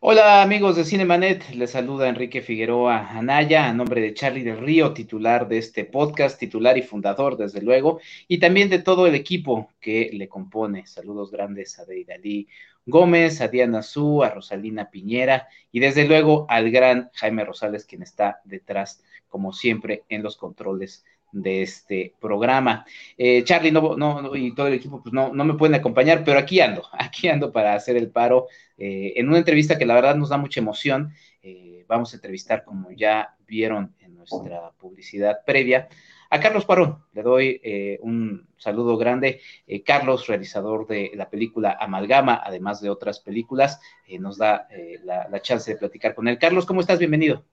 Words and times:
Hola 0.00 0.42
amigos 0.42 0.76
de 0.76 0.84
Cinemanet, 0.84 1.50
les 1.56 1.72
saluda 1.72 2.08
Enrique 2.08 2.40
Figueroa 2.40 3.18
Anaya 3.18 3.68
a 3.68 3.74
nombre 3.74 4.00
de 4.00 4.14
Charlie 4.14 4.44
del 4.44 4.58
Río, 4.58 4.92
titular 4.92 5.48
de 5.48 5.58
este 5.58 5.84
podcast, 5.84 6.38
titular 6.38 6.78
y 6.78 6.82
fundador 6.82 7.36
desde 7.36 7.60
luego, 7.62 7.98
y 8.28 8.38
también 8.38 8.70
de 8.70 8.78
todo 8.78 9.08
el 9.08 9.16
equipo 9.16 9.72
que 9.80 10.10
le 10.12 10.28
compone. 10.28 10.86
Saludos 10.86 11.32
grandes 11.32 11.80
a 11.80 11.84
Deidali 11.84 12.46
Gómez, 12.86 13.40
a 13.40 13.48
Diana 13.48 13.82
Su, 13.82 14.22
a 14.22 14.30
Rosalina 14.30 14.88
Piñera 14.88 15.48
y 15.72 15.80
desde 15.80 16.06
luego 16.06 16.46
al 16.48 16.70
gran 16.70 17.10
Jaime 17.14 17.44
Rosales, 17.44 17.84
quien 17.84 18.02
está 18.02 18.40
detrás, 18.44 19.02
como 19.26 19.52
siempre, 19.52 20.04
en 20.08 20.22
los 20.22 20.36
controles 20.36 21.04
de 21.32 21.62
este 21.62 22.14
programa. 22.20 22.84
Eh, 23.16 23.44
Charlie 23.44 23.72
no, 23.72 23.96
no, 23.96 24.34
y 24.34 24.54
todo 24.54 24.68
el 24.68 24.74
equipo 24.74 25.02
pues 25.02 25.12
no, 25.12 25.32
no 25.32 25.44
me 25.44 25.54
pueden 25.54 25.74
acompañar, 25.74 26.24
pero 26.24 26.38
aquí 26.38 26.60
ando, 26.60 26.84
aquí 26.92 27.28
ando 27.28 27.52
para 27.52 27.74
hacer 27.74 27.96
el 27.96 28.10
paro 28.10 28.46
eh, 28.76 29.14
en 29.16 29.28
una 29.28 29.38
entrevista 29.38 29.78
que 29.78 29.86
la 29.86 29.94
verdad 29.94 30.16
nos 30.16 30.30
da 30.30 30.36
mucha 30.36 30.60
emoción. 30.60 31.12
Eh, 31.42 31.84
vamos 31.88 32.12
a 32.12 32.16
entrevistar, 32.16 32.64
como 32.64 32.90
ya 32.92 33.36
vieron 33.46 33.94
en 34.00 34.14
nuestra 34.16 34.72
publicidad 34.78 35.38
previa, 35.46 35.88
a 36.30 36.40
Carlos 36.40 36.66
Cuarón. 36.66 36.98
Le 37.14 37.22
doy 37.22 37.98
un 38.02 38.46
saludo 38.58 38.98
grande. 38.98 39.40
Carlos, 39.86 40.26
realizador 40.26 40.86
de 40.86 41.12
la 41.14 41.30
película 41.30 41.78
Amalgama, 41.80 42.42
además 42.44 42.82
de 42.82 42.90
otras 42.90 43.20
películas, 43.20 43.80
nos 44.20 44.36
da 44.36 44.68
la, 45.04 45.26
la 45.30 45.40
chance 45.40 45.72
de 45.72 45.78
platicar 45.78 46.14
con 46.14 46.28
él. 46.28 46.38
Carlos, 46.38 46.66
¿cómo 46.66 46.82
estás? 46.82 46.98
Bienvenido. 46.98 47.46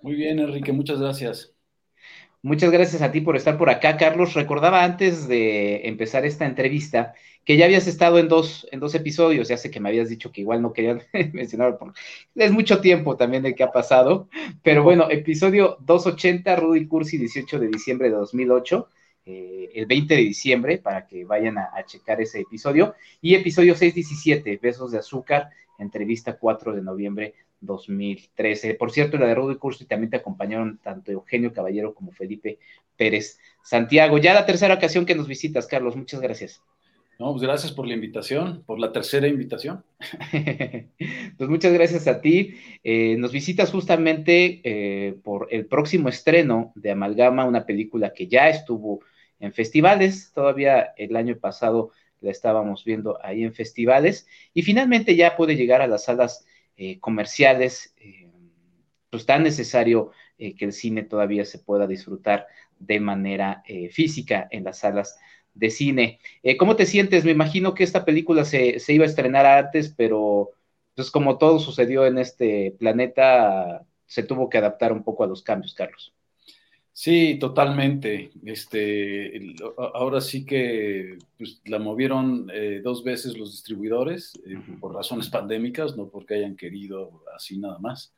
Muy 0.00 0.14
bien, 0.14 0.38
Enrique, 0.38 0.72
muchas 0.72 1.00
gracias. 1.00 1.53
Muchas 2.44 2.70
gracias 2.70 3.00
a 3.00 3.10
ti 3.10 3.22
por 3.22 3.38
estar 3.38 3.56
por 3.56 3.70
acá, 3.70 3.96
Carlos. 3.96 4.34
Recordaba 4.34 4.84
antes 4.84 5.26
de 5.28 5.88
empezar 5.88 6.26
esta 6.26 6.44
entrevista 6.44 7.14
que 7.42 7.56
ya 7.56 7.64
habías 7.64 7.86
estado 7.86 8.18
en 8.18 8.28
dos, 8.28 8.68
en 8.70 8.80
dos 8.80 8.94
episodios, 8.94 9.48
ya 9.48 9.56
sé 9.56 9.70
que 9.70 9.80
me 9.80 9.88
habías 9.88 10.10
dicho 10.10 10.30
que 10.30 10.42
igual 10.42 10.60
no 10.60 10.74
querían 10.74 11.00
mencionar, 11.32 11.78
porque 11.78 11.98
es 12.34 12.52
mucho 12.52 12.82
tiempo 12.82 13.16
también 13.16 13.44
de 13.44 13.54
que 13.54 13.62
ha 13.62 13.72
pasado, 13.72 14.28
pero 14.62 14.82
bueno, 14.82 15.08
episodio 15.10 15.78
280, 15.80 16.54
Rudy 16.56 16.86
Cursi, 16.86 17.16
18 17.16 17.60
de 17.60 17.68
diciembre 17.68 18.10
de 18.10 18.16
2008, 18.16 18.90
eh, 19.24 19.70
el 19.74 19.86
20 19.86 20.14
de 20.14 20.20
diciembre, 20.20 20.76
para 20.76 21.06
que 21.06 21.24
vayan 21.24 21.56
a, 21.56 21.70
a 21.74 21.86
checar 21.86 22.20
ese 22.20 22.40
episodio, 22.40 22.94
y 23.22 23.36
episodio 23.36 23.74
617, 23.74 24.58
Besos 24.62 24.92
de 24.92 24.98
Azúcar, 24.98 25.48
entrevista 25.78 26.36
4 26.36 26.74
de 26.74 26.82
noviembre 26.82 27.34
2013. 27.64 28.74
Por 28.74 28.90
cierto, 28.90 29.18
la 29.18 29.26
de 29.26 29.34
Rudy 29.34 29.56
Cursi 29.56 29.84
también 29.86 30.10
te 30.10 30.16
acompañaron 30.16 30.78
tanto 30.82 31.10
Eugenio 31.10 31.52
Caballero 31.52 31.94
como 31.94 32.12
Felipe 32.12 32.58
Pérez 32.96 33.38
Santiago. 33.62 34.18
Ya 34.18 34.34
la 34.34 34.46
tercera 34.46 34.74
ocasión 34.74 35.06
que 35.06 35.14
nos 35.14 35.28
visitas, 35.28 35.66
Carlos, 35.66 35.96
muchas 35.96 36.20
gracias. 36.20 36.62
No, 37.18 37.30
pues 37.30 37.42
gracias 37.42 37.70
por 37.70 37.86
la 37.86 37.94
invitación, 37.94 38.64
por 38.66 38.80
la 38.80 38.90
tercera 38.90 39.28
invitación. 39.28 39.84
pues 41.38 41.48
muchas 41.48 41.72
gracias 41.72 42.08
a 42.08 42.20
ti. 42.20 42.56
Eh, 42.82 43.16
nos 43.18 43.30
visitas 43.30 43.70
justamente 43.70 44.60
eh, 44.64 45.14
por 45.22 45.46
el 45.50 45.66
próximo 45.66 46.08
estreno 46.08 46.72
de 46.74 46.90
Amalgama, 46.90 47.44
una 47.44 47.66
película 47.66 48.12
que 48.12 48.26
ya 48.26 48.48
estuvo 48.48 49.00
en 49.38 49.52
festivales, 49.52 50.32
todavía 50.34 50.92
el 50.96 51.14
año 51.14 51.36
pasado 51.36 51.92
la 52.20 52.30
estábamos 52.30 52.84
viendo 52.84 53.18
ahí 53.22 53.44
en 53.44 53.54
festivales, 53.54 54.26
y 54.52 54.62
finalmente 54.62 55.14
ya 55.14 55.36
puede 55.36 55.56
llegar 55.56 55.82
a 55.82 55.86
las 55.86 56.04
salas 56.04 56.44
eh, 56.76 56.98
comerciales, 57.00 57.94
eh, 57.98 58.28
pues 59.10 59.26
tan 59.26 59.42
necesario 59.42 60.10
eh, 60.38 60.54
que 60.56 60.64
el 60.64 60.72
cine 60.72 61.02
todavía 61.02 61.44
se 61.44 61.58
pueda 61.58 61.86
disfrutar 61.86 62.46
de 62.78 63.00
manera 63.00 63.62
física 63.92 64.48
en 64.50 64.64
las 64.64 64.78
salas 64.78 65.16
de 65.54 65.70
cine. 65.70 66.18
¿Cómo 66.58 66.74
te 66.76 66.86
sientes? 66.86 67.24
Me 67.24 67.30
imagino 67.30 67.72
que 67.72 67.84
esta 67.84 68.04
película 68.04 68.44
se, 68.44 68.80
se, 68.80 68.92
iba 68.92 69.04
a 69.04 69.08
estrenar 69.08 69.46
antes, 69.46 69.94
pero 69.96 70.50
pues 70.96 71.10
como 71.10 71.38
todo 71.38 71.60
sucedió 71.60 72.04
en 72.04 72.18
este 72.18 72.74
planeta, 72.78 73.86
se 74.06 74.24
tuvo 74.24 74.50
que 74.50 74.58
adaptar 74.58 74.92
un 74.92 75.04
poco 75.04 75.24
a 75.24 75.28
los 75.28 75.42
cambios, 75.42 75.72
Carlos. 75.72 76.14
Sí, 76.96 77.38
totalmente. 77.40 78.30
Este, 78.46 79.56
ahora 79.94 80.20
sí 80.20 80.46
que 80.46 81.18
pues, 81.36 81.60
la 81.64 81.80
movieron 81.80 82.48
eh, 82.54 82.80
dos 82.84 83.02
veces 83.02 83.36
los 83.36 83.50
distribuidores 83.50 84.32
eh, 84.46 84.54
por 84.78 84.94
razones 84.94 85.28
pandémicas, 85.28 85.96
no 85.96 86.08
porque 86.08 86.34
hayan 86.34 86.54
querido 86.54 87.24
así 87.34 87.58
nada 87.58 87.80
más. 87.80 88.14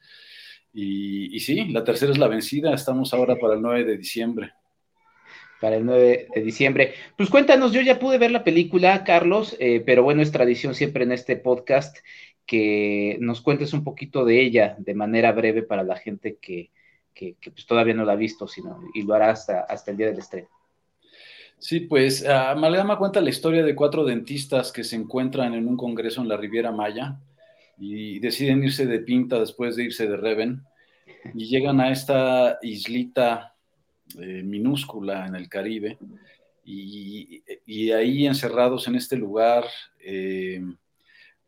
Y, 0.75 1.35
y, 1.35 1.41
sí, 1.41 1.65
la 1.69 1.85
tercera 1.85 2.13
es 2.13 2.19
la 2.19 2.29
vencida. 2.29 2.75
Estamos 2.75 3.15
ahora 3.15 3.37
para 3.37 3.55
el 3.55 3.63
9 3.63 3.85
de 3.85 3.97
diciembre. 3.97 4.53
Para 5.59 5.77
el 5.77 5.87
9 5.87 6.29
de 6.35 6.43
diciembre. 6.43 6.93
Pues 7.17 7.31
cuéntanos, 7.31 7.73
yo 7.73 7.81
ya 7.81 7.99
pude 7.99 8.19
ver 8.19 8.31
la 8.31 8.45
película, 8.45 9.05
Carlos, 9.05 9.57
eh, 9.59 9.83
pero 9.87 10.03
bueno, 10.03 10.21
es 10.21 10.33
tradición 10.33 10.75
siempre 10.75 11.05
en 11.05 11.13
este 11.13 11.37
podcast 11.37 11.97
que 12.45 13.17
nos 13.21 13.41
cuentes 13.41 13.73
un 13.73 13.85
poquito 13.85 14.27
de 14.27 14.43
ella 14.43 14.77
de 14.79 14.93
manera 14.93 15.33
breve 15.33 15.63
para 15.63 15.83
la 15.83 15.97
gente 15.97 16.37
que, 16.37 16.73
que, 17.17 17.37
pues 17.43 17.67
todavía 17.67 17.95
no 17.95 18.05
la 18.05 18.13
ha 18.13 18.17
visto, 18.17 18.47
sino, 18.47 18.79
y 18.95 19.03
lo 19.03 19.15
hará 19.15 19.31
hasta, 19.31 19.61
hasta 19.61 19.91
el 19.91 19.97
día 19.97 20.09
del 20.09 20.19
estreno. 20.19 20.49
Sí, 21.59 21.81
pues 21.81 22.27
Amalgama 22.27 22.99
cuenta 22.99 23.23
la 23.23 23.31
historia 23.31 23.65
de 23.65 23.75
cuatro 23.75 24.05
dentistas 24.05 24.71
que 24.71 24.85
se 24.85 24.97
encuentran 24.97 25.55
en 25.55 25.67
un 25.67 25.77
congreso 25.77 26.21
en 26.21 26.29
la 26.29 26.37
Riviera 26.37 26.71
Maya 26.71 27.19
y 27.79 28.19
deciden 28.19 28.63
irse 28.63 28.87
de 28.87 28.99
pinta 28.99 29.39
después 29.41 29.75
de 29.75 29.85
irse 29.85 30.07
de 30.07 30.19
Reven 30.19 30.63
y 31.35 31.47
llegan 31.47 31.81
a 31.81 31.91
esta 31.91 32.59
islita 32.61 33.55
eh, 34.21 34.43
minúscula 34.43 35.27
en 35.27 35.35
el 35.35 35.49
Caribe 35.49 35.97
y, 36.63 37.43
y, 37.65 37.91
ahí 37.93 38.27
encerrados 38.27 38.87
en 38.89 38.97
este 38.97 39.17
lugar 39.17 39.65
eh, 40.01 40.61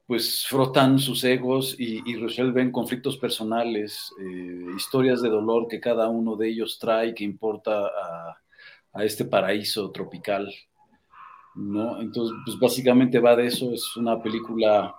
pues 0.09 0.47
frotan 0.47 0.99
sus 0.99 1.23
egos 1.23 1.77
y, 1.79 2.17
resuelven 2.17 2.73
conflictos 2.73 3.19
personales, 3.19 4.11
eh, 4.19 4.65
historias 4.75 5.21
de 5.21 5.29
dolor 5.29 5.69
que 5.69 5.81
cada 5.81 6.09
uno 6.09 6.35
de 6.35 6.49
ellos 6.49 6.79
trae 6.79 7.15
que 7.15 7.25
importa 7.25 7.85
a, 8.95 9.05
este 9.05 9.27
paraíso 9.27 9.91
tropical, 9.93 10.51
¿no? 11.55 12.01
Entonces, 12.01 12.37
pues 12.45 12.59
básicamente 12.59 13.19
va 13.21 13.37
de 13.37 13.47
eso, 13.47 13.71
es 13.71 13.97
una 13.97 14.21
película 14.21 14.95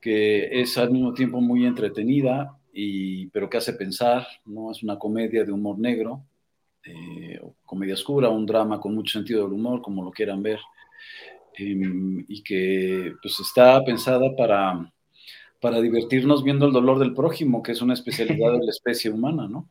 que 0.00 0.48
es 0.60 0.76
al 0.78 0.90
mismo 0.90 1.12
tiempo 1.12 1.40
muy 1.42 1.66
entretenida, 1.66 2.58
y, 2.72 3.26
pero 3.26 3.50
que 3.50 3.58
hace 3.58 3.74
pensar, 3.74 4.26
¿no? 4.46 4.70
Es 4.70 4.82
una 4.82 4.98
comedia 4.98 5.44
de 5.44 5.52
humor 5.52 5.78
negro, 5.78 6.24
eh, 6.82 7.38
comedia 7.66 7.94
oscura, 7.94 8.30
un 8.30 8.46
drama 8.46 8.80
con 8.80 8.94
mucho 8.94 9.18
sentido 9.18 9.44
del 9.44 9.52
humor, 9.52 9.82
como 9.82 10.02
lo 10.02 10.10
quieran 10.10 10.42
ver. 10.42 10.60
Em, 11.56 12.24
y 12.28 12.42
que 12.42 13.14
pues 13.20 13.40
está 13.40 13.82
pensada 13.84 14.34
para, 14.36 14.92
para 15.60 15.80
divertirnos 15.80 16.44
viendo 16.44 16.66
el 16.66 16.72
dolor 16.72 16.98
del 16.98 17.14
prójimo, 17.14 17.62
que 17.62 17.72
es 17.72 17.82
una 17.82 17.94
especialidad 17.94 18.52
de 18.52 18.64
la 18.64 18.70
especie 18.70 19.10
humana, 19.10 19.48
¿no? 19.48 19.68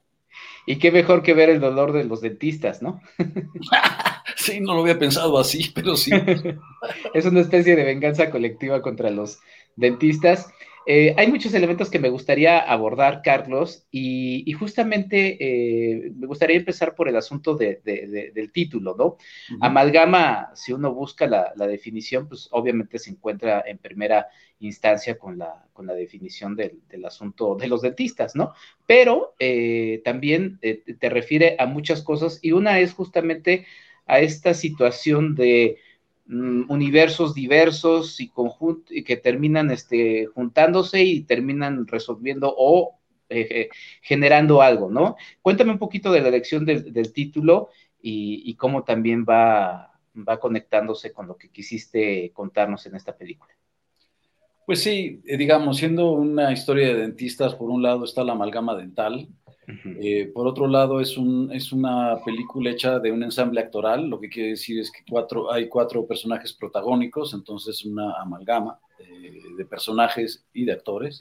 Y 0.65 0.77
qué 0.77 0.91
mejor 0.91 1.23
que 1.23 1.33
ver 1.33 1.49
el 1.49 1.59
dolor 1.59 1.93
de 1.93 2.03
los 2.03 2.21
dentistas, 2.21 2.81
¿no? 2.81 3.01
sí, 4.35 4.59
no 4.59 4.75
lo 4.75 4.81
había 4.81 4.99
pensado 4.99 5.37
así, 5.39 5.71
pero 5.73 5.95
sí. 5.95 6.11
es 7.13 7.25
una 7.25 7.41
especie 7.41 7.75
de 7.75 7.83
venganza 7.83 8.29
colectiva 8.29 8.81
contra 8.81 9.09
los 9.09 9.39
dentistas. 9.75 10.51
Eh, 10.91 11.13
hay 11.17 11.27
muchos 11.27 11.53
elementos 11.53 11.91
que 11.91 11.99
me 11.99 12.09
gustaría 12.09 12.57
abordar, 12.57 13.21
Carlos, 13.23 13.85
y, 13.91 14.51
justamente 14.53 15.37
eh, 15.39 16.11
me 16.15 16.25
gustaría 16.25 16.57
empezar 16.57 16.95
por 16.95 17.07
el 17.07 17.15
asunto 17.15 17.53
del 17.53 18.51
título, 18.51 18.95
¿no? 18.97 19.17
Amalgama, 19.61 20.49
si 20.55 20.73
uno 20.73 20.91
busca 20.91 21.27
la, 21.27 21.53
definición, 21.67 22.27
pues 22.27 22.47
obviamente 22.49 22.97
se 22.97 23.11
encuentra 23.11 23.63
en 23.67 23.77
primera 23.77 24.29
instancia 24.61 25.19
con 25.19 25.37
la, 25.37 25.63
con 25.73 25.85
la 25.85 25.93
definición 25.93 26.55
del, 26.55 26.81
asunto 27.05 27.53
de 27.55 27.67
los 27.67 27.83
dentistas, 27.83 28.35
¿no? 28.35 28.53
Pero 28.87 29.35
eh, 29.37 30.01
también 30.03 30.59
te 30.59 31.09
refiere 31.09 31.55
a 31.59 31.67
muchas 31.67 32.01
cosas 32.01 32.39
y 32.41 32.51
una 32.51 32.79
es 32.79 32.93
justamente 32.93 33.67
a 34.07 34.21
esta 34.21 34.55
situación 34.55 35.35
de 35.35 35.77
Mm, 36.31 36.69
universos 36.69 37.33
diversos 37.33 38.21
y, 38.21 38.31
y 38.91 39.03
que 39.03 39.17
terminan 39.17 39.71
este, 39.71 40.27
juntándose 40.27 41.03
y 41.03 41.21
terminan 41.23 41.87
resolviendo 41.87 42.53
o 42.55 42.99
eh, 43.29 43.69
generando 44.03 44.61
algo, 44.61 44.91
¿no? 44.91 45.15
Cuéntame 45.41 45.71
un 45.71 45.79
poquito 45.79 46.11
de 46.11 46.21
la 46.21 46.27
elección 46.27 46.65
del, 46.65 47.13
título 47.13 47.69
y, 47.99 48.53
cómo 48.57 48.83
también 48.83 49.25
va, 49.27 49.99
va 50.15 50.39
conectándose 50.39 51.11
con 51.11 51.25
lo 51.25 51.35
que 51.35 51.49
quisiste 51.49 52.31
contarnos 52.31 52.85
en 52.85 52.95
esta 52.95 53.17
película. 53.17 53.51
Pues 54.67 54.83
sí, 54.83 55.23
eh, 55.25 55.35
digamos, 55.35 55.77
siendo 55.77 56.11
una 56.11 56.51
historia 56.51 56.89
de 56.89 57.01
dentistas, 57.01 57.55
por 57.55 57.71
un 57.71 57.81
lado 57.81 58.05
está 58.05 58.23
la 58.23 58.33
amalgama 58.33 58.75
dental, 58.75 59.29
eh, 60.01 60.31
por 60.33 60.47
otro 60.47 60.67
lado 60.67 60.99
es, 60.99 61.17
un, 61.17 61.51
es 61.51 61.71
una 61.71 62.17
película 62.23 62.71
hecha 62.71 62.99
de 62.99 63.11
un 63.11 63.23
ensamble 63.23 63.59
actoral, 63.59 64.07
lo 64.07 64.19
que 64.19 64.29
quiere 64.29 64.49
decir 64.49 64.79
es 64.79 64.91
que 64.91 64.99
cuatro, 65.09 65.51
hay 65.51 65.67
cuatro 65.67 66.05
personajes 66.05 66.53
protagónicos, 66.53 67.33
entonces 67.33 67.85
una 67.85 68.13
amalgama 68.13 68.79
eh, 68.99 69.39
de 69.57 69.65
personajes 69.65 70.45
y 70.53 70.65
de 70.65 70.71
actores. 70.73 71.19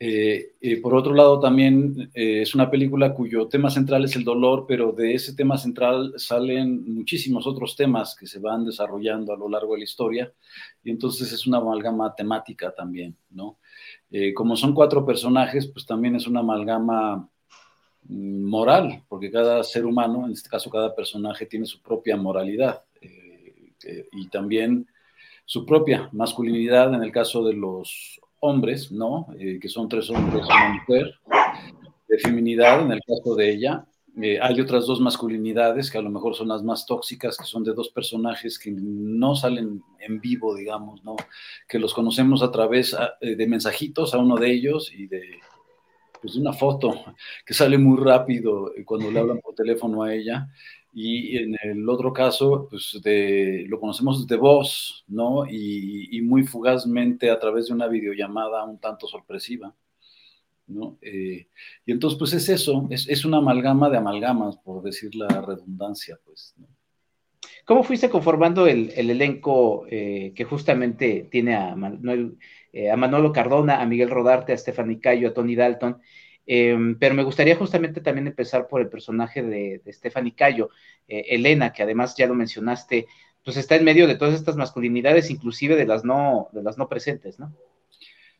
Eh, 0.00 0.80
por 0.80 0.94
otro 0.94 1.12
lado, 1.12 1.40
también 1.40 2.08
eh, 2.14 2.42
es 2.42 2.54
una 2.54 2.70
película 2.70 3.14
cuyo 3.14 3.48
tema 3.48 3.68
central 3.68 4.04
es 4.04 4.14
el 4.14 4.22
dolor, 4.22 4.64
pero 4.68 4.92
de 4.92 5.14
ese 5.14 5.34
tema 5.34 5.58
central 5.58 6.14
salen 6.16 6.94
muchísimos 6.94 7.48
otros 7.48 7.74
temas 7.74 8.14
que 8.14 8.26
se 8.28 8.38
van 8.38 8.64
desarrollando 8.64 9.32
a 9.32 9.36
lo 9.36 9.48
largo 9.48 9.72
de 9.72 9.78
la 9.78 9.84
historia, 9.84 10.32
y 10.84 10.90
entonces 10.90 11.32
es 11.32 11.46
una 11.48 11.58
amalgama 11.58 12.14
temática 12.14 12.72
también, 12.72 13.16
¿no? 13.30 13.58
Eh, 14.10 14.32
como 14.34 14.56
son 14.56 14.72
cuatro 14.72 15.04
personajes, 15.04 15.66
pues 15.66 15.84
también 15.84 16.14
es 16.14 16.28
una 16.28 16.40
amalgama 16.40 17.28
moral, 18.08 19.02
porque 19.08 19.30
cada 19.30 19.62
ser 19.62 19.84
humano, 19.86 20.26
en 20.26 20.32
este 20.32 20.48
caso 20.48 20.70
cada 20.70 20.94
personaje, 20.94 21.46
tiene 21.46 21.66
su 21.66 21.80
propia 21.80 22.16
moralidad 22.16 22.82
y 24.12 24.28
también 24.28 24.86
su 25.48 25.64
propia 25.64 26.10
masculinidad 26.12 26.92
en 26.92 27.02
el 27.02 27.10
caso 27.10 27.42
de 27.42 27.54
los 27.54 28.20
hombres, 28.40 28.92
¿no? 28.92 29.28
Eh, 29.38 29.58
que 29.58 29.68
son 29.68 29.88
tres 29.88 30.10
hombres 30.10 30.46
y 30.46 30.52
una 30.52 30.74
mujer, 30.74 31.14
de 32.06 32.18
feminidad 32.18 32.82
en 32.82 32.92
el 32.92 33.00
caso 33.00 33.34
de 33.34 33.50
ella. 33.50 33.86
Eh, 34.20 34.38
hay 34.42 34.60
otras 34.60 34.86
dos 34.86 35.00
masculinidades 35.00 35.90
que 35.90 35.96
a 35.96 36.02
lo 36.02 36.10
mejor 36.10 36.34
son 36.34 36.48
las 36.48 36.62
más 36.62 36.84
tóxicas, 36.84 37.38
que 37.38 37.44
son 37.44 37.64
de 37.64 37.72
dos 37.72 37.88
personajes 37.88 38.58
que 38.58 38.72
no 38.72 39.34
salen 39.36 39.82
en 40.00 40.20
vivo, 40.20 40.54
digamos, 40.54 41.02
¿no? 41.02 41.16
Que 41.66 41.78
los 41.78 41.94
conocemos 41.94 42.42
a 42.42 42.50
través 42.50 42.94
eh, 43.22 43.34
de 43.34 43.46
mensajitos 43.46 44.12
a 44.12 44.18
uno 44.18 44.36
de 44.36 44.52
ellos 44.52 44.92
y 44.92 45.06
de, 45.06 45.22
pues, 46.20 46.36
una 46.36 46.52
foto 46.52 46.92
que 47.44 47.54
sale 47.54 47.78
muy 47.78 47.98
rápido 48.02 48.72
cuando 48.84 49.10
le 49.10 49.20
hablan 49.20 49.40
por 49.40 49.54
teléfono 49.54 50.02
a 50.02 50.14
ella 50.14 50.48
y 50.92 51.36
en 51.36 51.56
el 51.62 51.88
otro 51.88 52.12
caso, 52.12 52.66
pues 52.68 52.98
de, 53.02 53.66
lo 53.68 53.78
conocemos 53.78 54.26
de 54.26 54.36
voz, 54.36 55.04
¿no? 55.06 55.46
Y, 55.48 56.20
muy 56.22 56.42
fugazmente 56.42 57.30
a 57.30 57.38
través 57.38 57.68
de 57.68 57.74
una 57.74 57.86
videollamada 57.86 58.64
un 58.64 58.78
tanto 58.78 59.06
sorpresiva, 59.06 59.74
¿no? 60.66 60.98
Eh, 61.00 61.46
y 61.86 61.92
entonces, 61.92 62.18
pues 62.18 62.32
es 62.32 62.48
eso, 62.48 62.88
es, 62.90 63.24
una 63.24 63.38
amalgama 63.38 63.88
de 63.90 63.98
amalgamas, 63.98 64.56
por 64.56 64.82
decir 64.82 65.14
la 65.14 65.28
redundancia, 65.28 66.18
pues. 66.24 66.54
¿Cómo 67.64 67.84
fuiste 67.84 68.10
conformando 68.10 68.66
el, 68.66 68.90
elenco 68.96 69.86
eh, 69.90 70.32
que 70.34 70.44
justamente 70.44 71.28
tiene 71.30 71.54
a, 71.54 71.76
eh, 72.72 72.90
a 72.90 72.96
Manolo 72.96 73.32
Cardona, 73.32 73.80
a 73.80 73.86
Miguel 73.86 74.10
Rodarte, 74.10 74.52
a 74.52 74.58
Stephanie 74.58 75.00
Cayo, 75.00 75.28
a 75.28 75.34
Tony 75.34 75.54
Dalton? 75.54 76.00
Em, 76.46 76.98
pero 76.98 77.14
me 77.14 77.24
gustaría 77.24 77.56
justamente 77.56 78.00
también 78.00 78.26
empezar 78.26 78.68
por 78.68 78.80
el 78.80 78.88
personaje 78.88 79.42
de, 79.42 79.82
Stephanie 79.88 80.34
Cayo, 80.34 80.70
eh, 81.06 81.26
Elena, 81.28 81.72
que 81.72 81.82
además 81.82 82.14
ya 82.16 82.26
lo 82.26 82.34
mencionaste, 82.34 83.06
pues 83.44 83.56
está 83.56 83.76
en 83.76 83.84
medio 83.84 84.06
de 84.06 84.16
todas 84.16 84.34
estas 84.34 84.56
masculinidades, 84.56 85.30
inclusive 85.30 85.76
de 85.76 85.86
las 85.86 86.04
no, 86.04 86.48
de 86.52 86.62
las 86.62 86.78
no 86.78 86.88
presentes, 86.88 87.38
¿no? 87.38 87.54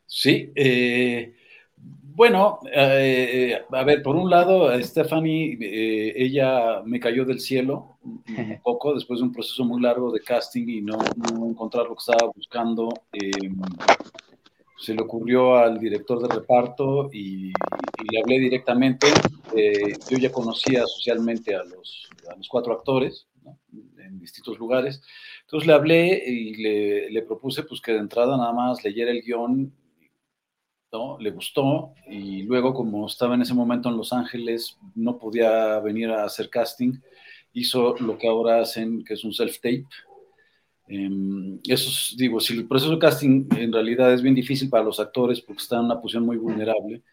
Sí, 0.07 0.51
eh, 0.55 1.35
bueno, 1.81 2.59
eh, 2.73 3.61
a 3.71 3.83
ver, 3.83 4.03
por 4.03 4.15
un 4.15 4.29
lado, 4.29 4.71
Stephanie, 4.81 5.57
ella 6.15 6.81
me 6.83 6.99
cayó 6.99 7.23
del 7.23 7.39
cielo 7.39 7.97
un 8.03 8.23
poco 8.63 8.93
después 8.93 9.19
de 9.19 9.25
un 9.25 9.31
proceso 9.31 9.63
muy 9.63 9.81
largo 9.81 10.11
de 10.11 10.21
casting 10.21 10.67
y 10.67 10.81
no, 10.81 10.97
no 10.97 11.45
encontrar 11.47 11.85
lo 11.85 11.95
que 11.95 11.99
estaba 11.99 12.31
buscando. 12.35 12.89
Em, 13.13 13.57
se 14.79 14.93
le 14.93 15.01
ocurrió 15.01 15.55
al 15.55 15.77
director 15.77 16.21
de 16.25 16.33
reparto 16.33 17.09
y, 17.11 17.51
le 18.11 18.19
hablé 18.21 18.39
directamente. 18.39 19.07
Eh, 19.55 19.93
yo 20.09 20.17
ya 20.17 20.31
conocía 20.31 20.85
socialmente 20.87 21.53
a 21.53 21.63
los, 21.63 22.09
los 22.37 22.47
cuatro 22.47 22.73
actores 22.73 23.27
en 23.97 24.19
distintos 24.19 24.57
lugares. 24.57 25.01
Entonces 25.41 25.67
le 25.67 25.73
hablé 25.73 26.23
y 26.25 26.55
le, 26.55 27.11
le, 27.11 27.21
propuse 27.23 27.63
pues, 27.63 27.81
que 27.81 27.91
de 27.91 27.99
entrada 27.99 28.37
nada 28.37 28.53
más 28.53 28.83
leyera 28.83 29.11
el 29.11 29.21
guion, 29.21 29.73
¿no? 30.91 31.17
le 31.19 31.31
gustó 31.31 31.93
y 32.07 32.43
luego 32.43 32.73
como 32.73 33.05
estaba 33.07 33.35
en 33.35 33.41
ese 33.41 33.53
momento 33.53 33.89
en 33.89 33.97
Los 33.97 34.13
Ángeles, 34.13 34.77
no 34.95 35.17
podía 35.17 35.79
venir 35.79 36.09
a 36.09 36.25
hacer 36.25 36.49
casting, 36.49 36.93
hizo 37.53 37.95
lo 37.99 38.17
que 38.17 38.27
ahora 38.27 38.61
hacen, 38.61 39.03
que 39.03 39.13
es 39.13 39.23
un 39.23 39.31
self-tape 39.31 39.85
Em, 40.91 41.59
eso 41.67 42.15
digo, 42.17 42.39
si 42.39 42.53
el 42.57 42.67
proceso 42.67 42.91
de 42.91 42.97
casting 42.97 43.47
en 43.55 43.71
realidad 43.71 44.11
es 44.11 44.23
bien 44.23 44.33
difícil 44.33 44.71
para 44.71 44.83
los 44.83 44.99
actores 44.99 45.39
porque 45.39 45.61
están 45.61 45.81
en 45.81 45.85
una 45.85 46.01
posición 46.01 46.25
muy 46.25 46.37
vulnerable, 46.37 47.03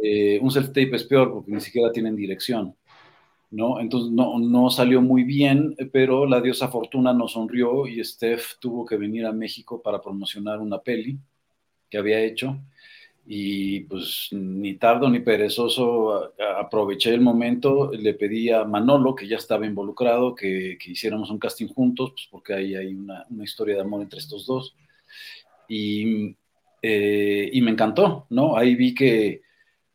eh, 0.00 0.38
un 0.40 0.50
self-tape 0.52 0.94
es 0.94 1.02
peor 1.02 1.32
porque 1.32 1.50
ni 1.50 1.60
siquiera 1.60 1.90
tienen 1.90 2.14
dirección, 2.14 2.76
¿no? 3.50 3.80
Entonces 3.80 4.12
no, 4.12 4.38
no 4.38 4.70
salió 4.70 5.02
muy 5.02 5.24
bien, 5.24 5.74
pero 5.92 6.26
la 6.26 6.40
diosa 6.40 6.68
Fortuna 6.68 7.12
nos 7.12 7.32
sonrió 7.32 7.88
y 7.88 8.04
Steph 8.04 8.60
tuvo 8.60 8.86
que 8.86 8.96
venir 8.96 9.26
a 9.26 9.32
México 9.32 9.82
para 9.82 10.00
promocionar 10.00 10.60
una 10.60 10.78
peli 10.78 11.18
que 11.90 11.98
había 11.98 12.20
hecho 12.20 12.60
y 13.30 13.80
pues 13.80 14.28
ni 14.32 14.76
tardo 14.76 15.10
ni 15.10 15.20
perezoso 15.20 16.32
aproveché 16.56 17.12
el 17.12 17.20
momento, 17.20 17.92
le 17.92 18.14
pedí 18.14 18.48
a 18.48 18.64
Manolo, 18.64 19.14
que 19.14 19.28
ya 19.28 19.36
estaba 19.36 19.66
involucrado, 19.66 20.34
que, 20.34 20.78
hiciéramos 20.86 21.30
un 21.30 21.38
casting 21.38 21.66
juntos, 21.66 22.12
pues 22.12 22.26
porque 22.30 22.54
ahí 22.54 22.74
hay 22.74 22.94
una, 22.94 23.26
historia 23.44 23.74
de 23.74 23.82
amor 23.82 24.00
entre 24.00 24.20
estos 24.20 24.46
dos. 24.46 24.74
Y, 25.68 26.36
eh, 26.80 27.50
y 27.52 27.60
me 27.60 27.72
encantó, 27.72 28.26
¿no? 28.30 28.56
Ahí 28.56 28.74
vi 28.74 28.94
que, 28.94 29.42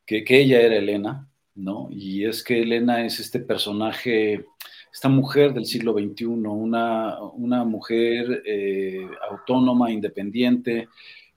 que, 0.06 0.24
ella 0.30 0.62
era 0.62 0.76
Elena, 0.76 1.28
¿no? 1.56 1.88
Y 1.90 2.26
es 2.26 2.44
que 2.44 2.62
Elena 2.62 3.04
es 3.04 3.20
este 3.20 3.40
personaje, 3.40 4.46
esta 4.94 5.10
mujer 5.10 5.56
del 5.56 5.66
siglo 5.66 5.94
XXI, 5.94 6.26
una, 6.26 7.20
una 7.20 7.64
mujer 7.64 8.44
eh, 8.46 9.08
autónoma, 9.28 9.92
independiente, 9.92 10.88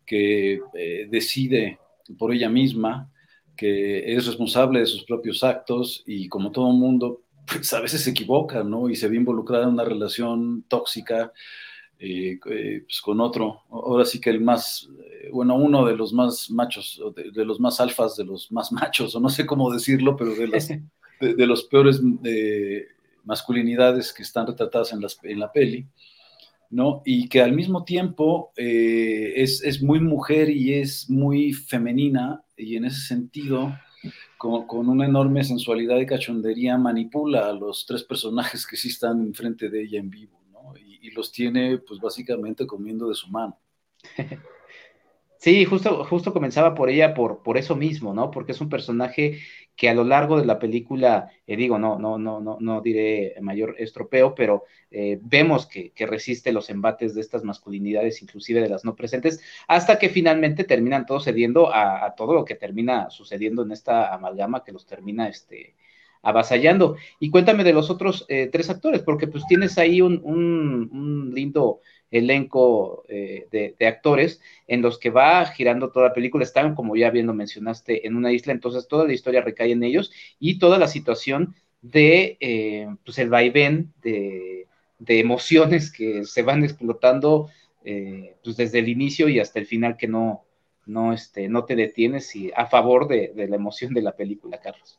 que 0.05 0.61
eh, 0.75 1.07
decide 1.09 1.79
por 2.19 2.33
ella 2.33 2.49
misma, 2.49 3.11
que 3.57 4.15
es 4.15 4.27
responsable 4.27 4.81
de 4.81 4.87
sus 4.87 5.05
propios 5.05 5.43
actos 5.43 6.03
y 6.07 6.29
como 6.29 6.53
todo 6.53 6.71
mundo, 6.73 7.23
pues 7.47 7.73
a 7.73 7.81
veces 7.81 8.03
se 8.03 8.11
equivoca, 8.11 8.63
¿no? 8.63 8.89
Y 8.89 8.97
se 8.97 9.09
ve 9.09 9.17
involucrada 9.17 9.65
en 9.65 9.71
una 9.71 9.85
relación 9.85 10.65
tóxica 10.69 11.33
eh, 11.99 12.39
eh, 12.51 12.83
pues 12.87 13.01
con 13.01 13.21
otro. 13.21 13.63
Ahora 13.71 14.05
sí 14.05 14.21
que 14.21 14.29
el 14.29 14.41
más, 14.41 14.89
eh, 14.99 15.31
bueno, 15.33 15.55
uno 15.57 15.87
de 15.87 15.97
los 15.97 16.13
más 16.13 16.51
machos, 16.51 17.01
de, 17.15 17.45
los 17.45 17.59
más 17.59 17.81
alfas, 17.81 18.17
de 18.17 18.25
los 18.25 18.53
más 18.53 18.71
machos, 18.71 19.15
o 19.15 19.21
no 19.21 19.31
sé 19.31 19.47
cómo 19.47 19.73
decirlo, 19.73 20.15
pero 20.15 20.35
de, 20.35 20.49
las, 20.49 20.69
de, 21.21 21.47
los 21.47 21.65
peores 21.65 22.03
masculinidades 23.25 24.13
que 24.13 24.23
están 24.23 24.47
retratadas 24.47 24.93
en, 24.93 25.01
las, 25.01 25.19
en 25.23 25.41
la 25.41 25.51
peli. 25.51 25.87
¿No? 26.71 27.03
Y 27.05 27.29
que 27.29 27.41
al 27.41 27.53
mismo 27.53 27.85
tiempo 27.85 28.53
eh, 28.57 29.35
es, 29.37 29.83
muy 29.83 30.01
mujer 30.01 30.51
y 30.51 30.75
es 30.75 31.09
muy 31.11 31.53
femenina 31.53 32.43
y 32.57 32.77
en 32.77 32.87
ese 32.87 33.01
sentido, 33.01 33.77
con, 34.39 34.67
con, 34.67 34.89
una 34.89 35.07
enorme 35.07 35.45
sensualidad 35.45 35.99
y 35.99 36.07
cachondería, 36.07 36.79
manipula 36.79 37.49
a 37.49 37.53
los 37.53 37.87
tres 37.87 38.03
personajes 38.03 38.67
que 38.67 38.77
sí 38.77 38.89
están 38.89 39.21
enfrente 39.21 39.69
de 39.69 39.83
ella 39.83 40.01
en 40.01 40.11
vivo, 40.11 40.41
¿no? 40.51 40.77
Y, 40.77 41.07
y 41.07 41.11
los 41.11 41.33
tiene 41.33 41.79
pues 41.79 42.01
básicamente 42.01 42.67
comiendo 42.67 43.09
de 43.09 43.15
su 43.15 43.29
mano. 43.29 43.59
Sí, 45.39 45.65
justo, 45.65 46.05
justo 46.05 46.33
comenzaba 46.33 46.75
por 46.75 46.89
ella 46.91 47.15
por, 47.15 47.43
por 47.43 47.59
eso 47.59 47.77
mismo, 47.77 48.15
¿no? 48.15 48.31
Porque 48.31 48.53
es 48.53 48.61
un 48.61 48.69
personaje 48.69 49.39
que 49.77 49.91
a 49.91 49.95
lo 49.95 50.05
largo 50.05 50.39
de 50.41 50.47
la 50.47 50.59
película, 50.59 51.31
eh, 51.47 51.57
digo, 51.57 51.79
no, 51.79 51.99
no, 51.99 52.19
no, 52.19 52.41
no, 52.41 52.57
no 52.59 52.81
diré 52.81 53.35
mayor 53.43 53.77
estropeo, 53.79 54.35
pero 54.35 54.65
eh, 54.91 55.19
vemos 55.23 55.67
que, 55.67 55.93
resiste 56.07 56.53
los 56.53 56.71
embates 56.71 57.15
de 57.15 57.21
estas 57.21 57.45
masculinidades, 57.45 58.23
inclusive 58.23 58.63
de 58.63 58.71
las 58.71 58.85
no 58.85 58.97
presentes, 58.97 59.41
hasta 59.69 59.99
que 59.99 60.09
finalmente 60.09 60.65
terminan 60.65 61.05
todos 61.05 61.25
cediendo 61.25 61.73
a, 61.73 62.15
todo 62.17 62.33
lo 62.35 62.45
que 62.45 62.55
termina 62.55 63.11
sucediendo 63.11 63.63
en 63.63 63.73
esta 63.73 64.15
amalgama 64.15 64.65
que 64.65 64.73
los 64.73 64.87
termina 64.87 65.29
este, 65.29 65.75
avasallando. 66.23 66.97
Y 67.21 67.31
cuéntame 67.31 67.63
de 67.63 67.75
los 67.75 67.91
otros 67.91 68.25
eh, 68.29 68.49
tres 68.51 68.71
actores, 68.71 69.03
porque 69.03 69.27
pues 69.27 69.45
tienes 69.47 69.77
ahí 69.77 70.01
un, 70.01 70.23
un 70.25 71.33
lindo 71.35 71.81
elenco 72.11 73.05
eh, 73.09 73.47
de, 73.51 73.87
actores 73.87 74.41
en 74.67 74.83
los 74.83 74.99
que 74.99 75.11
va 75.11 75.45
girando 75.47 75.91
toda 75.91 76.09
la 76.09 76.15
película. 76.15 76.45
Están, 76.45 76.75
como 76.75 76.97
ya 76.97 77.11
bien 77.11 77.27
lo 77.27 77.35
mencionaste, 77.35 78.07
en 78.07 78.17
una 78.17 78.33
isla, 78.33 78.53
entonces 78.53 78.89
toda 78.89 79.07
la 79.07 79.13
historia 79.13 79.41
recae 79.41 79.73
en 79.73 79.83
ellos 79.83 80.13
y 80.39 80.59
toda 80.59 80.79
la 80.79 80.89
situación 80.89 81.55
de, 81.83 82.37
eh, 82.41 82.89
pues 83.05 83.19
el 83.19 83.29
vaivén 83.29 83.93
de, 84.03 84.67
de, 84.99 85.21
emociones 85.21 85.93
que 85.93 86.25
se 86.25 86.43
van 86.43 86.65
explotando 86.65 87.49
eh, 87.85 88.35
pues 88.43 88.57
desde 88.57 88.81
el 88.81 88.89
inicio 88.89 89.29
y 89.29 89.39
hasta 89.39 89.59
el 89.59 89.67
final 89.67 89.97
que 89.97 90.09
no, 90.09 90.45
no, 90.87 91.13
este, 91.13 91.49
no 91.49 91.65
te 91.65 91.77
detienes 91.77 92.35
y 92.35 92.51
a 92.57 92.67
favor 92.67 93.09
de 93.09 93.33
la 93.49 93.57
emoción 93.57 93.95
de 93.95 94.03
la 94.03 94.17
película, 94.17 94.61
Carlos. 94.61 94.99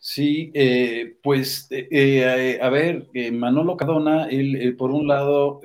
Sí, 0.00 0.50
eh, 0.54 1.16
pues, 1.22 1.66
eh, 1.70 1.88
eh, 1.90 2.58
a 2.62 2.68
ver, 2.70 3.08
Manolo 3.32 3.76
Cadona, 3.76 4.28
él, 4.28 4.76
por 4.76 4.90
un 4.90 5.08
lado, 5.08 5.60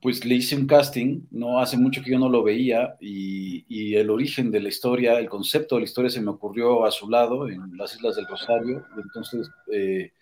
pues 0.00 0.24
le 0.24 0.34
hice 0.36 0.54
un 0.54 0.66
casting, 0.66 1.22
no 1.30 1.60
hace 1.60 1.76
mucho 1.76 2.02
que 2.02 2.12
yo 2.12 2.18
no 2.18 2.28
lo 2.28 2.42
veía 2.42 2.96
y, 3.00 3.94
el 3.96 4.10
origen 4.10 4.50
de 4.50 4.60
la 4.60 4.68
historia, 4.68 5.18
el 5.18 5.28
concepto 5.28 5.74
de 5.74 5.80
la 5.80 5.86
historia 5.86 6.10
se 6.10 6.20
me 6.20 6.30
ocurrió 6.30 6.84
a 6.84 6.90
su 6.90 7.08
lado 7.08 7.48
en 7.48 7.76
las 7.76 7.94
Islas 7.96 8.16
del 8.16 8.26
Rosario, 8.26 8.84
entonces 9.02 9.50
eh, 9.72 10.12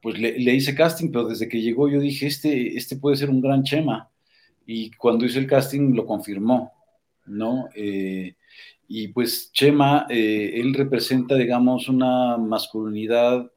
pues 0.00 0.18
le, 0.18 0.54
hice 0.54 0.74
casting, 0.74 1.10
pero 1.10 1.28
desde 1.28 1.48
que 1.48 1.60
llegó 1.60 1.88
yo 1.88 2.00
dije, 2.00 2.26
este, 2.26 2.76
este 2.76 2.96
puede 2.96 3.16
ser 3.16 3.30
un 3.30 3.40
gran 3.40 3.62
Chema. 3.62 4.10
Y 4.64 4.90
cuando 4.92 5.26
hice 5.26 5.38
el 5.40 5.46
casting 5.46 5.94
lo 5.94 6.06
confirmó, 6.06 6.72
¿no? 7.26 7.68
Y 8.92 9.08
pues 9.08 9.52
Chema, 9.52 10.04
él 10.08 10.74
representa, 10.74 11.36
digamos, 11.36 11.88
una 11.88 12.36
masculinidad 12.36 13.48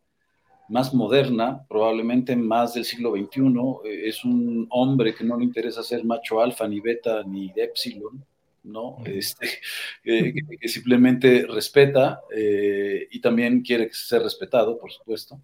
más 0.69 0.93
moderna, 0.93 1.65
probablemente 1.67 2.35
más 2.35 2.73
del 2.73 2.85
siglo 2.85 3.11
XXI, 3.11 3.41
eh, 3.85 4.07
es 4.07 4.23
un 4.23 4.67
hombre 4.69 5.13
que 5.13 5.23
no 5.23 5.37
le 5.37 5.43
interesa 5.43 5.83
ser 5.83 6.03
macho 6.03 6.41
alfa, 6.41 6.67
ni 6.67 6.79
beta, 6.79 7.23
ni 7.23 7.51
epsilon, 7.55 8.23
¿no? 8.63 8.97
Este, 9.05 9.47
que, 10.03 10.67
simplemente 10.67 11.45
respeta 11.47 12.21
eh, 12.35 13.07
y 13.11 13.19
también 13.19 13.61
quiere 13.61 13.89
ser 13.91 14.23
respetado, 14.23 14.77
por 14.77 14.91
supuesto, 14.91 15.41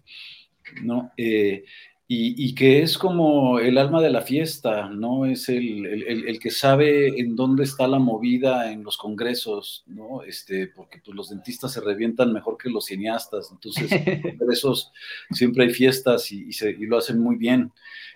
¿no? 0.82 1.12
Eh, 1.16 1.64
y, 2.12 2.56
que 2.56 2.82
es 2.82 2.98
como 2.98 3.60
el 3.60 3.78
alma 3.78 4.02
de 4.02 4.10
la 4.10 4.22
fiesta, 4.22 4.88
¿no? 4.88 5.26
Es 5.26 5.48
el, 5.48 6.40
que 6.42 6.50
sabe 6.50 7.20
en 7.20 7.36
dónde 7.36 7.62
está 7.62 7.86
la 7.86 8.00
movida 8.00 8.72
en 8.72 8.82
los 8.82 8.96
congresos, 8.96 9.84
¿no? 9.86 10.24
Este, 10.24 10.66
porque 10.66 11.00
pues, 11.04 11.16
los 11.16 11.30
dentistas 11.30 11.72
se 11.72 11.80
revientan 11.80 12.32
mejor 12.32 12.58
que 12.58 12.68
los 12.68 12.86
cineastas, 12.86 13.52
entonces 13.52 13.92
en 13.92 14.22
congresos 14.38 14.90
siempre 15.30 15.66
hay 15.66 15.70
fiestas 15.70 16.32
y, 16.32 16.50
lo 16.84 16.98
hacen 16.98 17.20
muy 17.20 17.36
bien. 17.36 17.70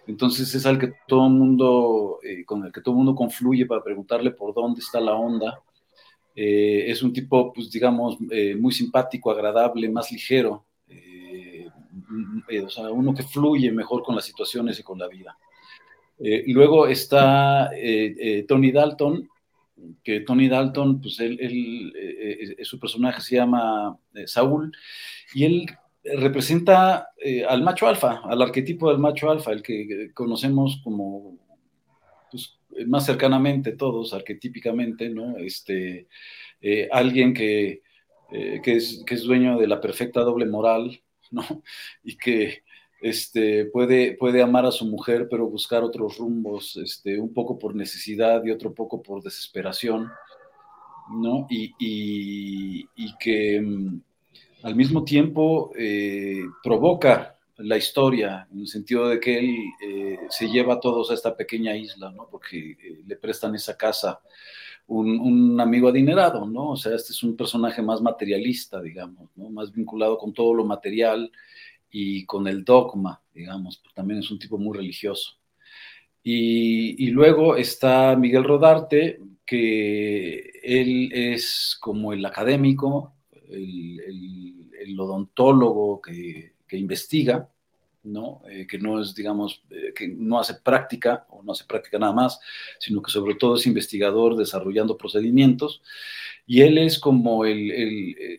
Entonces 0.09 0.53
es 0.57 0.67
al 0.67 0.81
que 0.81 0.93
todo 1.07 1.29
mundo, 1.29 2.19
eh, 2.25 2.45
con 2.45 2.65
el 2.65 2.73
que 2.73 2.81
todo 2.81 2.95
el 2.95 2.99
mundo 2.99 3.15
confluye 3.15 3.65
para 3.65 3.85
preguntarle 3.85 4.33
por 4.33 4.53
dónde 4.55 4.81
está 4.81 4.99
la 4.99 5.15
onda. 5.15 5.63
Eh, 6.35 6.87
es 6.89 7.01
un 7.01 7.13
tipo, 7.13 7.53
pues 7.53 7.71
digamos, 7.71 8.19
eh, 8.33 8.57
muy 8.57 8.73
simpático, 8.73 9.31
agradable, 9.31 9.89
más 9.89 10.11
ligero. 10.11 10.65
Eh, 12.49 12.61
o 12.61 12.69
sea, 12.69 12.91
uno 12.91 13.15
que 13.15 13.23
fluye 13.23 13.71
mejor 13.73 14.03
con 14.03 14.15
las 14.15 14.25
situaciones 14.25 14.79
y 14.79 14.83
con 14.83 14.99
la 14.99 15.09
vida. 15.09 15.37
Eh, 16.19 16.45
y 16.47 16.53
luego 16.53 16.87
está 16.87 17.71
eh, 17.75 18.45
Tony 18.47 18.71
Dalton, 18.71 19.29
que 20.03 20.21
Tony 20.21 20.49
Dalton, 20.49 21.01
pues 21.01 21.19
él, 21.21 21.93
su 22.63 22.79
personaje 22.79 23.21
se 23.21 23.37
llama 23.37 23.99
Saúl, 24.27 24.73
y 25.35 25.45
él 25.45 25.67
representa 26.05 27.09
al 27.49 27.63
macho 27.63 27.89
alfa, 27.89 28.21
al 28.25 28.41
arquetipo 28.41 28.91
del 28.91 28.99
macho 28.99 29.31
alfa, 29.31 29.51
el 29.51 29.63
que 29.63 30.13
conocemos 30.15 30.81
como 30.85 31.37
pues, 32.31 32.57
más 32.87 33.05
cercanamente 33.05 33.73
todos, 33.73 34.15
arquetípicamente, 34.15 35.09
¿no? 35.11 35.37
Este, 35.39 36.07
alguien 36.93 37.35
que, 37.35 37.83
que, 38.31 38.77
es, 38.77 39.25
dueño 39.25 39.59
de 39.59 39.67
la 39.67 39.81
perfecta 39.81 40.21
doble 40.21 40.47
moral, 40.47 41.03
Y 42.03 42.17
que 42.17 42.63
este, 43.01 43.67
puede, 43.67 44.17
puede 44.17 44.43
amar 44.43 44.65
a 44.65 44.73
su 44.73 44.87
mujer, 44.87 45.29
pero 45.31 45.49
buscar 45.49 45.83
otros 45.83 46.17
rumbos, 46.17 46.77
este, 46.77 47.19
un 47.19 47.35
poco 47.35 47.59
por 47.59 47.75
necesidad 47.75 48.43
y 48.45 48.51
otro 48.51 48.73
poco 48.73 49.03
por 49.03 49.23
desesperación, 49.23 50.11
¿no? 51.11 51.47
Y, 51.51 52.87
que 53.21 53.61
mm, 53.61 54.01
al 54.63 54.75
mismo 54.75 55.05
tiempo 55.05 55.73
eh, 55.77 56.41
provoca 56.63 57.35
la 57.59 57.77
historia, 57.77 58.49
en 58.51 58.61
el 58.61 58.67
sentido 58.67 59.09
de 59.09 59.21
que 59.21 59.39
él 59.39 59.55
eh, 59.87 60.19
se 60.29 60.49
lleva 60.49 60.75
a 60.75 60.81
todos 60.81 61.11
a 61.11 61.15
esta 61.15 61.37
pequeña 61.37 61.77
isla, 61.77 62.11
¿no? 62.11 62.27
Porque 62.31 62.73
eh, 62.73 63.03
le 63.07 63.17
prestan 63.17 63.55
esa 63.55 63.77
casa 63.77 64.21
un, 64.87 65.61
amigo 65.61 65.89
adinerado, 65.89 66.47
¿no? 66.47 66.71
O 66.71 66.77
sea, 66.77 66.95
este 66.95 67.13
es 67.13 67.23
un 67.23 67.37
personaje 67.37 67.83
más 67.83 68.01
materialista, 68.01 68.81
digamos. 68.81 69.31
Más 69.37 69.73
vinculado 69.73 70.19
con 70.19 70.33
todo 70.33 70.55
lo 70.55 70.65
material 70.65 71.31
y 71.91 72.25
con 72.27 72.49
el 72.49 72.65
dogma, 72.65 73.23
digamos, 73.33 73.79
pues 73.79 73.95
también 73.95 74.21
es 74.21 74.31
un 74.31 74.39
tipo 74.39 74.59
muy 74.59 74.77
religioso. 74.77 75.39
Y, 76.23 77.09
luego 77.11 77.57
está 77.57 78.17
Miguel 78.17 78.45
Rodarte, 78.45 79.21
que 79.45 80.53
él 80.63 81.11
es 81.13 81.77
como 81.81 82.13
el 82.13 82.25
académico, 82.25 83.15
el, 83.51 84.99
odontólogo 84.99 86.01
que 86.01 86.55
investiga, 86.71 87.49
¿no? 88.05 88.43
Eh, 88.49 88.67
que 88.67 88.79
no 88.79 89.01
es, 89.01 89.15
digamos, 89.15 89.63
eh, 89.71 89.93
que 89.95 90.09
no 90.09 90.39
hace 90.39 90.55
práctica 90.55 91.27
o 91.31 91.43
no 91.43 91.53
hace 91.53 91.65
práctica 91.65 91.99
nada 91.99 92.13
más, 92.13 92.39
sino 92.79 93.03
que 93.03 93.11
sobre 93.11 93.35
todo 93.35 93.57
es 93.57 93.67
investigador 93.67 94.37
desarrollando 94.37 94.97
procedimientos. 94.97 95.83
Y 96.47 96.61
él 96.61 96.79
es 96.79 96.99
como 96.99 97.45
el, 97.47 97.71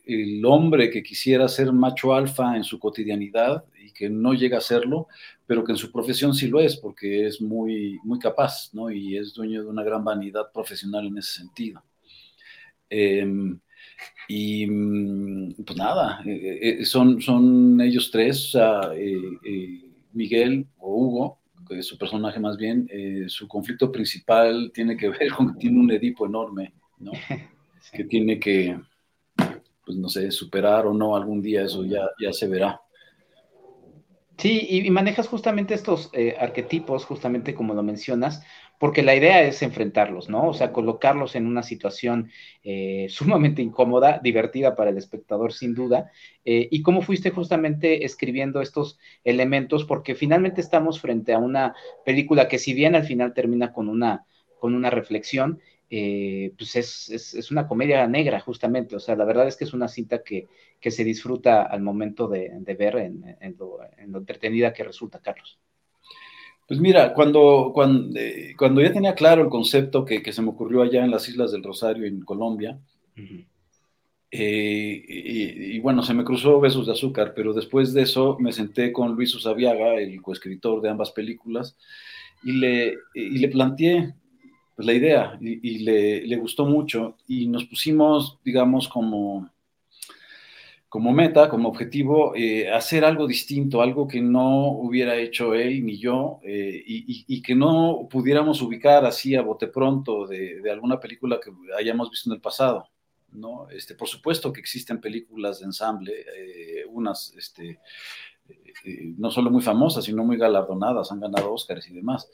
el, 0.05 0.45
hombre 0.45 0.91
que 0.91 1.01
quisiera 1.01 1.47
ser 1.47 1.71
macho 1.73 2.13
alfa 2.13 2.55
en 2.55 2.63
su 2.63 2.79
cotidianidad 2.79 3.65
y 3.83 3.91
que 3.91 4.09
no 4.09 4.33
llega 4.33 4.59
a 4.59 4.61
serlo, 4.61 5.07
pero 5.47 5.63
que 5.63 5.71
en 5.71 5.77
su 5.77 5.91
profesión 5.91 6.35
sí 6.35 6.47
lo 6.47 6.59
es, 6.59 6.77
porque 6.77 7.25
es 7.25 7.41
muy, 7.41 7.99
muy 8.03 8.19
capaz, 8.19 8.69
¿no? 8.73 8.91
Y 8.91 9.17
es 9.17 9.33
dueño 9.33 9.63
de 9.63 9.69
una 9.69 9.83
gran 9.83 10.03
vanidad 10.03 10.51
profesional 10.53 11.07
en 11.07 11.17
ese 11.17 11.39
sentido. 11.39 11.83
Em, 12.89 13.59
y 14.27 14.65
mm, 14.67 15.63
pues 15.65 15.77
nada, 15.77 16.21
eh, 16.25 16.59
eh, 16.79 16.85
son, 16.85 17.21
son 17.21 17.79
ellos 17.81 18.09
tres, 18.11 18.55
eh, 18.95 19.81
Miguel 20.13 20.67
o 20.77 20.95
Hugo, 20.95 21.39
que 21.67 21.79
es 21.79 21.87
su 21.87 21.97
personaje 21.97 22.39
más 22.39 22.57
bien, 22.57 22.87
su 23.27 23.47
conflicto 23.47 23.91
principal 23.91 24.71
tiene 24.73 24.95
que 24.95 25.09
ver 25.09 25.31
con 25.31 25.53
que 25.53 25.59
tiene 25.59 25.79
un 25.79 25.91
Edipo 25.91 26.25
enorme, 26.25 26.73
¿no? 26.99 27.11
Que 27.91 28.03
tiene 28.03 28.39
que, 28.39 28.77
pues 29.85 29.97
no 29.97 30.09
sé, 30.09 30.31
superar 30.31 30.87
o 30.87 30.93
no 30.93 31.15
algún 31.15 31.41
día, 31.41 31.63
eso 31.63 31.85
ya, 31.85 32.09
ya 32.19 32.33
se 32.33 32.47
verá. 32.47 32.81
Sí, 34.37 34.67
y, 34.69 34.89
manejas 34.89 35.27
justamente 35.27 35.75
estos 35.75 36.11
arquetipos, 36.39 37.05
justamente 37.05 37.53
como 37.53 37.73
lo 37.73 37.83
mencionas, 37.83 38.43
porque 38.79 39.03
la 39.03 39.15
idea 39.15 39.41
es 39.43 39.61
enfrentarlos, 39.61 40.29
¿no? 40.29 40.49
O 40.49 40.53
sea, 40.53 40.71
colocarlos 40.71 41.35
en 41.35 41.47
una 41.47 41.63
situación 41.63 42.31
eh, 42.63 43.07
sumamente 43.09 43.61
incómoda, 43.61 44.19
divertida 44.21 44.75
para 44.75 44.89
el 44.89 44.97
espectador, 44.97 45.53
sin 45.53 45.73
duda. 45.73 46.11
Eh, 46.43 46.67
y 46.71 46.81
cómo 46.81 47.01
fuiste 47.01 47.31
justamente 47.31 48.05
escribiendo 48.05 48.61
estos 48.61 48.99
elementos, 49.23 49.85
porque 49.85 50.15
finalmente 50.15 50.61
estamos 50.61 50.99
frente 50.99 51.33
a 51.33 51.39
una 51.39 51.75
película 52.05 52.47
que 52.47 52.59
si 52.59 52.73
bien 52.73 52.95
al 52.95 53.05
final 53.05 53.33
termina 53.33 53.73
con 53.73 53.89
una, 53.89 54.25
con 54.59 54.75
una 54.75 54.89
reflexión, 54.89 55.59
eh, 55.89 56.53
pues 56.57 56.75
es, 56.75 57.51
una 57.51 57.67
comedia 57.67 58.05
negra, 58.07 58.39
justamente. 58.39 58.95
O 58.95 58.99
sea, 58.99 59.15
la 59.15 59.25
verdad 59.25 59.47
es 59.47 59.55
que 59.55 59.63
es 59.63 59.73
una 59.73 59.87
cinta 59.87 60.23
que, 60.23 60.47
se 60.81 61.03
disfruta 61.03 61.63
al 61.63 61.81
momento 61.81 62.27
de, 62.27 62.51
ver 62.77 62.97
en 62.97 63.55
lo 63.57 64.17
entretenida 64.19 64.71
que 64.73 64.83
resulta, 64.83 65.19
Carlos. 65.19 65.59
Pues 66.67 66.79
mira, 66.79 67.13
cuando, 67.13 67.71
cuando, 67.73 68.19
eh, 68.19 68.55
cuando, 68.57 68.81
ya 68.81 68.91
tenía 68.91 69.13
claro 69.13 69.43
el 69.43 69.49
concepto 69.49 70.03
que, 70.03 70.33
se 70.33 70.41
me 70.41 70.49
ocurrió 70.49 70.81
allá 70.81 71.03
en 71.05 71.11
las 71.11 71.29
Islas 71.29 71.51
del 71.51 71.63
Rosario, 71.63 72.05
en 72.05 72.21
Colombia, 72.21 72.79
eh, 74.31 75.03
y, 75.07 75.79
bueno, 75.79 76.01
se 76.01 76.15
me 76.15 76.23
cruzó 76.23 76.59
Besos 76.59 76.87
de 76.87 76.93
Azúcar, 76.93 77.33
pero 77.35 77.53
después 77.53 77.93
de 77.93 78.01
eso 78.01 78.37
me 78.39 78.51
senté 78.51 78.91
con 78.91 79.13
Luis 79.15 79.35
Usabiaga, 79.35 79.95
el 79.95 80.21
coescritor 80.21 80.81
de 80.81 80.89
ambas 80.89 81.11
películas, 81.11 81.77
y 82.43 82.53
le, 82.53 82.95
y 83.13 83.37
le 83.37 83.47
planteé 83.49 84.15
pues, 84.75 84.87
la 84.87 84.93
idea, 84.93 85.37
y, 85.39 85.79
le, 85.79 86.25
le 86.25 86.35
gustó 86.37 86.65
mucho, 86.65 87.15
y 87.27 87.47
nos 87.47 87.65
pusimos, 87.65 88.39
digamos, 88.43 88.87
como 88.87 89.49
como 90.95 91.11
meta, 91.11 91.49
como 91.49 91.67
objetivo, 91.67 92.33
eh, 92.37 92.71
hacer 92.71 93.03
algo 93.03 93.27
distinto, 93.27 93.81
algo 93.81 94.07
que 94.07 94.21
no 94.21 94.69
hubiera 94.69 95.17
hecho 95.17 95.53
él 95.53 95.85
ni 95.85 95.97
yo, 95.97 96.39
eh, 96.41 96.81
y, 96.87 97.41
que 97.41 97.53
no 97.53 98.07
pudiéramos 98.09 98.61
ubicar 98.61 99.03
así 99.03 99.35
a 99.35 99.41
bote 99.41 99.67
pronto 99.67 100.25
de, 100.25 100.61
alguna 100.71 100.97
película 100.97 101.37
que 101.43 101.51
hayamos 101.77 102.09
visto 102.09 102.29
en 102.29 102.35
el 102.35 102.41
pasado. 102.41 102.87
¿no? 103.33 103.67
Este, 103.71 103.93
por 103.95 104.07
supuesto 104.07 104.53
que 104.53 104.61
existen 104.61 105.01
películas 105.01 105.59
de 105.59 105.65
ensamble, 105.65 106.13
eh, 106.13 106.85
unas 106.87 107.33
este, 107.37 107.77
no 109.17 109.29
solo 109.31 109.51
muy 109.51 109.61
famosas, 109.61 110.05
sino 110.05 110.23
muy 110.23 110.37
galardonadas, 110.37 111.11
han 111.11 111.19
ganado 111.19 111.51
Oscars 111.51 111.89
y 111.89 111.93
demás. 111.93 112.31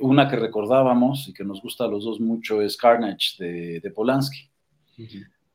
una 0.00 0.28
que 0.28 0.34
recordábamos 0.34 1.28
y 1.28 1.32
que 1.32 1.44
nos 1.44 1.62
gusta 1.62 1.84
a 1.84 1.88
los 1.88 2.02
dos 2.02 2.18
mucho 2.18 2.60
es 2.60 2.76
Carnage 2.76 3.80
de, 3.80 3.90
Polanski. 3.92 4.50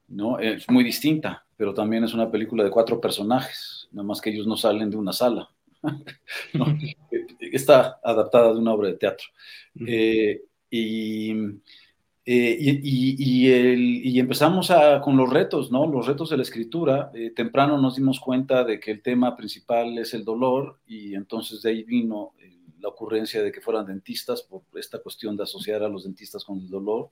¿no? 0.08 0.39
Es 0.39 0.68
muy 0.70 0.84
distinta, 0.84 1.46
pero 1.60 1.74
también 1.74 2.06
es 2.06 2.13
una 2.13 2.32
película 2.32 2.63
de 2.63 2.72
cuatro 2.72 3.01
personajes, 3.01 3.89
nada 3.92 4.08
más 4.08 4.22
que 4.22 4.30
ellos 4.30 4.48
no 4.48 4.56
salen 4.56 4.89
de 4.89 4.96
una 4.96 5.12
sala. 5.12 5.50
Está 7.51 8.00
adaptada 8.01 8.54
de 8.54 8.60
una 8.60 8.72
obra 8.72 8.88
de 8.88 8.94
teatro. 8.94 9.28
Eh, 9.86 10.42
eh, 10.72 10.72
y, 10.72 11.34
y, 12.25 14.20
empezamos 14.22 14.72
a, 14.72 15.01
con 15.01 15.18
los 15.18 15.30
retos, 15.30 15.70
¿no? 15.70 15.86
Los 15.86 16.08
retos 16.08 16.30
de 16.30 16.38
la 16.38 16.44
escritura. 16.44 17.12
Eh, 17.13 17.32
temprano 17.32 17.78
nos 17.78 17.98
dimos 17.98 18.22
cuenta 18.22 18.63
de 18.63 18.80
que 18.80 18.92
el 18.92 19.01
tema 19.01 19.36
principal 19.36 19.98
es 19.98 20.13
el 20.13 20.24
dolor 20.24 20.80
y 20.88 21.13
entonces 21.13 21.62
de 21.62 21.72
ahí 21.72 21.84
vino 21.84 22.36
la 22.80 22.88
ocurrencia 22.88 23.44
de 23.44 23.51
que 23.51 23.60
fueran 23.60 23.86
dentistas 23.86 24.44
por 24.44 24.62
esta 24.75 25.00
cuestión 25.00 25.36
de 25.36 25.44
asociar 25.44 25.84
a 25.84 25.89
los 25.89 26.06
dentistas 26.06 26.46
con 26.46 26.60
el 26.60 26.70
dolor, 26.70 27.10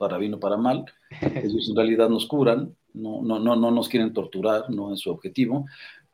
para 0.00 0.16
bien 0.16 0.32
o 0.32 0.40
para 0.40 0.56
mal. 0.56 0.86
Ellos 1.44 1.68
en 1.68 1.76
realidad 1.76 2.08
nos 2.08 2.26
curan, 2.26 2.74
no, 2.94 3.20
no, 3.20 3.38
no, 3.38 3.54
no 3.54 3.70
nos 3.70 3.86
quieren 3.86 4.14
torturar, 4.14 4.70
no 4.70 4.94
es 4.94 5.00
su 5.00 5.10
objetivo. 5.10 5.66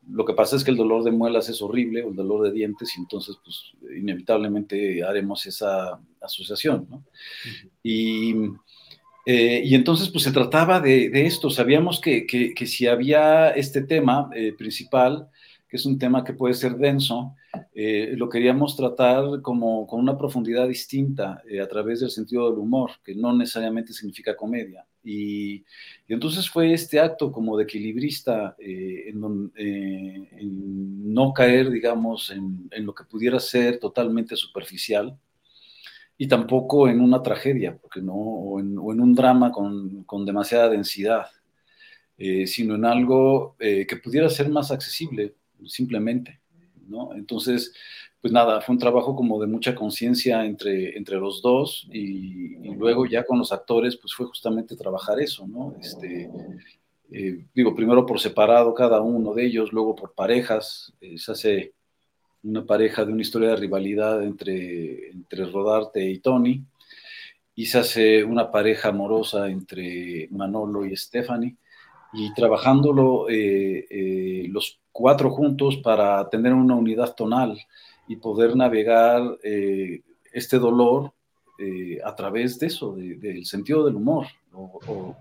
Lo 0.09 0.25
que 0.25 0.33
pasa 0.33 0.57
es 0.57 0.63
que 0.65 0.71
el 0.71 0.77
dolor 0.77 1.05
de 1.05 1.11
muelas 1.11 1.47
es 1.47 1.61
horrible, 1.61 2.03
o 2.03 2.09
el 2.09 2.15
dolor 2.15 2.43
de 2.43 2.51
dientes, 2.51 2.93
y 2.97 2.99
entonces, 2.99 3.37
pues, 3.43 3.71
inevitablemente 3.97 5.03
haremos 5.03 5.45
esa 5.45 5.99
asociación, 6.21 6.87
¿no? 6.89 7.03
Y 7.81 8.35
eh, 9.29 9.61
y 9.65 9.75
entonces, 9.75 10.07
pues 10.07 10.23
se 10.23 10.31
trataba 10.31 10.79
de, 10.79 11.11
esto. 11.25 11.49
Sabíamos 11.49 11.99
que, 11.99 12.25
que, 12.25 12.65
si 12.65 12.87
había 12.87 13.49
este 13.49 13.81
tema 13.81 14.29
eh, 14.33 14.53
principal, 14.57 15.27
que 15.67 15.77
es 15.77 15.85
un 15.85 15.97
tema 15.99 16.23
que 16.23 16.33
puede 16.33 16.53
ser 16.53 16.77
denso, 16.77 17.35
eh, 17.73 18.13
lo 18.15 18.29
queríamos 18.29 18.75
tratar 18.75 19.41
como 19.41 19.85
con 19.85 19.99
una 19.99 20.17
profundidad 20.17 20.67
distinta 20.67 21.41
a 21.61 21.67
través 21.67 21.99
del 21.99 22.09
sentido 22.09 22.49
del 22.49 22.59
humor, 22.59 22.91
que 23.03 23.13
no 23.15 23.35
necesariamente 23.35 23.93
significa 23.93 24.35
comedia. 24.35 24.85
Y, 25.03 25.63
entonces 26.07 26.49
fue 26.49 26.73
este 26.73 26.99
acto 26.99 27.31
como 27.31 27.57
de 27.57 27.63
equilibrista 27.63 28.55
en, 28.59 29.51
en, 29.55 31.13
no 31.13 31.33
caer, 31.33 31.69
digamos, 31.69 32.29
en, 32.31 32.69
lo 32.85 32.93
que 32.93 33.03
pudiera 33.03 33.39
ser 33.39 33.79
totalmente 33.79 34.35
superficial, 34.35 35.17
y 36.17 36.27
tampoco 36.27 36.87
en 36.89 36.99
una 36.99 37.21
tragedia, 37.21 37.77
porque 37.77 38.01
no, 38.01 38.15
o 38.15 38.59
en, 38.59 38.77
un 38.79 39.13
drama 39.13 39.51
con, 39.51 40.03
con 40.03 40.25
demasiada 40.25 40.69
densidad, 40.69 41.27
eh, 42.17 42.47
sino 42.47 42.73
en 42.75 42.85
algo 42.85 43.55
eh, 43.59 43.85
que 43.85 43.97
pudiera 43.97 44.27
ser 44.29 44.49
más 44.49 44.71
accesible, 44.71 45.35
simplemente, 45.65 46.39
¿no? 46.87 47.13
Entonces, 47.13 47.73
pues 48.21 48.33
nada, 48.33 48.61
fue 48.61 48.73
un 48.73 48.79
trabajo 48.79 49.15
como 49.15 49.39
de 49.39 49.47
mucha 49.47 49.75
conciencia 49.75 50.45
entre, 50.45 50.97
entre 50.97 51.17
los 51.17 51.41
dos 51.41 51.87
y, 51.91 52.57
luego 52.75 53.05
ya 53.05 53.25
con 53.25 53.39
los 53.39 53.51
actores, 53.51 53.95
pues 53.97 54.13
fue 54.13 54.27
justamente 54.27 54.75
trabajar 54.75 55.19
eso, 55.19 55.47
¿no? 55.47 55.75
Este, 55.79 56.29
eh, 57.11 57.45
digo, 57.55 57.75
primero 57.75 58.05
por 58.05 58.19
separado 58.19 58.73
cada 58.73 59.01
uno 59.01 59.33
de 59.33 59.45
ellos, 59.45 59.73
luego 59.73 59.95
por 59.95 60.13
parejas, 60.13 60.93
se 61.15 61.31
hace 61.31 61.73
una 62.43 62.65
pareja 62.65 63.03
de 63.03 63.13
una 63.13 63.21
historia 63.21 63.49
de 63.49 63.55
rivalidad 63.55 64.23
entre, 64.23 65.09
entre 65.09 65.45
Rodarte 65.45 66.07
y 66.07 66.19
Tony, 66.19 66.63
y 67.55 67.65
se 67.65 67.79
hace 67.79 68.23
una 68.23 68.51
pareja 68.51 68.89
amorosa 68.89 69.49
entre 69.49 70.27
Manolo 70.29 70.85
y 70.85 70.95
Stephanie, 70.95 71.55
y 72.13 72.33
trabajándolo 72.33 73.29
eh, 73.29 73.85
eh, 73.89 74.47
los 74.49 74.79
cuatro 74.91 75.29
juntos 75.29 75.77
para 75.77 76.29
tener 76.29 76.53
una 76.53 76.75
unidad 76.75 77.13
tonal 77.15 77.59
y 78.07 78.15
poder 78.15 78.55
navegar 78.55 79.37
eh, 79.43 80.01
este 80.31 80.59
dolor 80.59 81.13
a 82.03 82.13
través 82.13 82.59
de 82.59 82.67
eso, 82.67 82.95
del 82.95 83.43
sentido 83.43 83.83
del 83.83 83.95
humor, 83.95 84.27
o, 84.53 85.15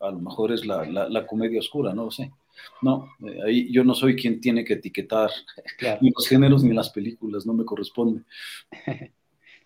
a 0.00 0.10
lo 0.10 0.18
mejor 0.18 0.52
es 0.52 0.66
la, 0.66 0.84
la 0.84 1.26
comedia 1.26 1.60
oscura, 1.60 1.94
no 1.94 2.04
lo 2.04 2.10
sé. 2.10 2.30
No, 2.80 3.08
eh, 3.26 3.38
ahí 3.46 3.72
yo 3.72 3.84
no 3.84 3.94
soy 3.94 4.16
quien 4.16 4.40
tiene 4.40 4.64
que 4.64 4.74
etiquetar 4.74 5.30
ni 6.00 6.10
los 6.10 6.26
géneros 6.26 6.64
ni 6.64 6.74
las 6.74 6.90
películas, 6.90 7.46
no 7.46 7.54
me 7.54 7.64
corresponde. 7.64 8.22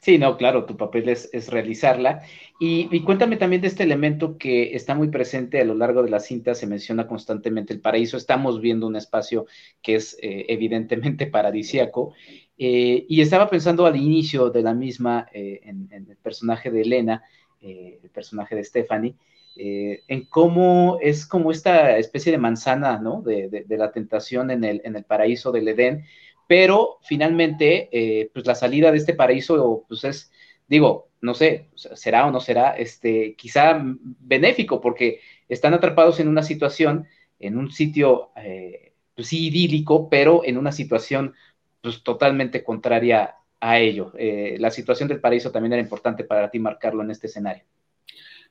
Sí, 0.07 0.19
no, 0.19 0.37
claro, 0.37 0.67
tu 0.67 0.77
papel 0.77 1.09
es, 1.09 1.49
realizarla. 1.49 2.23
Y, 2.61 3.01
cuéntame 3.03 3.37
también 3.37 3.61
de 3.61 3.67
este 3.67 3.83
elemento 3.83 4.39
que 4.39 4.77
está 4.77 4.95
muy 4.95 5.09
presente 5.09 5.61
a 5.61 5.65
lo 5.65 5.75
largo 5.75 6.05
de 6.05 6.11
la 6.11 6.21
cinta, 6.21 6.55
se 6.55 6.69
menciona 6.69 7.09
constantemente 7.09 7.73
el 7.73 7.81
paraíso. 7.81 8.17
Estamos 8.17 8.61
viendo 8.61 8.87
un 8.87 8.95
espacio 8.95 9.47
que 9.83 9.97
es 9.97 10.17
eh, 10.23 10.47
evidentemente 10.49 11.27
paradisiaco. 11.37 12.15
Eh, 12.57 13.05
y 13.09 13.21
estaba 13.21 13.51
pensando 13.51 13.85
al 13.85 13.97
inicio 13.97 14.51
de 14.51 14.63
la 14.63 14.75
misma, 14.75 15.27
en, 15.33 15.89
en, 15.91 16.09
el 16.09 16.17
personaje 16.19 16.71
de 16.71 16.83
Elena, 16.83 17.25
el 17.61 18.09
personaje 18.11 18.55
de 18.55 18.63
Stephanie, 18.63 19.17
eh, 19.59 20.03
en 20.09 20.27
cómo 20.27 20.99
es 21.01 21.27
como 21.27 21.51
esta 21.51 21.97
especie 21.97 22.31
de 22.31 22.37
manzana, 22.37 22.99
¿no? 22.99 23.23
De, 23.23 23.65
la 23.71 23.91
tentación 23.91 24.51
en 24.51 24.65
el, 24.65 24.83
en 24.85 24.97
el, 24.97 25.05
paraíso 25.05 25.51
del 25.51 25.69
Edén, 25.69 26.05
pero 26.47 26.99
finalmente, 27.03 27.89
eh, 27.93 28.31
pues 28.33 28.47
la 28.47 28.55
salida 28.55 28.91
de 28.91 28.99
este 28.99 29.15
paraíso, 29.15 29.85
pues 29.89 30.05
es, 30.05 30.31
digo, 30.69 31.09
no 31.21 31.35
sé, 31.35 31.69
será 31.75 32.27
o 32.27 32.31
no 32.31 32.41
será, 32.41 32.77
este, 32.77 33.35
quizá 33.35 33.81
benéfico, 33.83 34.81
porque 34.81 35.21
están 35.49 35.75
atrapados 35.75 36.21
en 36.21 36.29
una 36.29 36.43
situación, 36.43 37.07
en 37.39 37.57
un 37.57 37.71
sitio, 37.73 38.31
eh, 38.37 38.93
pues 39.15 39.29
sí, 39.29 39.49
idílico, 39.49 40.09
pero 40.09 40.43
en 40.45 40.59
una 40.59 40.73
situación, 40.73 41.35
pues 41.81 42.03
totalmente 42.03 42.63
contraria 42.63 43.37
a 43.61 43.79
ello. 43.79 44.13
la 44.15 44.71
situación 44.71 45.09
del 45.09 45.21
paraíso 45.21 45.51
también 45.51 45.73
era 45.73 45.83
importante 45.83 46.25
para 46.25 46.51
ti 46.51 46.59
marcarlo 46.59 47.03
en 47.03 47.11
este 47.11 47.27
escenario. 47.27 47.65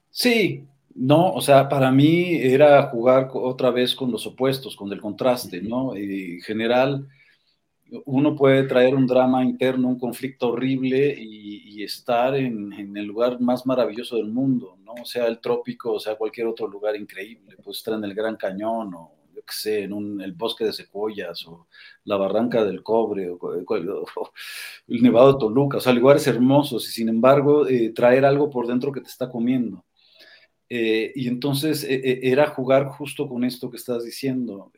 Sí, 0.10 0.66
no, 0.96 1.34
o 1.34 1.42
sea, 1.42 1.68
para 1.68 1.92
mí 1.92 2.36
era 2.36 2.84
jugar 2.84 3.30
otra 3.34 3.70
vez 3.70 3.94
con 3.94 4.12
los 4.12 4.26
opuestos, 4.26 4.76
con 4.78 4.92
el 4.94 5.02
contraste, 5.02 5.62
¿no? 5.62 5.94
en 5.94 6.42
general, 6.42 7.08
uno 8.06 8.36
puede 8.36 8.64
traer 8.64 8.96
un 8.96 9.08
drama 9.08 9.44
interno, 9.44 9.88
un 9.88 10.00
conflicto 10.00 10.50
horrible 10.50 11.16
y, 11.18 11.56
estar 11.84 12.36
en, 12.36 12.74
el 12.98 13.06
lugar 13.06 13.40
más 13.40 13.66
maravilloso 13.66 14.16
del 14.16 14.28
mundo, 14.28 14.78
¿no? 14.84 15.06
Sea 15.06 15.28
el 15.28 15.40
trópico, 15.40 15.94
o 15.94 16.00
sea 16.00 16.16
cualquier 16.16 16.48
otro 16.48 16.68
lugar 16.68 16.96
increíble, 16.96 17.58
pues 17.64 17.78
estar 17.78 17.94
en 17.94 18.04
el 18.06 18.16
Gran 18.16 18.38
Cañón 18.38 18.94
o 18.96 19.12
yo 19.36 19.42
qué 19.42 19.54
sé, 19.54 19.84
en 19.84 20.22
el 20.22 20.32
bosque 20.32 20.66
de 20.66 20.74
secuoyas 20.74 21.46
o 21.46 21.68
la 22.06 22.18
barranca 22.18 22.64
del 22.64 22.82
cobre 22.82 23.30
o, 23.40 23.54
el 24.88 25.04
nevado 25.04 25.34
de 25.34 25.40
Toluca, 25.40 25.78
o 25.78 25.82
sea, 25.82 25.94
lugares 25.94 26.26
hermosos 26.26 26.88
y 26.90 26.92
sin 26.92 27.10
embargo 27.10 27.68
eh, 27.68 27.92
traer 27.94 28.26
algo 28.26 28.50
por 28.50 28.66
dentro 28.66 28.92
que 28.92 29.02
te 29.02 29.10
está 29.10 29.30
comiendo. 29.30 29.84
Eh, 30.68 31.12
y 31.16 31.28
entonces 31.28 31.84
eh, 31.84 32.02
eh, 32.04 32.20
era 32.24 32.48
jugar 32.48 32.88
justo 32.88 33.30
con 33.30 33.44
esto 33.44 33.70
que 33.70 33.78
estás 33.78 34.04
diciendo, 34.04 34.72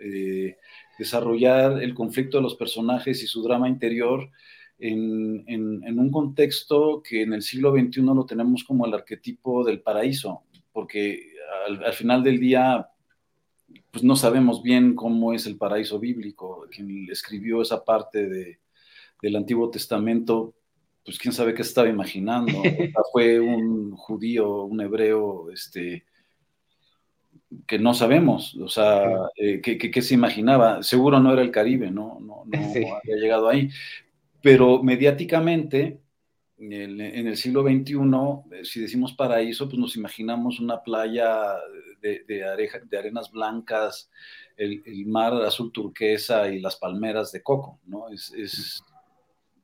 desarrollar 1.00 1.82
el 1.82 1.93
conflicto 1.93 2.38
de 2.38 2.43
los 2.43 2.56
personajes 2.56 3.23
y 3.23 3.28
su 3.28 3.41
drama 3.41 3.69
interior 3.69 4.30
en, 4.80 6.00
un 6.00 6.12
contexto 6.12 7.02
que 7.02 7.21
en 7.21 7.34
el 7.34 7.41
siglo 7.41 7.71
XXI 7.71 8.02
lo 8.02 8.26
tenemos 8.26 8.63
como 8.63 8.86
el 8.86 8.93
arquetipo 8.93 9.63
del 9.63 9.82
paraíso, 9.82 10.43
porque 10.73 11.34
al, 11.67 11.93
final 11.93 12.23
del 12.23 12.39
día 12.39 12.89
pues 13.91 14.04
no 14.04 14.15
sabemos 14.15 14.62
bien 14.62 14.95
cómo 14.95 15.34
es 15.34 15.45
el 15.45 15.58
paraíso 15.58 16.00
bíblico. 16.00 16.67
Quien 16.69 17.08
escribió 17.10 17.62
esa 17.62 17.84
parte 17.84 18.60
del 19.21 19.36
Antiguo 19.36 19.69
Testamento 19.69 20.54
pues 21.08 21.17
quién 21.17 21.32
sabe 21.32 21.54
qué 21.54 21.62
estaba 21.62 21.88
imaginando. 21.88 22.62
fue 23.13 23.39
un 23.39 23.96
judío, 23.96 24.63
un 24.63 24.82
hebreo, 24.82 25.50
este, 25.52 26.04
que 27.65 27.80
no 27.80 27.93
sabemos, 27.93 28.56
o 28.56 28.67
sea, 28.67 29.06
eh, 29.38 29.62
¿qué, 29.62 30.02
se 30.02 30.15
imaginaba? 30.15 30.84
Seguro 30.84 31.22
no 31.22 31.32
era 31.32 31.43
el 31.43 31.52
Caribe, 31.52 31.89
no, 31.91 32.20
no, 32.20 32.43
no 32.46 32.52
había 33.02 33.15
llegado 33.15 33.48
ahí. 33.48 33.70
Pero 34.41 34.84
mediáticamente, 34.84 36.02
en 36.58 36.74
el, 37.00 37.38
siglo 37.38 37.63
XXI, 37.63 37.93
eh, 38.52 38.65
si 38.65 38.82
decimos 38.82 39.13
paraíso, 39.13 39.70
pues 39.70 39.80
nos 39.80 39.96
imaginamos 39.96 40.60
una 40.60 40.84
playa 40.84 41.56
de, 42.02 42.26
de 42.28 42.98
arenas 42.98 43.32
blancas, 43.32 44.12
el, 44.58 45.06
mar 45.06 45.34
azul 45.36 45.72
turquesa 45.72 46.50
y 46.50 46.60
las 46.60 46.76
palmeras 46.76 47.32
de 47.32 47.41
coco, 47.43 47.80
¿no? 47.86 48.10
Es, 48.10 48.34
es 48.34 48.84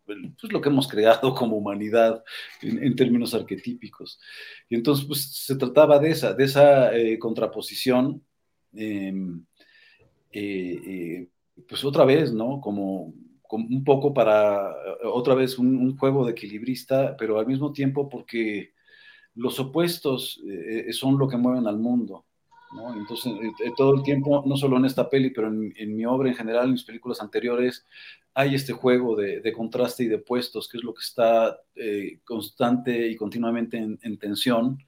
pues, 0.05 0.51
lo 0.51 0.61
que 0.61 0.69
hemos 0.69 0.87
creado 0.87 1.33
como 1.33 1.57
humanidad 1.57 2.23
en, 2.61 2.95
términos 2.95 3.33
arquetípicos. 3.33 4.19
Y 4.69 4.75
entonces, 4.75 5.05
pues 5.05 5.31
se 5.31 5.55
trataba 5.55 5.99
de 5.99 6.11
esa, 6.11 6.33
de 6.33 6.43
esa 6.43 6.95
eh, 6.95 7.17
contraposición, 7.17 8.21
em, 8.73 9.45
eh, 10.31 10.79
eh, 10.85 11.27
pues 11.67 11.83
otra 11.85 12.05
vez, 12.05 12.33
¿no? 12.33 12.59
Como, 12.59 13.13
un 13.51 13.83
poco 13.83 14.15
para, 14.15 14.73
otra 15.03 15.35
vez, 15.35 15.59
un, 15.59 15.95
juego 15.95 16.25
de 16.25 16.31
equilibrista, 16.31 17.15
pero 17.15 17.37
al 17.37 17.45
mismo 17.45 17.71
tiempo 17.71 18.09
porque 18.09 18.73
los 19.35 19.59
opuestos 19.59 20.41
son 20.91 21.19
lo 21.19 21.27
que 21.27 21.37
mueven 21.37 21.67
al 21.67 21.77
mundo. 21.77 22.25
¿no? 22.75 22.95
Entonces, 22.95 23.31
todo 23.77 23.93
el 23.93 24.01
tiempo, 24.01 24.43
no 24.47 24.57
solo 24.57 24.77
en 24.77 24.85
esta 24.85 25.07
peli, 25.07 25.29
pero 25.29 25.49
en, 25.49 25.71
en, 25.77 25.95
mi 25.95 26.03
obra 26.03 26.29
en 26.29 26.35
general, 26.35 26.65
en 26.65 26.71
mis 26.71 26.83
películas 26.83 27.21
anteriores, 27.21 27.85
hay 28.35 28.55
este 28.55 28.73
juego 28.73 29.15
de, 29.15 29.53
contraste 29.53 30.03
y 30.03 30.07
de 30.07 30.17
puestos, 30.17 30.67
que 30.67 30.77
es 30.77 30.83
lo 30.83 30.93
que 30.93 31.01
está 31.01 31.59
eh, 31.75 32.19
constante 32.23 33.07
y 33.07 33.15
continuamente 33.15 33.77
en, 33.77 34.17
tensión 34.17 34.79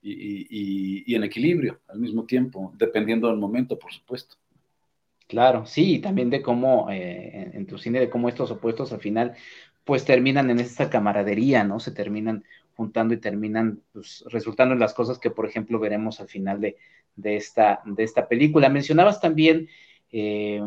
y, 0.00 1.14
en 1.14 1.24
equilibrio 1.24 1.80
al 1.88 1.98
mismo 1.98 2.24
tiempo, 2.24 2.72
dependiendo 2.76 3.28
del 3.28 3.36
momento, 3.36 3.78
por 3.78 3.92
supuesto. 3.92 4.36
Claro, 5.26 5.66
sí, 5.66 5.96
y 5.96 5.98
también 5.98 6.30
de 6.30 6.42
cómo, 6.42 6.90
eh, 6.90 7.50
en, 7.54 7.66
tu 7.66 7.78
cine, 7.78 7.98
de 7.98 8.10
cómo 8.10 8.28
estos 8.28 8.50
opuestos 8.50 8.92
al 8.92 9.00
final, 9.00 9.34
pues 9.82 10.04
terminan 10.04 10.50
en 10.50 10.60
esta 10.60 10.88
camaradería, 10.88 11.64
¿no? 11.64 11.80
Se 11.80 11.90
terminan 11.90 12.44
juntando 12.76 13.14
y 13.14 13.16
terminan 13.16 13.80
pues, 13.92 14.24
resultando 14.28 14.74
en 14.74 14.80
las 14.80 14.94
cosas 14.94 15.18
que, 15.18 15.30
por 15.30 15.46
ejemplo, 15.46 15.78
veremos 15.78 16.20
al 16.20 16.28
final 16.28 16.60
de, 16.60 16.76
esta, 17.36 17.80
de 17.86 18.04
esta 18.04 18.28
película. 18.28 18.68
Mencionabas 18.68 19.20
también 19.20 19.68
eh, 20.12 20.60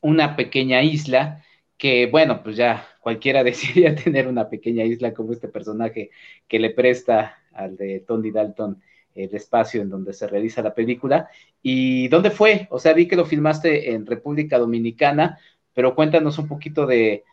una 0.00 0.36
pequeña 0.36 0.82
isla 0.82 1.44
que, 1.78 2.06
bueno, 2.06 2.42
pues 2.42 2.56
ya 2.56 2.86
cualquiera 3.00 3.44
desearía 3.44 3.94
tener 3.94 4.28
una 4.28 4.48
pequeña 4.48 4.84
isla 4.84 5.14
como 5.14 5.32
este 5.32 5.48
personaje 5.48 6.10
que 6.48 6.58
le 6.58 6.70
presta 6.70 7.38
al 7.52 7.76
de 7.76 8.00
Tony 8.00 8.30
Dalton 8.30 8.80
el 9.14 9.34
espacio 9.34 9.82
en 9.82 9.90
donde 9.90 10.12
se 10.12 10.26
realiza 10.26 10.62
la 10.62 10.74
película. 10.74 11.28
¿Y 11.62 12.08
dónde 12.08 12.30
fue? 12.30 12.68
O 12.70 12.78
sea, 12.78 12.92
vi 12.92 13.08
que 13.08 13.16
lo 13.16 13.26
filmaste 13.26 13.92
en 13.92 14.06
República 14.06 14.58
Dominicana, 14.58 15.38
pero 15.74 15.94
cuéntanos 15.94 16.38
un 16.38 16.48
poquito 16.48 16.86
de, 16.86 17.24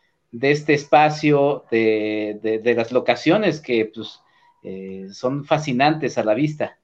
este 0.41 0.73
espacio, 0.73 1.65
de, 1.71 2.73
las 2.75 2.91
locaciones 2.91 3.61
que 3.61 3.91
pues, 3.93 4.21
eh, 4.63 5.07
son 5.11 5.45
fascinantes 5.45 6.17
a 6.17 6.23
la 6.23 6.33
vista. 6.33 6.79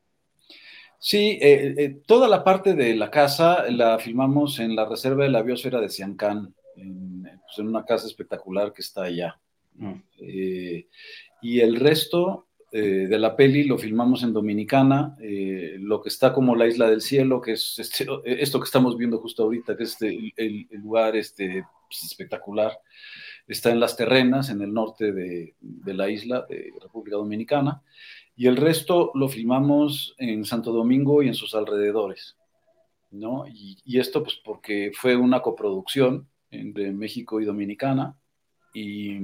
Sí, 1.06 1.38
eh, 1.42 1.76
eh, 1.78 2.02
toda 2.06 2.30
la 2.30 2.46
parte 2.46 2.76
de 2.76 2.96
la 2.96 3.12
casa 3.12 3.70
la 3.70 4.00
filmamos 4.00 4.60
en 4.60 4.74
la 4.74 4.86
reserva 4.86 5.26
de 5.26 5.32
la 5.32 5.42
biosfera 5.42 5.82
de 5.82 5.90
Siancán, 5.90 6.56
en, 6.78 7.24
pues, 7.24 7.60
una 7.60 7.84
casa 7.84 8.08
espectacular 8.08 8.72
que 8.72 8.82
está 8.82 9.04
allá. 9.04 9.38
Mm. 9.76 9.96
y 11.42 11.60
el 11.60 11.80
resto 11.80 12.46
eh, 12.76 13.06
de 13.08 13.20
la 13.20 13.36
peli 13.36 13.66
lo 13.66 13.78
filmamos 13.78 14.24
en 14.24 14.34
Dominicana, 14.34 15.16
eh, 15.22 15.76
lo 15.80 16.02
que 16.02 16.10
está 16.10 16.34
como 16.34 16.56
la 16.56 16.66
isla 16.66 16.90
del 16.90 17.02
cielo, 17.02 17.40
que 17.40 17.52
es 17.52 17.78
este, 17.78 18.08
esto 18.26 18.60
que 18.60 18.66
estamos 18.66 18.98
viendo 18.98 19.20
justo 19.20 19.44
ahorita, 19.44 19.78
que 19.78 19.84
es 19.84 19.92
este, 19.92 20.34
el, 20.38 20.68
lugar 20.82 21.16
este, 21.16 21.64
pues, 21.88 22.04
espectacular, 22.04 22.80
está 23.48 23.70
en 23.70 23.80
las 23.80 23.96
terrenas, 23.96 24.50
en 24.50 24.64
el 24.64 24.74
norte 24.74 25.12
de, 25.12 25.54
la 25.86 26.10
isla 26.10 26.48
de 26.50 26.72
República 26.82 27.18
Dominicana, 27.18 27.84
y 28.36 28.48
el 28.48 28.58
resto 28.58 29.12
lo 29.14 29.30
filmamos 29.30 30.16
en 30.18 30.46
Santo 30.46 30.72
Domingo 30.72 31.22
y 31.22 31.28
en 31.28 31.36
sus 31.36 31.56
alrededores. 31.56 32.36
¿no? 33.12 33.46
Y, 33.48 34.00
esto 34.00 34.24
pues 34.24 34.42
porque 34.44 34.92
fue 34.96 35.16
una 35.16 35.42
coproducción 35.42 36.28
entre 36.50 36.92
México 36.92 37.40
y 37.40 37.46
Dominicana, 37.46 38.18
y 38.74 39.20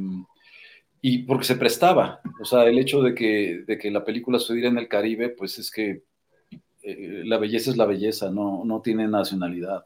y 1.02 1.19
porque 1.19 1.45
se 1.45 1.56
prestaba, 1.56 2.22
o 2.41 2.45
sea, 2.45 2.65
el 2.65 2.78
hecho 2.78 3.02
de 3.02 3.15
que, 3.15 3.63
de 3.65 3.78
que 3.78 3.89
la 3.89 4.04
película 4.04 4.38
sucediera 4.38 4.69
en 4.69 4.78
el 4.78 4.89
Caribe, 4.89 5.30
pues 5.30 5.58
es 5.58 5.72
que 5.72 6.04
eh, 6.82 7.24
la 7.26 7.38
belleza 7.38 7.72
es 7.72 7.78
la 7.78 7.86
belleza, 7.86 8.30
no, 8.32 8.63
no 8.65 8.82
tiene 8.82 9.08
nacionalidad. 9.08 9.86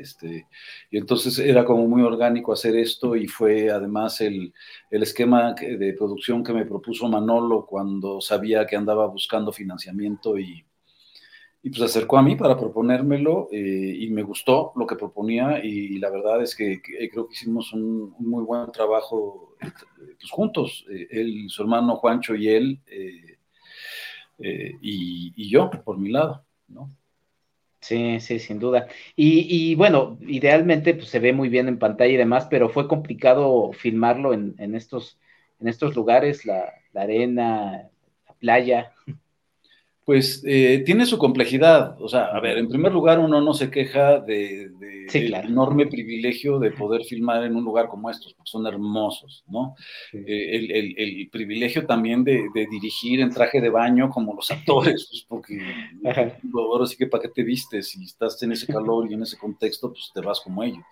Este, 0.00 0.46
y 0.90 0.98
entonces 0.98 1.38
era 1.38 1.64
como 1.64 1.86
muy 1.86 2.02
orgánico 2.02 2.52
hacer 2.52 2.76
esto 2.76 3.14
y 3.16 3.26
fue 3.26 3.70
además 3.70 4.20
el, 4.20 4.52
el 4.90 5.02
esquema 5.02 5.54
de 5.54 5.92
producción 5.92 6.42
que 6.42 6.52
me 6.52 6.66
propuso 6.66 7.08
Manolo 7.08 7.66
cuando 7.66 8.20
sabía 8.20 8.66
que 8.66 8.76
andaba 8.76 9.06
buscando 9.06 9.52
financiamiento 9.52 10.38
y, 10.38 10.64
y 11.62 11.70
pues 11.70 11.82
acercó 11.82 12.16
a 12.16 12.22
mí 12.22 12.36
para 12.36 12.56
proponérmelo 12.56 13.48
eh, 13.52 13.94
y 13.98 14.08
me 14.10 14.22
gustó 14.22 14.72
lo 14.76 14.86
que 14.86 14.96
proponía 14.96 15.62
y, 15.62 15.98
la 15.98 16.10
verdad 16.10 16.42
es 16.42 16.56
que, 16.56 16.80
creo 16.80 17.28
que 17.28 17.34
hicimos 17.34 17.72
un, 17.72 18.14
muy 18.18 18.44
buen 18.44 18.72
trabajo 18.72 19.56
eh, 19.60 19.70
pues 20.18 20.30
juntos, 20.30 20.86
eh, 20.90 21.06
él, 21.10 21.44
su 21.48 21.62
hermano 21.62 21.96
Juancho 21.96 22.34
y 22.34 22.48
él 22.48 22.80
y, 24.80 25.50
yo 25.50 25.70
por 25.84 25.98
mi 25.98 26.10
lado, 26.10 26.44
¿no? 26.68 26.90
Sí, 27.80 28.20
sí, 28.20 28.38
sin 28.38 28.58
duda. 28.58 28.88
Y, 29.16 29.74
bueno, 29.74 30.18
idealmente 30.22 30.94
pues, 30.94 31.08
se 31.08 31.18
ve 31.18 31.32
muy 31.32 31.48
bien 31.48 31.66
en 31.68 31.78
pantalla 31.78 32.12
y 32.12 32.16
demás, 32.16 32.46
pero 32.50 32.68
fue 32.68 32.86
complicado 32.86 33.72
filmarlo 33.72 34.34
en, 34.34 34.74
estos, 34.74 35.18
en 35.60 35.68
estos 35.68 35.96
lugares, 35.96 36.44
la, 36.44 36.74
la 36.92 37.02
arena, 37.02 37.90
la 38.28 38.34
playa 38.34 38.92
pues 40.04 40.42
eh, 40.46 40.82
tiene 40.84 41.06
su 41.06 41.18
complejidad. 41.18 42.00
O 42.00 42.08
sea, 42.08 42.26
a 42.26 42.40
ver, 42.40 42.58
en 42.58 42.68
primer 42.68 42.92
lugar, 42.92 43.18
uno 43.18 43.40
no 43.40 43.54
se 43.54 43.70
queja 43.70 44.18
de, 44.20 44.70
enorme 45.12 45.86
privilegio 45.86 46.58
de 46.58 46.70
poder 46.70 47.04
filmar 47.04 47.44
en 47.44 47.56
un 47.56 47.64
lugar 47.64 47.88
como 47.88 48.10
estos, 48.10 48.34
porque 48.34 48.50
son 48.50 48.66
hermosos, 48.66 49.44
¿no? 49.48 49.74
Eh, 50.12 50.96
el, 50.96 51.28
privilegio 51.30 51.86
también 51.86 52.24
de, 52.24 52.48
dirigir 52.70 53.20
en 53.20 53.30
traje 53.30 53.60
de 53.60 53.70
baño 53.70 54.10
como 54.10 54.34
los 54.34 54.50
actores, 54.50 55.06
pues 55.10 55.24
porque 55.28 55.60
ahora 56.54 56.86
sí 56.86 56.96
que 56.96 57.06
para 57.06 57.22
qué 57.22 57.28
te 57.28 57.42
vistes, 57.42 57.88
si 57.88 58.04
estás 58.04 58.42
en 58.42 58.52
ese 58.52 58.66
calor 58.66 59.10
y 59.10 59.14
en 59.14 59.22
ese 59.22 59.36
contexto, 59.36 59.92
pues 59.92 60.10
te 60.14 60.20
vas 60.20 60.40
como 60.40 60.62
ellos. 60.62 60.84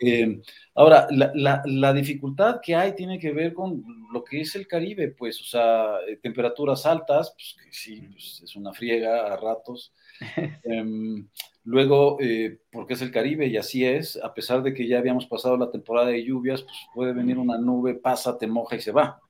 Eh, 0.00 0.40
ahora, 0.74 1.06
la, 1.10 1.92
dificultad 1.92 2.60
que 2.62 2.74
hay 2.74 2.94
tiene 2.94 3.18
que 3.18 3.32
ver 3.32 3.52
con 3.52 3.84
lo 4.12 4.24
que 4.24 4.40
es 4.40 4.54
el 4.56 4.66
Caribe, 4.66 5.08
pues, 5.08 5.40
o 5.40 5.44
sea, 5.44 5.96
eh, 6.08 6.16
temperaturas 6.16 6.86
altas, 6.86 7.34
pues 7.36 7.56
que 7.62 7.72
sí, 7.72 8.02
pues, 8.10 8.42
es 8.44 8.56
una 8.56 8.72
friega 8.72 9.32
a 9.32 9.36
ratos. 9.36 9.92
Em, 10.64 11.28
luego, 11.64 12.18
eh, 12.20 12.60
porque 12.70 12.94
es 12.94 13.02
el 13.02 13.10
Caribe 13.10 13.46
y 13.46 13.56
así 13.56 13.84
es, 13.84 14.16
a 14.22 14.34
pesar 14.34 14.62
de 14.62 14.74
que 14.74 14.86
ya 14.86 14.98
habíamos 14.98 15.26
pasado 15.26 15.56
la 15.56 15.70
temporada 15.70 16.08
de 16.08 16.24
lluvias, 16.24 16.62
pues 16.62 16.76
puede 16.94 17.12
venir 17.12 17.38
una 17.38 17.58
nube, 17.58 17.94
pasa, 17.94 18.36
te 18.36 18.46
moja 18.46 18.76
y 18.76 18.80
se 18.80 18.92
va. 18.92 19.20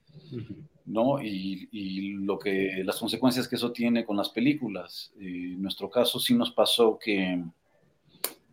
¿no? 0.87 1.23
Y, 1.23 1.69
y, 1.71 2.13
lo 2.15 2.39
que, 2.39 2.83
las 2.85 2.99
consecuencias 2.99 3.47
que 3.47 3.55
eso 3.55 3.71
tiene 3.71 4.05
con 4.05 4.17
las 4.17 4.31
películas. 4.31 5.13
en 5.21 5.63
nuestro 5.63 5.89
caso 5.89 6.19
sí 6.19 6.35
nos 6.35 6.51
pasó 6.51 6.99
que 6.99 7.41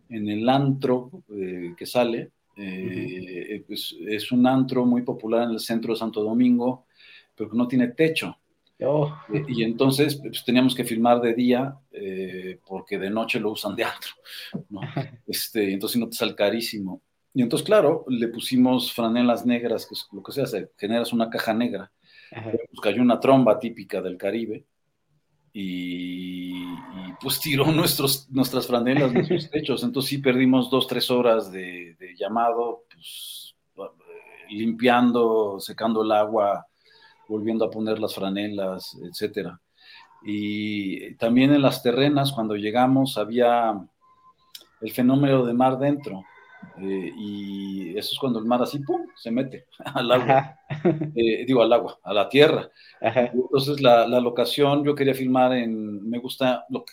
en 0.08 0.28
el 0.28 0.48
antro 0.48 1.10
eh, 1.34 1.74
que 1.76 1.86
sale. 1.86 2.30
Eh, 2.56 3.62
pues, 3.66 3.96
es 4.06 4.32
un 4.32 4.46
antro 4.46 4.84
muy 4.84 5.02
popular 5.02 5.44
en 5.44 5.50
el 5.50 5.60
centro 5.60 5.92
de 5.92 5.98
Santo 5.98 6.22
Domingo, 6.22 6.86
pero 7.34 7.50
que 7.50 7.56
no 7.56 7.68
tiene 7.68 7.88
techo. 7.88 8.36
Oh. 8.80 9.12
Y, 9.48 9.64
entonces 9.64 10.16
pues, 10.16 10.44
teníamos 10.44 10.74
que 10.74 10.84
filmar 10.84 11.20
de 11.20 11.34
día 11.34 11.76
eh, 11.90 12.60
porque 12.64 12.96
de 12.98 13.10
noche 13.10 13.40
lo 13.40 13.52
usan 13.52 13.74
de 13.74 13.84
antro. 13.84 14.10
¿no? 14.68 14.80
Este, 15.26 15.72
entonces 15.72 16.00
no 16.00 16.08
te 16.08 16.16
sale 16.16 16.34
carísimo. 16.34 17.02
Y 17.34 17.42
entonces, 17.42 17.66
claro, 17.66 18.04
le 18.08 18.28
pusimos 18.28 18.92
franelas 18.92 19.46
negras, 19.46 19.86
que 19.86 19.94
es 19.94 20.08
lo 20.12 20.22
que 20.22 20.32
se 20.32 20.42
hace, 20.42 20.70
generas 20.76 21.12
una 21.12 21.30
caja 21.30 21.54
negra. 21.54 21.92
Pues 22.30 22.80
cayó 22.82 23.00
una 23.00 23.20
tromba 23.20 23.58
típica 23.58 24.02
del 24.02 24.18
Caribe 24.18 24.66
y, 25.60 26.62
pues 27.20 27.40
tiró 27.40 27.66
nuestros, 27.72 28.30
nuestras 28.30 28.68
franelas, 28.68 29.12
nuestros 29.12 29.50
techos. 29.50 29.82
Entonces 29.82 30.08
sí 30.08 30.18
perdimos 30.18 30.70
dos, 30.70 30.86
tres 30.86 31.10
horas 31.10 31.50
de, 31.50 31.96
llamado, 32.16 32.84
pues, 32.92 33.56
limpiando, 34.50 35.58
secando 35.58 36.02
el 36.02 36.12
agua, 36.12 36.66
volviendo 37.26 37.64
a 37.64 37.70
poner 37.70 37.98
las 37.98 38.14
franelas, 38.14 38.96
etcétera. 39.02 39.60
Y 40.22 41.14
también 41.14 41.52
en 41.52 41.62
las 41.62 41.82
terrenas, 41.82 42.32
cuando 42.32 42.54
llegamos, 42.54 43.18
había 43.18 43.74
el 44.80 44.92
fenómeno 44.92 45.44
de 45.44 45.54
mar 45.54 45.78
dentro. 45.78 46.22
Eh, 46.80 47.12
y 47.16 47.98
eso 47.98 48.12
es 48.12 48.18
cuando 48.18 48.38
el 48.38 48.44
mar 48.44 48.62
así, 48.62 48.78
¡pum!, 48.80 49.06
se 49.16 49.30
mete 49.30 49.66
al 49.84 50.10
agua. 50.12 50.56
Eh, 51.14 51.44
digo, 51.46 51.62
al 51.62 51.72
agua, 51.72 51.98
a 52.02 52.12
la 52.12 52.28
tierra. 52.28 52.70
Entonces, 53.00 53.80
la, 53.80 54.06
la, 54.06 54.20
locación, 54.20 54.84
yo 54.84 54.94
quería 54.94 55.14
filmar 55.14 55.52
en, 55.52 56.08
me 56.08 56.18
gusta 56.18 56.64
lo, 56.68 56.84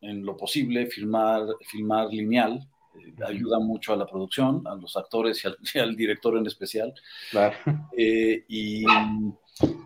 en 0.00 0.24
lo 0.24 0.36
posible, 0.36 0.86
filmar, 0.86 1.42
filmar 1.66 2.08
lineal. 2.08 2.66
Eh, 2.96 3.24
ayuda 3.26 3.58
mucho 3.58 3.92
a 3.92 3.96
la 3.96 4.06
producción, 4.06 4.66
a 4.66 4.76
los 4.76 4.96
actores 4.96 5.44
y 5.74 5.78
al, 5.78 5.96
director 5.96 6.36
en 6.36 6.46
especial. 6.46 6.94
y 8.48 8.84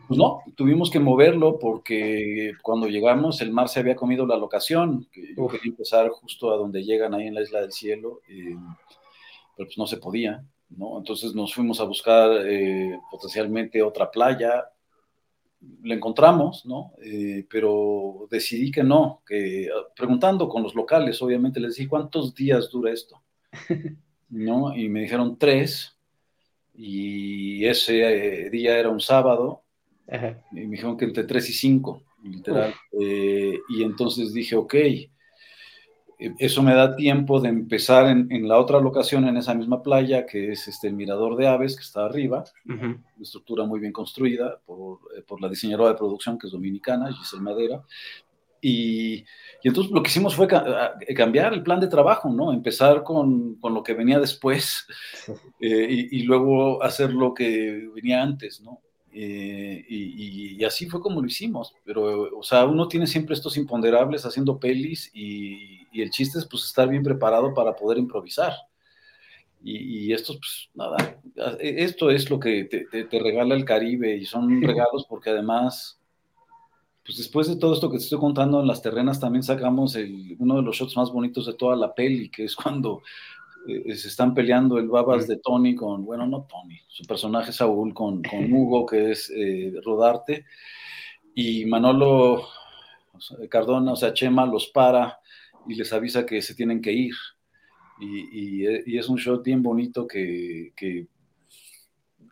pues 0.07 0.18
no, 0.18 0.40
tuvimos 0.57 0.90
que 0.90 0.98
moverlo 0.98 1.59
porque 1.59 2.53
cuando 2.62 2.87
llegamos 2.87 3.42
el 3.42 3.53
mar 3.53 3.68
se 3.68 3.81
había 3.81 3.96
comido 3.96 4.27
la 4.27 4.37
locación. 4.37 5.07
Yo 5.37 5.46
quería 5.46 5.70
empezar 5.70 6.09
justo 6.09 6.53
a 6.53 6.57
donde 6.57 6.85
llegan 6.85 7.12
ahí 7.14 7.27
en 7.27 7.35
la 7.35 7.42
Isla 7.42 7.61
del 7.61 7.72
Cielo 7.72 8.20
pero 9.59 9.66
pues 9.66 9.77
no 9.77 9.88
se 9.88 9.97
podía, 9.97 10.44
¿no? 10.71 10.99
Entonces 10.99 11.35
nos 11.35 11.53
fuimos 11.53 11.81
a 11.81 11.85
buscar 11.85 12.47
eh, 12.47 12.97
potencialmente 13.11 13.83
otra 13.83 14.09
playa, 14.09 14.71
le 15.83 15.97
encontramos, 15.97 16.64
¿no? 16.64 16.92
Eh, 17.03 17.44
pero 17.51 18.29
decidí 18.31 18.71
que 18.71 18.85
no, 18.85 19.21
que 19.27 19.68
preguntando 19.97 20.49
con 20.49 20.62
los 20.62 20.77
locales, 20.77 21.21
obviamente 21.21 21.59
les 21.59 21.75
dije, 21.75 21.88
¿cuántos 21.88 22.33
días 22.37 22.71
dura 22.71 22.92
esto? 22.92 23.21
¿No? 24.29 24.77
Y 24.77 24.88
me 24.88 25.01
dijeron 25.01 25.37
tres, 25.37 25.97
y 26.73 27.66
ese 27.66 28.44
eh, 28.44 28.51
día 28.51 28.79
era 28.79 28.90
un 28.90 29.01
sábado, 29.01 29.62
y 30.53 30.55
me 30.55 30.77
dijeron 30.77 30.97
que 30.97 31.05
entre 31.05 31.25
tres 31.25 31.51
y 31.51 31.53
cinco, 31.53 32.05
literal. 32.23 32.73
y 32.92 33.83
entonces 33.83 34.33
dije, 34.33 34.55
ok, 34.55 34.75
eso 36.18 36.62
me 36.62 36.74
da 36.74 36.96
tiempo 36.96 37.40
de 37.40 37.48
empezar 37.48 38.07
en, 38.07 38.48
la 38.48 38.59
otra 38.59 38.81
locación, 38.81 39.26
en 39.28 39.37
esa 39.37 39.54
misma 39.54 39.83
playa, 39.83 40.26
que 40.26 40.52
es 40.52 40.66
este, 40.66 40.88
el 40.88 40.94
Mirador 40.94 41.37
de 41.37 41.46
Aves, 41.46 41.76
que 41.76 41.83
está 41.83 42.07
arriba, 42.07 42.44
una 42.64 43.00
estructura 43.20 43.64
muy 43.64 43.78
bien 43.78 43.92
construida 43.92 44.59
por, 44.66 44.98
eh, 45.16 45.22
por, 45.26 45.40
la 45.40 45.48
diseñadora 45.48 45.90
de 45.90 45.98
producción, 45.98 46.38
que 46.38 46.48
es 46.48 46.52
dominicana, 46.52 47.12
Giselle 47.12 47.42
Madera. 47.42 47.83
Y, 48.61 49.18
y 49.62 49.68
entonces 49.68 49.92
lo 49.92 50.02
que 50.02 50.09
hicimos 50.09 50.35
fue 50.35 50.48
cambiar 50.48 51.54
el 51.54 51.62
plan 51.62 51.78
de 51.78 51.87
trabajo, 51.87 52.28
¿no? 52.28 52.52
Empezar 52.52 53.04
con, 53.04 53.54
con 53.57 53.72
lo 53.72 53.85
que 53.85 53.94
venía 53.94 54.18
después 54.18 54.88
eh, 55.61 55.87
y, 55.88 56.18
y, 56.18 56.22
luego 56.24 56.83
hacer 56.83 57.12
lo 57.12 57.33
que 57.33 57.88
venía 57.94 58.20
antes, 58.20 58.61
¿no? 58.61 58.81
Eh, 59.12 59.85
y, 59.88 60.64
así 60.64 60.87
fue 60.87 61.00
como 61.00 61.20
lo 61.20 61.26
hicimos, 61.26 61.74
pero, 61.85 62.38
o 62.38 62.42
sea, 62.42 62.66
uno 62.66 62.88
tiene 62.88 63.07
siempre 63.07 63.35
estos 63.35 63.57
imponderables 63.57 64.24
haciendo 64.26 64.59
pelis 64.59 65.11
y, 65.92 66.03
el 66.03 66.11
chiste 66.11 66.38
es 66.38 66.46
pues 66.46 66.64
estar 66.64 66.88
bien 66.88 67.03
preparado 67.03 67.55
para 67.55 67.74
poder 67.74 67.98
improvisar. 67.98 68.53
Y, 69.62 70.12
esto, 70.12 70.35
pues 70.35 70.70
nada, 70.72 71.20
esto 71.59 72.11
es 72.11 72.31
lo 72.31 72.38
que 72.38 72.64
te, 72.64 73.18
regala 73.18 73.57
el 73.57 73.64
Caribe 73.64 74.16
y 74.16 74.24
son 74.24 74.62
regalos 74.62 75.05
porque 75.09 75.31
además, 75.31 76.01
pues 77.05 77.18
después 77.18 77.48
de 77.48 77.57
todo 77.57 77.74
esto 77.74 77.90
que 77.90 77.98
te 77.98 78.05
estoy 78.05 78.20
contando 78.20 78.61
en 78.61 78.68
las 78.68 78.83
terrenas, 78.83 79.18
también 79.18 79.42
sacamos 79.42 79.96
el, 79.96 80.37
uno 80.38 80.57
de 80.57 80.62
los 80.62 80.77
shots 80.77 80.96
más 80.96 81.11
bonitos 81.11 81.44
de 81.46 81.55
toda 81.55 81.74
la 81.74 81.92
peli, 81.92 82.31
que 82.31 82.44
es 82.44 82.55
cuando 82.55 83.03
eh, 83.66 83.96
se 83.96 84.09
están 84.09 84.33
peleando 84.33 84.79
el 84.79 84.88
babas 84.88 85.27
de 85.27 85.38
Tony 85.38 85.74
con, 85.74 86.05
bueno, 86.05 86.27
no 86.27 86.46
Tony, 86.48 86.81
su 86.87 87.05
personaje 87.05 87.53
Saúl 87.53 87.92
con, 87.92 88.22
con 88.31 88.53
Hugo, 88.53 88.87
que 88.87 89.11
es 89.11 89.31
eh, 89.35 89.74
Rodarte, 89.85 90.44
y 91.35 91.64
Manolo 91.66 92.46
Cardona, 93.48 93.92
o 93.92 93.96
sea, 93.96 94.12
Chema 94.12 94.46
los 94.46 94.68
para 94.68 95.17
y 95.68 95.74
les 95.74 95.92
avisa 95.92 96.26
que 96.26 96.40
se 96.42 96.54
tienen 96.54 96.81
que 96.81 96.92
ir. 96.92 97.14
Y, 98.00 98.96
es 98.96 99.09
un 99.09 99.18
show 99.18 99.42
bien 99.42 99.62
bonito 99.62 100.07
que, 100.07 100.72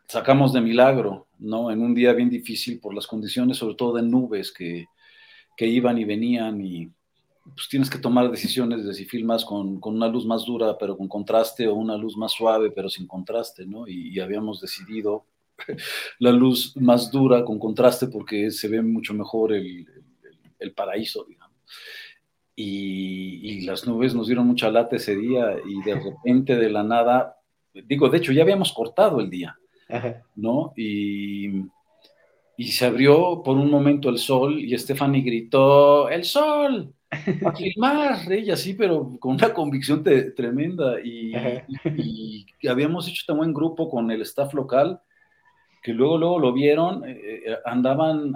sacamos 0.08 0.52
de 0.52 0.60
milagro, 0.60 1.28
¿no? 1.38 1.70
En 1.70 1.80
un 1.80 1.94
día 1.94 2.12
bien 2.12 2.30
difícil 2.30 2.80
por 2.80 2.94
las 2.94 3.06
condiciones, 3.06 3.58
sobre 3.58 3.74
todo 3.74 3.96
de 3.96 4.02
nubes 4.02 4.52
que, 4.52 4.86
iban 5.58 5.98
y 5.98 6.04
venían 6.04 6.60
y 6.60 6.90
pues 7.54 7.68
tienes 7.68 7.88
que 7.88 7.98
tomar 7.98 8.30
decisiones 8.30 8.84
de 8.84 8.92
si 8.92 9.04
filmas 9.04 9.44
con, 9.44 9.80
una 9.82 10.08
luz 10.08 10.26
más 10.26 10.44
dura 10.44 10.76
pero 10.78 10.96
con 10.96 11.06
contraste 11.08 11.68
o 11.68 11.74
una 11.74 11.96
luz 11.96 12.16
más 12.16 12.32
suave 12.32 12.72
pero 12.72 12.88
sin 12.88 13.06
contraste, 13.06 13.66
¿no? 13.66 13.88
Y, 13.88 14.18
habíamos 14.20 14.60
decidido 14.60 15.26
la 16.18 16.32
luz 16.32 16.76
más 16.76 17.10
dura 17.10 17.44
con 17.44 17.58
contraste 17.58 18.08
porque 18.08 18.50
se 18.50 18.68
ve 18.68 18.82
mucho 18.82 19.14
mejor 19.14 19.52
el, 19.52 19.86
el 20.58 20.72
paraíso, 20.72 21.24
digamos 21.24 21.56
y, 22.56 23.66
las 23.66 23.86
nubes 23.86 24.14
nos 24.14 24.26
dieron 24.26 24.46
mucha 24.46 24.70
lata 24.70 24.96
ese 24.96 25.16
día 25.16 25.56
y 25.66 25.82
de 25.82 26.00
repente 26.00 26.56
de 26.56 26.70
la 26.70 26.82
nada, 26.82 27.36
digo, 27.72 28.08
de 28.08 28.18
hecho 28.18 28.32
ya 28.32 28.42
habíamos 28.42 28.72
cortado 28.72 29.20
el 29.20 29.28
día, 29.28 29.56
¿no? 30.34 30.72
Y, 30.76 31.62
y, 32.56 32.64
se 32.68 32.86
abrió 32.86 33.42
por 33.44 33.56
un 33.56 33.70
momento 33.70 34.08
el 34.08 34.18
sol 34.18 34.58
y 34.58 34.76
Stephanie 34.78 35.22
gritó, 35.22 36.08
el 36.08 36.24
sol, 36.24 36.94
a 37.10 37.52
filmar, 37.56 38.32
ella 38.32 38.56
sí, 38.56 38.74
pero 38.74 39.16
con 39.18 39.34
una 39.34 39.52
convicción 39.52 40.02
tremenda. 40.02 41.00
Y, 41.00 41.34
y, 41.84 42.68
habíamos 42.68 43.08
hecho 43.08 43.24
tan 43.26 43.36
buen 43.36 43.52
grupo 43.52 43.88
con 43.88 44.10
el 44.10 44.22
staff 44.22 44.54
local 44.54 45.00
que 45.82 45.92
luego, 45.92 46.18
luego 46.18 46.38
lo 46.40 46.52
vieron, 46.52 47.08
eh, 47.08 47.42
eh, 47.46 47.56
andaban 47.64 48.34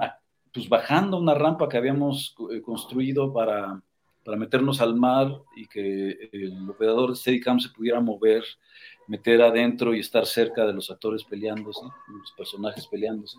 pues 0.53 0.69
bajando 0.69 1.19
una 1.19 1.35
rampa 1.35 1.69
que 1.69 1.77
habíamos 1.77 2.35
eh, 2.53 2.61
construido 2.61 3.33
para 3.33 3.83
para 4.25 4.37
meternos 4.37 4.81
al 4.81 4.95
mar 4.95 5.29
y 5.57 5.67
que 5.67 6.31
el 6.33 6.69
operador 6.69 7.11
de 7.11 7.17
Steadicam 7.17 7.59
se 7.59 7.71
pudiera 7.71 8.01
mover, 8.01 8.45
meter 9.07 9.43
adentro 9.43 9.95
y 9.95 10.01
estar 10.01 10.27
cerca 10.27 10.67
de 10.67 10.73
los 10.73 10.91
actores 10.91 11.25
peleándose, 11.25 11.85
los 12.09 12.33
personajes 12.33 12.87
peleándose. 12.87 13.37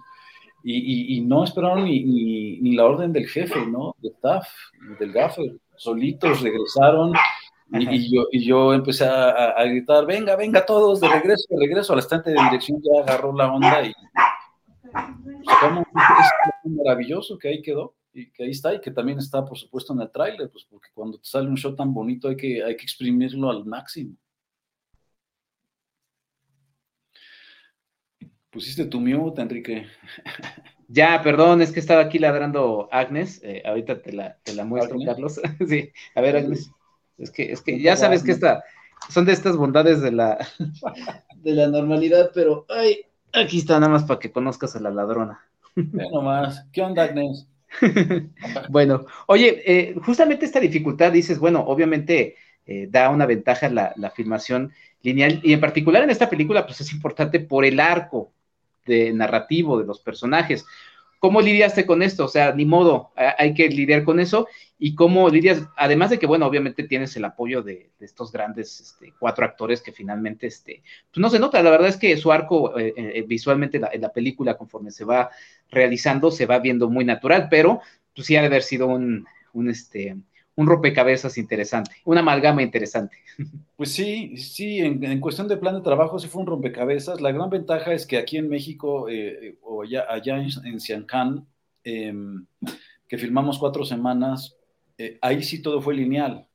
Y, 0.63 1.17
y, 1.17 1.22
no 1.22 1.44
esperaron 1.44 1.86
ni, 1.86 2.04
ni, 2.04 2.76
la 2.76 2.86
orden 2.86 3.12
del 3.12 3.28
jefe, 3.28 3.65
¿no? 3.65 3.96
De 3.98 4.10
staff, 4.10 4.48
del 5.00 5.12
gaffer. 5.12 5.58
Solitos 5.76 6.41
regresaron 6.41 7.13
y, 7.72 8.13
yo, 8.13 8.28
y 8.32 8.46
yo 8.46 8.72
empecé 8.74 9.06
a, 9.06 9.30
a, 9.30 9.63
gritar, 9.63 10.06
venga, 10.06 10.36
venga 10.36 10.63
todos, 10.63 11.00
de 11.00 11.08
regreso, 11.08 11.46
de 11.50 11.65
regreso. 11.65 11.94
Al 11.94 12.00
estante 12.00 12.30
de 12.30 12.44
dirección 12.44 12.80
ya 12.84 13.02
agarró 13.02 13.36
la 13.36 13.52
onda 13.52 13.82
y 13.84 13.94
sacamos 15.48 15.86
un 16.63 16.76
maravilloso 16.76 17.39
que 17.39 17.48
ahí 17.48 17.62
quedó 17.63 17.96
y 18.13 18.32
que 18.32 18.43
ahí 18.43 18.52
está 18.52 18.74
y 18.74 18.82
que 18.82 18.91
también 18.91 19.17
está, 19.19 19.43
por 19.45 19.58
supuesto, 19.58 19.93
en 19.93 20.02
el 20.02 20.12
tráiler, 20.12 20.50
pues 20.50 20.65
porque 20.69 20.89
cuando 20.93 21.17
te 21.17 21.28
sale 21.28 21.47
un 21.47 21.58
show 21.58 21.76
tan 21.76 21.93
bonito 21.93 22.28
hay 22.28 22.36
que, 22.36 22.63
hay 22.63 22.76
que 22.76 22.84
exprimirlo 22.84 23.50
al 23.50 23.65
máximo. 23.65 24.15
Pusiste 28.50 28.86
tu 28.86 29.00
mute, 29.00 29.41
Enrique. 29.41 29.88
Ya, 30.93 31.21
perdón, 31.24 31.62
es 31.62 31.71
que 31.71 31.80
estaba 31.80 32.02
aquí 32.02 32.19
ladrando 32.19 32.89
Agnes. 32.91 33.39
Eh, 33.45 33.63
ahorita 33.65 34.02
te 34.02 34.12
la, 34.12 34.38
te 34.43 34.54
la 34.54 34.65
muestro, 34.65 34.97
Carlos. 35.06 35.39
sí, 35.65 35.89
a 36.13 36.19
ver, 36.19 36.36
Agnes. 36.36 36.69
Es 37.17 37.32
que, 37.32 37.50
es 37.50 37.62
que 37.62 37.80
ya 37.80 37.95
sabes 37.95 38.24
que 38.24 38.32
esta, 38.32 38.62
son 39.10 39.24
de 39.24 39.32
estas 39.32 39.56
bondades 39.56 40.02
de 40.02 40.12
la, 40.12 40.38
de 41.38 41.54
la 41.54 41.67
normalidad, 41.67 42.32
pero 42.34 42.65
ay, 42.67 43.06
aquí 43.32 43.60
está 43.60 43.80
nada 43.80 43.89
más 43.89 44.04
para 44.04 44.19
que 44.19 44.34
conozcas 44.34 44.76
a 44.76 44.82
la 44.82 44.91
ladrona. 44.91 45.39
Ve 45.76 46.10
nomás. 46.12 46.67
¿Qué 46.74 46.82
onda, 46.82 47.04
Agnes? 47.04 47.47
bueno, 48.69 49.05
oye, 49.27 49.62
eh, 49.65 49.95
justamente 50.03 50.45
esta 50.45 50.60
dificultad, 50.60 51.12
dices, 51.12 51.39
bueno, 51.39 51.62
obviamente 51.62 52.36
eh, 52.65 52.88
da 52.89 53.10
una 53.10 53.25
ventaja 53.25 53.69
la, 53.69 53.93
la, 53.95 54.12
filmación 54.12 54.71
lineal 55.01 55.39
y 55.43 55.53
en 55.53 55.60
particular 55.60 56.03
en 56.03 56.10
esta 56.10 56.29
película, 56.29 56.65
pues 56.65 56.81
es 56.81 56.91
importante 56.91 57.39
por 57.39 57.65
el 57.65 57.79
arco 57.79 58.31
de 58.86 59.13
narrativo 59.13 59.79
de 59.79 59.86
los 59.86 59.99
personajes. 59.99 60.65
¿Cómo 61.21 61.39
lidiaste 61.39 61.86
con 61.86 62.01
esto? 62.01 62.25
O 62.25 62.27
sea, 62.27 62.51
ni 62.51 62.65
modo, 62.65 63.12
hay 63.15 63.53
que 63.53 63.69
lidiar 63.69 64.03
con 64.03 64.19
eso. 64.19 64.47
¿Y 64.79 64.95
cómo 64.95 65.29
lidias? 65.29 65.62
Además 65.77 66.10
de 66.10 66.17
que, 66.17 66.25
bueno, 66.25 66.47
obviamente 66.47 66.86
tienes 66.86 67.15
el 67.15 67.25
apoyo 67.25 67.62
de, 67.62 67.91
estos 67.99 68.31
grandes 68.31 68.81
este, 68.81 69.13
cuatro 69.19 69.45
actores 69.45 69.84
que 69.84 69.91
finalmente, 69.91 70.47
este, 70.47 70.81
pues 71.13 71.21
no 71.21 71.29
se 71.29 71.38
nota. 71.38 71.62
La 71.62 71.69
verdad 71.69 71.89
es 71.89 71.97
que 71.97 72.17
su 72.17 72.31
arco 72.31 72.75
eh, 72.75 72.95
eh, 72.97 73.23
visualmente 73.27 73.79
en 73.91 74.01
la 74.01 74.12
película, 74.12 74.57
conforme 74.57 74.89
se 74.89 75.05
va 75.05 75.29
realizando, 75.69 76.31
se 76.31 76.47
va 76.47 76.57
viendo 76.57 76.89
muy 76.89 77.05
natural, 77.05 77.49
pero 77.51 77.81
pues 78.15 78.25
sí 78.25 78.36
ha 78.36 78.41
de 78.41 78.47
haber 78.47 78.63
sido 78.63 78.88
un, 78.88 79.27
un 79.53 79.69
este, 79.69 80.17
un 80.62 80.67
rompecabezas 80.67 81.38
interesante, 81.38 81.91
una 82.06 82.21
amalgama 82.21 82.62
interesante. 82.62 83.17
Pues 83.76 83.91
sí, 83.93 84.38
sí, 84.38 84.80
en, 84.80 85.19
cuestión 85.19 85.47
de 85.47 85.58
plan 85.58 85.76
de 85.76 85.82
trabajo 85.82 86.19
sí 86.19 86.28
fue 86.28 86.41
un 86.41 86.47
rompecabezas. 86.47 87.19
La 87.19 87.32
gran 87.32 87.50
ventaja 87.50 87.93
es 87.93 88.06
que 88.06 88.17
aquí 88.17 88.38
en 88.38 88.47
México 88.47 89.10
eh, 89.10 89.58
o 89.63 89.82
allá, 89.82 90.06
allá 90.08 90.38
en, 90.38 90.50
en 90.65 91.06
em, 91.84 92.45
que 93.08 93.17
filmamos 93.17 93.58
cuatro 93.58 93.84
semanas, 93.84 94.56
eh, 94.97 95.17
ahí 95.21 95.41
sí 95.41 95.62
todo 95.62 95.82
fue 95.82 95.95
lineal. 95.95 96.47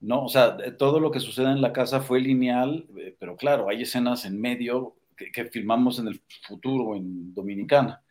¿no? 0.00 0.24
O 0.24 0.28
sea, 0.28 0.56
todo 0.76 0.98
lo 0.98 1.10
que 1.10 1.20
sucede 1.20 1.52
en 1.52 1.60
la 1.60 1.72
casa 1.72 2.00
fue 2.00 2.20
lineal, 2.20 2.86
eh, 2.98 3.14
pero 3.18 3.36
claro, 3.36 3.68
hay 3.68 3.82
escenas 3.82 4.24
en 4.24 4.40
medio 4.40 4.96
que, 5.16 5.30
que 5.30 5.44
filmamos 5.44 5.98
en 5.98 6.08
el 6.08 6.20
futuro, 6.46 6.96
en 6.96 7.32
Dominicana 7.34 8.02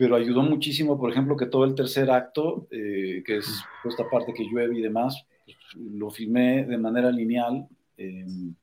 pero 0.00 0.16
ayudó 0.16 0.42
muchísimo, 0.42 0.98
por 0.98 1.10
ejemplo, 1.10 1.36
que 1.36 1.44
todo 1.44 1.66
el 1.66 1.74
tercer 1.74 2.10
acto, 2.10 2.66
eh, 2.70 3.22
que 3.22 3.36
es 3.36 3.62
esta 3.84 4.08
parte 4.08 4.32
que 4.32 4.48
llueve 4.50 4.78
y 4.78 4.80
demás, 4.80 5.26
pues, 5.44 5.58
lo 5.76 6.08
filmé 6.08 6.64
de 6.64 6.78
manera 6.78 7.10
lineal. 7.10 7.68
Em, 7.98 8.54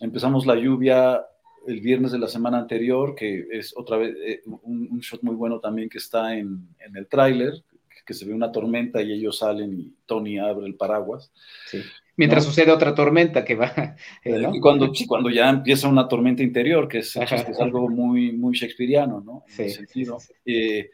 empezamos 0.00 0.46
la 0.46 0.54
lluvia 0.54 1.26
el 1.66 1.80
viernes 1.80 2.12
de 2.12 2.20
la 2.20 2.28
semana 2.28 2.58
anterior, 2.58 3.16
que 3.16 3.48
es 3.50 3.76
otra 3.76 3.96
vez 3.96 4.14
eh, 4.24 4.42
un, 4.62 5.00
shot 5.00 5.24
muy 5.24 5.34
bueno 5.34 5.58
también 5.58 5.88
que 5.88 5.98
está 5.98 6.36
en, 6.36 6.68
en 6.78 6.96
el 6.96 7.08
tráiler, 7.08 7.64
que 8.06 8.14
se 8.14 8.24
ve 8.24 8.32
una 8.32 8.52
tormenta 8.52 9.02
y 9.02 9.12
ellos 9.12 9.38
salen 9.38 9.78
y 9.78 9.92
Tony 10.06 10.38
abre 10.38 10.66
el 10.66 10.76
paraguas. 10.76 11.32
Sí. 11.66 11.80
Mientras 12.16 12.44
sucede 12.44 12.70
otra 12.72 12.94
tormenta 12.94 13.44
que 13.44 13.54
va. 13.54 13.72
Eh, 14.24 14.38
¿no? 14.40 14.52
cuando, 14.60 14.90
cuando 15.06 15.30
ya 15.30 15.48
empieza 15.48 15.88
una 15.88 16.08
tormenta 16.08 16.42
interior, 16.42 16.88
que 16.88 16.98
es, 16.98 17.16
algo 17.16 17.88
muy, 17.88 18.32
muy 18.32 18.56
shakespeariano, 18.56 19.20
¿no? 19.20 19.44
En 19.46 19.70
sí, 19.70 19.70
sentido. 19.70 20.18
Eh, 20.44 20.90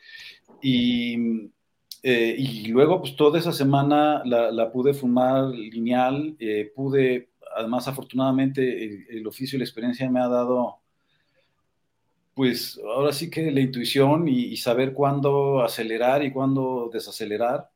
y, 0.61 1.17
eh, 2.03 2.35
y, 2.37 2.67
luego, 2.67 3.01
pues 3.01 3.17
toda 3.17 3.39
esa 3.39 3.53
semana 3.53 4.23
la, 4.27 4.51
la 4.51 4.71
pude 4.71 4.93
fumar 4.93 5.47
lineal, 5.47 6.37
pude, 6.75 7.31
además, 7.57 7.89
afortunadamente, 7.89 9.07
el, 9.09 9.27
oficio 9.27 9.57
y 9.57 9.61
la 9.61 9.65
experiencia 9.65 10.11
me 10.11 10.21
ha 10.21 10.29
dado 10.29 10.82
pues 12.35 12.81
ahora 12.85 13.13
sí 13.13 13.31
que 13.31 13.51
la 13.51 13.61
intuición 13.61 14.29
y, 14.29 14.57
saber 14.57 14.93
cuándo 14.93 15.63
acelerar 15.63 16.25
y 16.25 16.33
cuándo 16.33 16.91
desacelerar. 16.93 17.71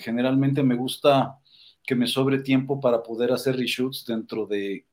generalmente 0.00 0.62
me 0.62 0.76
gusta 0.76 1.38
que 1.86 1.94
me 1.94 2.06
sobre 2.06 2.38
tiempo 2.38 2.80
para 2.80 3.02
poder 3.02 3.32
hacer 3.32 3.56
reshoots 3.56 4.04
dentro 4.06 4.46
de, 4.46 4.84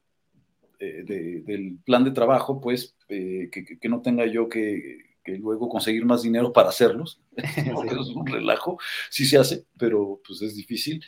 del 0.79 1.77
plan 1.83 2.03
de 2.03 2.11
trabajo, 2.11 2.59
pues 2.59 2.95
eh, 3.09 3.49
que, 3.51 3.89
no 3.89 4.01
tenga 4.01 4.25
yo 4.25 4.49
que, 4.49 4.97
luego 5.25 5.69
conseguir 5.69 6.05
más 6.05 6.23
dinero 6.23 6.51
para 6.51 6.69
hacerlos. 6.69 7.21
es 7.37 8.07
un 8.09 8.25
relajo, 8.25 8.77
sí 9.09 9.25
se 9.25 9.37
hace, 9.37 9.65
pero 9.77 10.21
pues 10.25 10.41
es 10.41 10.55
difícil. 10.55 11.03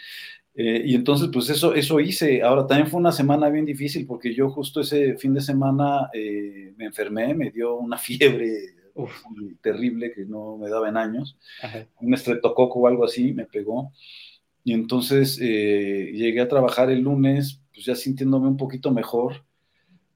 Eh, 0.55 0.83
y 0.85 0.95
entonces, 0.95 1.29
pues 1.31 1.49
eso, 1.49 1.73
eso 1.73 1.99
hice. 1.99 2.41
Ahora 2.41 2.65
también 2.65 2.87
fue 2.87 2.99
una 2.99 3.11
semana 3.11 3.49
bien 3.49 3.65
difícil 3.65 4.05
porque 4.05 4.33
yo 4.33 4.49
justo 4.49 4.81
ese 4.81 5.17
fin 5.17 5.33
de 5.33 5.41
semana 5.41 6.09
eh, 6.13 6.73
me 6.77 6.85
enfermé, 6.85 7.33
me 7.33 7.51
dio 7.51 7.75
una 7.75 7.97
fiebre 7.97 8.75
terrible 9.61 10.13
que 10.13 10.25
no 10.25 10.57
me 10.57 10.69
daba 10.69 10.87
en 10.87 10.95
años, 10.95 11.37
un 11.99 12.13
estreptococo 12.13 12.79
o 12.79 12.87
algo 12.87 13.03
así 13.03 13.33
me 13.33 13.45
pegó. 13.45 13.91
Y 14.63 14.73
entonces 14.73 15.37
eh, 15.41 16.11
llegué 16.13 16.41
a 16.41 16.47
trabajar 16.47 16.89
el 16.89 17.01
lunes, 17.01 17.61
pues 17.73 17.85
ya 17.85 17.95
sintiéndome 17.95 18.47
un 18.47 18.57
poquito 18.57 18.91
mejor, 18.91 19.43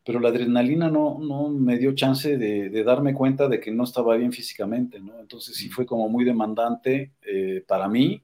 pero 0.04 0.20
la 0.20 0.30
adrenalina 0.30 0.90
no, 0.90 1.20
no 1.20 1.50
me 1.50 1.78
dio 1.78 1.94
chance 1.94 2.38
de, 2.38 2.84
darme 2.84 3.14
cuenta 3.14 3.48
de 3.48 3.60
que 3.60 3.72
no 3.72 3.84
estaba 3.84 4.16
bien 4.16 4.32
físicamente, 4.32 5.00
¿no? 5.00 5.20
Entonces 5.20 5.56
sí 5.56 5.70
fue 5.70 5.86
como 5.86 6.10
muy 6.10 6.26
demandante 6.26 7.12
eh, 7.22 7.64
para 7.68 7.88
mí, 7.88 8.24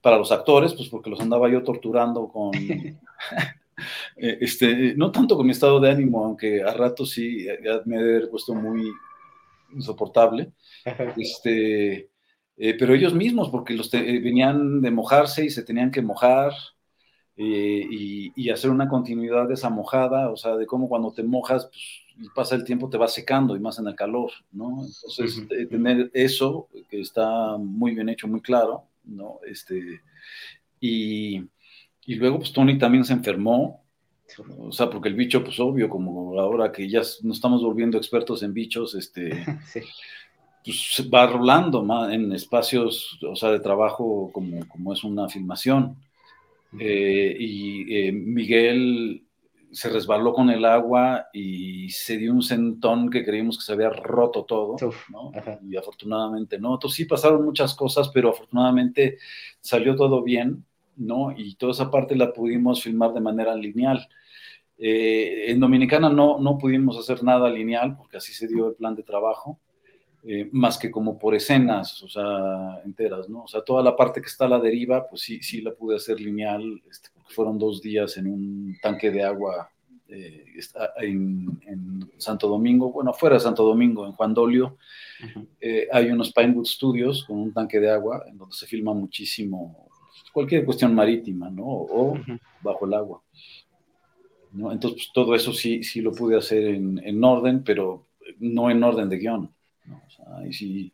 para 0.00 0.18
los 0.18 0.32
actores, 0.32 0.74
pues 0.74 0.88
porque 0.88 1.10
los 1.10 1.20
andaba 1.20 1.48
yo 1.50 1.62
torturando 1.62 2.28
con, 2.28 2.52
Eh, 4.16 4.38
este, 4.42 4.94
no 4.94 5.10
tanto 5.10 5.36
con 5.36 5.46
mi 5.46 5.52
estado 5.52 5.80
de 5.80 5.90
ánimo, 5.90 6.22
aunque 6.22 6.62
a 6.62 6.72
ratos 6.72 7.12
sí 7.12 7.46
ya 7.64 7.80
me 7.86 8.18
he 8.18 8.26
puesto 8.26 8.54
muy 8.54 8.92
insoportable. 9.72 10.52
Este, 11.16 12.10
eh, 12.56 12.74
pero 12.78 12.94
ellos 12.94 13.14
mismos, 13.14 13.48
porque 13.48 13.74
los 13.74 13.90
venían 13.90 14.82
de 14.82 14.90
mojarse 14.90 15.44
y 15.44 15.50
se 15.50 15.62
tenían 15.62 15.90
que 15.90 16.02
mojar. 16.02 16.52
y, 17.36 18.32
y, 18.36 18.50
hacer 18.50 18.70
una 18.70 18.86
continuidad 18.86 19.48
de 19.48 19.54
esa 19.54 19.70
mojada, 19.70 20.28
o 20.28 20.36
sea, 20.36 20.56
de 20.56 20.66
cómo 20.66 20.90
cuando 20.90 21.10
te 21.10 21.22
mojas, 21.22 21.64
pues 21.68 22.00
y 22.20 22.28
pasa 22.34 22.54
el 22.54 22.64
tiempo 22.64 22.90
te 22.90 22.98
va 22.98 23.08
secando 23.08 23.56
y 23.56 23.60
más 23.60 23.78
en 23.78 23.86
el 23.86 23.94
calor, 23.94 24.30
¿no? 24.52 24.84
Entonces, 24.84 25.48
tener 25.70 26.10
eso, 26.12 26.68
que 26.90 27.00
está 27.00 27.56
muy 27.56 27.94
bien 27.94 28.10
hecho, 28.10 28.28
muy 28.28 28.42
claro, 28.42 28.89
¿no? 29.04 29.40
Este, 29.46 30.02
y, 30.80 31.42
y 32.06 32.14
luego, 32.16 32.38
pues 32.38 32.52
Tony 32.52 32.78
también 32.78 33.04
se 33.04 33.12
enfermó, 33.12 33.84
o 34.58 34.72
sea, 34.72 34.88
porque 34.88 35.08
el 35.08 35.14
bicho, 35.14 35.42
pues 35.42 35.58
obvio, 35.60 35.88
como 35.88 36.38
ahora 36.38 36.70
que 36.70 36.88
ya 36.88 37.00
nos 37.22 37.36
estamos 37.36 37.62
volviendo 37.62 37.98
expertos 37.98 38.42
en 38.42 38.54
bichos, 38.54 38.94
este, 38.94 39.30
pues 40.64 41.08
va 41.12 41.26
rolando 41.26 41.82
más 41.82 42.12
en 42.12 42.32
espacios, 42.32 43.18
o 43.22 43.34
sea, 43.34 43.50
de 43.50 43.60
trabajo 43.60 44.30
como, 44.32 44.66
como 44.68 44.92
es 44.92 45.02
una 45.04 45.28
filmación. 45.28 45.96
Eh, 46.78 47.36
y 47.38 47.96
eh, 47.96 48.12
Miguel 48.12 49.24
se 49.72 49.88
resbaló 49.88 50.32
con 50.32 50.50
el 50.50 50.64
agua 50.64 51.28
y 51.32 51.90
se 51.90 52.16
dio 52.16 52.32
un 52.32 52.42
sentón 52.42 53.08
que 53.10 53.24
creímos 53.24 53.58
que 53.58 53.64
se 53.64 53.72
había 53.72 53.90
roto 53.90 54.44
todo, 54.44 54.76
¿no? 55.10 55.32
Y 55.68 55.76
afortunadamente 55.76 56.58
no. 56.58 56.74
Entonces 56.74 56.96
sí 56.96 57.04
pasaron 57.04 57.44
muchas 57.44 57.74
cosas, 57.74 58.08
pero 58.08 58.30
afortunadamente 58.30 59.18
salió 59.60 59.94
todo 59.94 60.22
bien, 60.22 60.64
¿no? 60.96 61.32
Y 61.36 61.54
toda 61.54 61.72
esa 61.72 61.90
parte 61.90 62.16
la 62.16 62.32
pudimos 62.32 62.82
filmar 62.82 63.12
de 63.12 63.20
manera 63.20 63.54
lineal. 63.54 64.08
Eh, 64.76 65.50
en 65.50 65.60
Dominicana 65.60 66.08
no, 66.08 66.38
no 66.38 66.58
pudimos 66.58 66.98
hacer 66.98 67.22
nada 67.22 67.48
lineal 67.48 67.96
porque 67.96 68.16
así 68.16 68.32
se 68.32 68.48
dio 68.48 68.68
el 68.68 68.74
plan 68.74 68.94
de 68.94 69.02
trabajo. 69.02 69.58
Eh, 70.22 70.50
más 70.52 70.76
que 70.76 70.90
como 70.90 71.18
por 71.18 71.34
escenas, 71.34 72.02
o 72.02 72.08
sea, 72.08 72.82
enteras, 72.84 73.30
¿no? 73.30 73.44
O 73.44 73.48
sea, 73.48 73.62
toda 73.62 73.82
la 73.82 73.96
parte 73.96 74.20
que 74.20 74.26
está 74.26 74.44
a 74.44 74.48
la 74.48 74.58
deriva, 74.58 75.08
pues 75.08 75.22
sí, 75.22 75.42
sí 75.42 75.62
la 75.62 75.72
pude 75.72 75.96
hacer 75.96 76.20
lineal, 76.20 76.82
este, 76.90 77.08
fueron 77.30 77.58
dos 77.58 77.80
días 77.80 78.16
en 78.16 78.26
un 78.26 78.76
tanque 78.82 79.10
de 79.10 79.22
agua 79.22 79.70
eh, 80.08 80.44
en, 81.00 82.10
Santo 82.18 82.48
Domingo, 82.48 82.92
bueno, 82.92 83.12
fuera 83.14 83.36
de 83.36 83.40
Santo 83.40 83.64
Domingo, 83.64 84.06
en 84.06 84.12
Juan 84.12 84.34
Dolio, 84.34 84.76
eh, 85.60 85.88
hay 85.90 86.10
unos 86.10 86.32
Pinewood 86.32 86.66
Studios 86.66 87.24
con 87.24 87.38
un 87.38 87.52
tanque 87.52 87.80
de 87.80 87.90
agua 87.90 88.24
en 88.26 88.36
donde 88.36 88.54
se 88.54 88.66
filma 88.66 88.92
muchísimo, 88.92 89.88
cualquier 90.32 90.64
cuestión 90.64 90.94
marítima, 90.94 91.48
¿no? 91.48 91.64
O 91.64 92.18
bajo 92.62 92.86
el 92.86 92.94
agua. 92.94 93.22
¿no? 94.52 94.70
Entonces, 94.70 94.98
pues, 94.98 95.10
todo 95.14 95.34
eso 95.34 95.52
sí, 95.52 95.82
sí 95.82 96.00
lo 96.02 96.12
pude 96.12 96.36
hacer 96.36 96.64
en, 96.66 97.00
en 97.02 97.24
orden, 97.24 97.62
pero 97.64 98.06
no 98.38 98.70
en 98.70 98.82
orden 98.82 99.08
de 99.08 99.18
guion 99.18 99.50
y 100.46 100.52
si, 100.52 100.92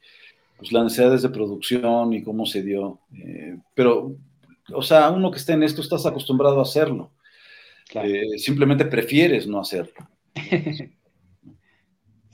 pues 0.57 0.73
las 0.73 0.85
necesidades 0.85 1.23
de 1.23 1.29
producción 1.29 2.13
y 2.13 2.23
cómo 2.23 2.47
se 2.47 2.63
dio. 2.63 3.01
Eh, 3.15 3.59
pero, 3.75 4.17
o 4.73 4.83
sea, 4.83 5.11
uno 5.11 5.31
que 5.31 5.39
esté 5.39 5.53
en 5.53 5.63
esto, 5.63 5.81
estás 5.81 6.07
acostumbrado 6.07 6.59
a 6.59 6.63
hacerlo. 6.63 7.13
Eh, 7.95 8.39
simplemente 8.39 8.85
prefieres 8.85 9.47
no 9.47 9.61
hacerlo. 9.61 10.09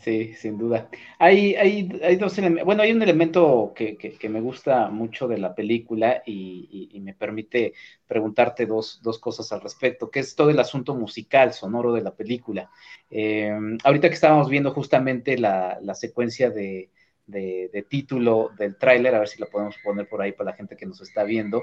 Sí, 0.02 0.34
sin 0.34 0.58
duda. 0.58 0.88
Hay, 1.20 1.54
hay, 1.54 1.88
hay 2.02 2.16
dos 2.16 2.36
elementos. 2.36 2.66
Bueno, 2.66 2.82
hay 2.82 2.90
un 2.90 3.02
elemento 3.02 3.72
que, 3.72 3.96
que, 3.96 4.28
me 4.28 4.40
gusta 4.40 4.90
mucho 4.90 5.28
de 5.28 5.38
la 5.38 5.54
película 5.54 6.24
y, 6.26 6.90
y, 6.92 7.00
me 7.00 7.14
permite 7.14 7.74
preguntarte 8.08 8.66
dos, 8.66 9.00
dos, 9.00 9.20
cosas 9.20 9.52
al 9.52 9.60
respecto, 9.60 10.10
que 10.10 10.18
es 10.18 10.34
todo 10.34 10.50
el 10.50 10.58
asunto 10.58 10.96
musical, 10.96 11.52
sonoro 11.52 11.92
de 11.92 12.02
la 12.02 12.16
película. 12.16 12.68
Eh, 13.10 13.56
ahorita 13.84 14.08
que 14.08 14.14
estábamos 14.14 14.50
viendo 14.50 14.72
justamente 14.72 15.38
la, 15.38 15.78
la 15.80 15.94
secuencia 15.94 16.50
de, 16.50 16.90
de, 17.24 17.70
de, 17.72 17.82
título 17.82 18.50
del 18.58 18.76
tráiler, 18.76 19.14
a 19.14 19.20
ver 19.20 19.28
si 19.28 19.40
la 19.40 19.46
podemos 19.46 19.76
poner 19.84 20.08
por 20.08 20.20
ahí 20.20 20.32
para 20.32 20.50
la 20.50 20.56
gente 20.56 20.76
que 20.76 20.86
nos 20.86 21.00
está 21.00 21.22
viendo. 21.22 21.62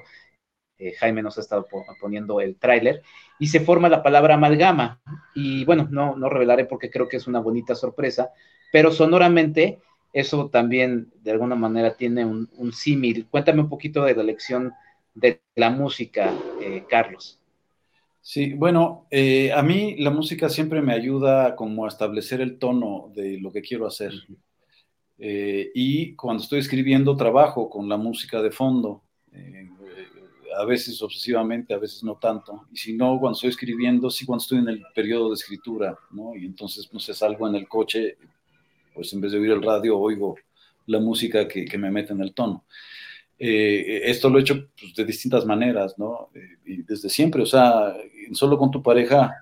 Eh, 0.80 0.94
Jaime 0.94 1.22
nos 1.22 1.38
ha 1.38 1.42
estado 1.42 1.68
poniendo 2.00 2.40
el 2.40 2.56
tráiler, 2.56 3.04
y 3.38 3.48
se 3.48 3.60
forma 3.60 3.90
la 3.90 4.02
palabra 4.02 4.36
amalgama. 4.36 5.02
Y 5.36 5.66
bueno, 5.66 5.90
no, 5.92 6.16
no 6.16 6.30
revelaré 6.30 6.66
porque 6.66 6.90
creo 6.90 7.10
que 7.10 7.18
es 7.18 7.28
una 7.28 7.42
bonita 7.42 7.76
sorpresa, 7.76 8.32
pero 8.72 8.92
sonoramente 8.92 9.80
eso 10.14 10.50
también 10.50 11.12
de 11.22 11.32
alguna 11.32 11.56
manera 11.56 11.96
tiene 11.96 12.26
un, 12.26 12.72
símil. 12.72 13.28
Cuéntame 13.30 13.62
un 13.62 13.70
poquito 13.70 14.04
de 14.04 14.16
la 14.16 14.22
elección 14.22 14.72
de 15.14 15.42
la 15.56 15.70
música, 15.70 16.34
eh, 16.62 16.86
Carlos. 16.90 17.40
Sí, 18.22 18.54
bueno, 18.54 19.06
eh, 19.12 19.52
a 19.52 19.62
mí 19.62 19.98
la 19.98 20.12
música 20.12 20.48
siempre 20.48 20.82
me 20.82 20.94
ayuda 20.94 21.56
como 21.58 21.86
a 21.86 21.90
establecer 21.90 22.40
el 22.40 22.58
tono 22.58 23.12
de 23.14 23.38
lo 23.40 23.52
que 23.52 23.62
quiero 23.62 23.86
hacer. 23.86 24.14
y 25.22 26.16
cuando 26.16 26.42
estoy 26.42 26.60
escribiendo 26.60 27.18
trabajo 27.18 27.70
con 27.70 27.90
la 27.90 27.98
música 27.98 28.42
de 28.42 28.52
fondo 28.52 29.04
a 30.60 30.66
veces 30.66 31.02
obsesivamente, 31.02 31.74
a 31.74 31.78
veces 31.78 32.04
no 32.04 32.16
tanto. 32.16 32.66
Y 32.72 32.78
si 32.78 32.94
no, 32.94 33.18
cuando 33.18 33.36
estoy 33.36 33.50
escribiendo, 33.50 34.10
sí 34.10 34.26
cuando 34.26 34.42
estoy 34.42 34.58
en 34.58 34.68
el 34.68 34.84
periodo 34.94 35.30
de 35.30 35.36
escritura, 35.36 35.98
¿no? 36.12 36.36
Y 36.36 36.46
entonces, 36.46 36.90
no 36.92 37.00
sé, 37.00 37.14
salgo 37.14 37.48
en 37.48 37.56
el 37.56 37.68
coche, 37.68 38.18
pues 38.94 39.14
en 39.14 39.22
vez 39.22 39.32
de 39.32 39.40
oír 39.40 39.52
el 39.52 39.62
radio, 39.62 39.98
oigo 39.98 40.36
la 40.88 41.00
música 41.00 41.48
que, 41.48 41.64
que 41.64 41.78
me 41.78 41.90
mete 41.90 42.12
en 42.12 42.22
el 42.22 42.34
tono. 42.34 42.66
Eh, 43.38 44.02
esto 44.04 44.30
lo 44.30 44.38
he 44.38 44.42
hecho 44.42 44.68
pues, 44.78 44.94
de 44.96 45.06
distintas 45.06 45.46
maneras, 45.46 45.98
¿no? 45.98 46.30
Eh, 46.36 46.58
y 46.66 46.82
desde 46.82 47.08
siempre, 47.08 47.42
o 47.42 47.46
sea, 47.46 47.96
solo 48.34 48.58
con 48.58 48.70
tu 48.70 48.84
pareja, 48.84 49.34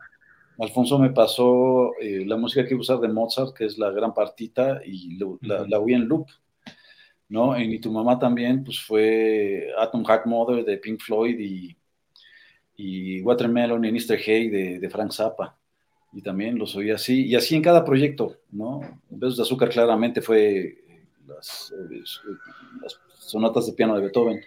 Alfonso 0.60 1.00
me 1.00 1.10
pasó 1.10 1.94
eh, 2.00 2.24
la 2.28 2.38
música 2.38 2.64
que 2.64 2.76
iba 2.76 2.80
a 2.80 2.82
usar 2.82 3.00
de 3.00 3.08
Mozart, 3.08 3.56
que 3.56 3.66
es 3.66 3.80
la 3.80 3.90
gran 3.90 4.14
partita, 4.14 4.82
y 4.86 5.18
la, 5.42 5.66
la 5.68 5.80
oí 5.80 5.94
en 5.94 6.08
loop, 6.08 6.28
¿no? 7.30 7.60
Y 7.60 7.80
tu 7.80 7.92
mamá 7.92 8.20
también, 8.20 8.64
pues 8.64 8.80
fue 8.80 9.68
Atom 9.78 10.04
Hack 10.04 10.26
Mother 10.26 10.64
de 10.64 10.78
Pink 10.78 11.02
Floyd 11.02 11.38
y, 11.40 11.76
Watermelon 13.22 13.84
y 13.86 13.92
Mr. 13.92 14.18
Hay 14.28 14.50
de, 14.50 14.90
Frank 14.90 15.12
Zappa. 15.12 15.58
Y 16.14 16.22
también 16.22 16.58
los 16.58 16.76
oí 16.76 16.90
así, 16.92 17.26
y 17.26 17.36
así 17.36 17.56
en 17.56 17.62
cada 17.62 17.84
proyecto, 17.84 18.38
¿no? 18.52 18.80
Besos 19.10 19.38
de 19.38 19.44
Azúcar 19.44 19.70
claramente 19.70 20.22
fue 20.22 20.78
las, 21.28 21.74
eh, 21.92 22.02
las 22.82 23.00
sonatas 23.20 23.68
de 23.68 23.74
piano 23.74 23.96
de 23.96 24.02
Beethoven. 24.02 24.42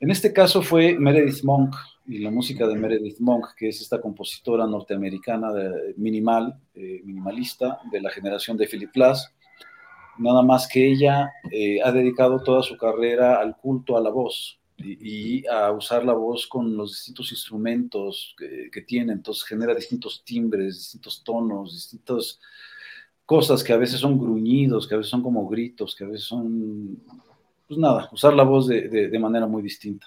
En 0.00 0.10
este 0.10 0.32
caso 0.32 0.62
fue 0.62 0.98
Meredith 0.98 1.42
Monk 1.42 1.74
y 2.06 2.18
la 2.18 2.30
música 2.30 2.66
de 2.66 2.76
Meredith 2.76 3.18
Monk, 3.18 3.54
que 3.56 3.68
es 3.68 3.80
esta 3.80 4.00
compositora 4.00 4.66
norteamericana 4.66 5.52
de, 5.52 5.94
minimal, 5.96 6.58
eh, 6.74 7.00
minimalista 7.04 7.80
de 7.90 8.00
la 8.00 8.10
generación 8.10 8.56
de 8.56 8.66
Philip 8.66 8.92
Glass 8.92 9.32
nada 10.18 10.42
más 10.42 10.68
que 10.68 10.92
ella 10.92 11.32
eh, 11.50 11.80
ha 11.82 11.92
dedicado 11.92 12.42
toda 12.42 12.62
su 12.62 12.76
carrera 12.76 13.40
al 13.40 13.56
culto 13.56 13.96
a 13.96 14.00
la 14.00 14.10
voz 14.10 14.58
y, 14.78 15.46
a 15.46 15.72
usar 15.72 16.04
la 16.04 16.12
voz 16.12 16.46
con 16.46 16.76
los 16.76 16.90
distintos 16.90 17.32
instrumentos 17.32 18.34
que, 18.36 18.82
tiene, 18.82 19.12
entonces 19.12 19.44
genera 19.44 19.74
distintos 19.74 20.22
timbres, 20.24 20.76
distintos 20.76 21.22
tonos, 21.24 21.72
distintas 21.72 22.38
cosas 23.24 23.64
que 23.64 23.72
a 23.72 23.78
veces 23.78 24.00
son 24.00 24.18
gruñidos, 24.18 24.86
que 24.86 24.94
a 24.94 24.98
veces 24.98 25.10
son 25.10 25.22
como 25.22 25.48
gritos, 25.48 25.96
que 25.96 26.04
a 26.04 26.08
veces 26.08 26.26
son, 26.26 26.98
pues 27.66 27.78
nada, 27.78 28.08
usar 28.12 28.34
la 28.34 28.44
voz 28.44 28.68
de, 28.68 29.18
manera 29.18 29.46
muy 29.46 29.62
distinta. 29.62 30.06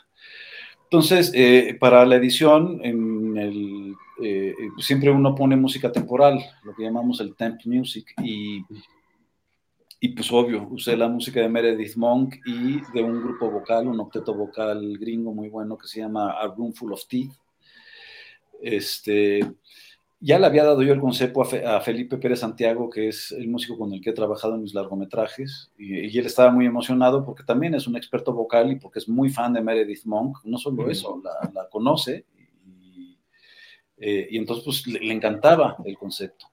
Entonces, 0.83 1.31
eh, 1.35 1.77
para 1.79 2.05
la 2.05 2.15
edición, 2.15 2.79
en 2.83 3.37
el, 3.37 3.95
eh, 4.23 4.55
siempre 4.79 5.11
uno 5.11 5.35
pone 5.35 5.55
música 5.55 5.91
temporal, 5.91 6.39
lo 6.63 6.73
que 6.73 6.83
llamamos 6.83 7.19
el 7.21 7.35
temp 7.35 7.63
music, 7.65 8.13
y 8.23 8.63
y 10.01 10.09
pues 10.09 10.31
obvio, 10.31 10.67
usé 10.69 10.95
la 10.95 11.09
música 11.09 11.41
de 11.41 11.49
Meredith 11.49 11.97
Monk 11.97 12.35
y 12.45 12.79
de 12.93 13.03
un 13.03 13.21
grupo 13.21 13.51
vocal, 13.51 13.87
un 13.87 13.99
octeto 13.99 14.33
vocal 14.33 14.97
gringo 14.97 15.33
muy 15.33 15.49
bueno 15.49 15.77
que 15.77 15.87
se 15.87 15.99
llama 15.99 16.31
A 16.31 16.47
Room 16.47 16.73
Full 16.73 16.93
of 16.93 17.05
Teeth. 17.05 17.33
Este, 18.61 19.41
ya 20.21 20.39
le 20.39 20.45
había 20.45 20.63
dado 20.63 20.83
yo 20.83 20.93
el 20.93 21.01
concepto 21.01 21.41
a, 21.41 21.81
Felipe 21.81 22.17
Pérez 22.17 22.39
Santiago, 22.39 22.89
que 22.89 23.09
es 23.09 23.33
el 23.33 23.49
músico 23.49 23.77
con 23.77 23.91
el 23.93 23.99
que 23.99 24.11
he 24.11 24.13
trabajado 24.13 24.55
en 24.55 24.61
mis 24.61 24.73
largometrajes, 24.73 25.69
y, 25.77 26.17
él 26.17 26.25
estaba 26.25 26.49
muy 26.49 26.65
emocionado 26.65 27.25
porque 27.25 27.43
también 27.43 27.75
es 27.75 27.85
un 27.85 27.97
experto 27.97 28.31
vocal 28.31 28.71
y 28.71 28.75
porque 28.75 28.99
es 28.99 29.09
muy 29.09 29.29
fan 29.29 29.51
de 29.51 29.61
Meredith 29.61 30.05
Monk. 30.05 30.37
No 30.45 30.57
solo 30.57 30.89
eso, 30.89 31.21
la, 31.53 31.67
conoce 31.69 32.25
y, 32.65 33.17
eh, 33.97 34.27
y, 34.31 34.37
entonces 34.37 34.63
pues 34.63 34.87
le 34.87 35.11
encantaba 35.11 35.75
el 35.83 35.97
concepto. 35.97 36.47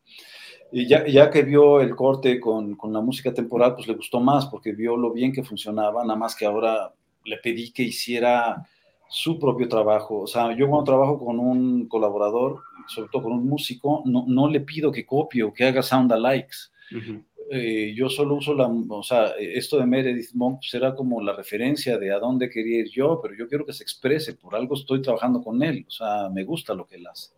Y 0.79 0.87
ya, 0.87 1.07
ya, 1.07 1.31
que 1.31 1.43
vio 1.43 1.81
el 1.81 1.97
corte 1.97 2.39
con, 2.39 2.77
con, 2.77 2.93
la 2.93 3.01
música 3.01 3.33
temporal, 3.33 3.75
pues 3.75 3.89
le 3.89 3.95
gustó 3.95 4.21
más 4.21 4.45
porque 4.45 4.73
vio 4.73 4.95
lo 4.95 5.11
bien 5.11 5.33
que 5.33 5.43
funcionaba, 5.43 6.03
nada 6.03 6.19
más 6.19 6.37
que 6.37 6.45
ahora 6.45 6.93
le 7.25 7.39
pedí 7.39 7.71
que 7.71 7.83
hiciera 7.83 8.63
su 9.09 9.39
propio 9.39 9.69
trabajo. 9.69 10.21
O 10.21 10.27
sea, 10.27 10.55
yo 10.55 10.69
cuando 10.69 10.85
trabajo 10.85 11.19
con 11.19 11.41
un 11.41 11.89
colaborador, 11.89 12.61
sobre 12.89 13.09
todo 13.11 13.23
con 13.23 13.33
un 13.33 13.49
músico, 13.49 14.03
no, 14.05 14.27
no 14.29 14.51
le 14.51 14.61
pido 14.61 14.93
que 14.93 15.07
copie 15.07 15.45
o 15.45 15.51
que 15.51 15.65
haga 15.65 15.81
sound 15.81 16.13
alikes. 16.13 16.71
Eh, 17.51 17.95
yo 17.97 18.11
solo 18.11 18.35
uso 18.35 18.53
la, 18.53 18.67
o 18.67 19.03
sea, 19.03 19.29
esto 19.39 19.79
de 19.79 19.87
Meredith 19.87 20.35
Monk 20.35 20.61
será 20.61 20.91
pues, 20.91 20.99
como 20.99 21.23
la 21.23 21.33
referencia 21.33 21.97
de 21.97 22.13
a 22.13 22.19
dónde 22.19 22.51
quería 22.51 22.81
ir 22.81 22.91
yo, 22.91 23.19
pero 23.23 23.35
yo 23.35 23.49
quiero 23.49 23.65
que 23.65 23.73
se 23.73 23.83
exprese, 23.83 24.35
por 24.35 24.55
algo 24.55 24.75
estoy 24.75 25.01
trabajando 25.01 25.43
con 25.43 25.63
él, 25.63 25.87
o 25.89 25.91
sea, 25.91 26.29
me 26.29 26.45
gusta 26.45 26.75
lo 26.75 26.87
que 26.87 26.97
él 26.97 27.07
hace. 27.07 27.31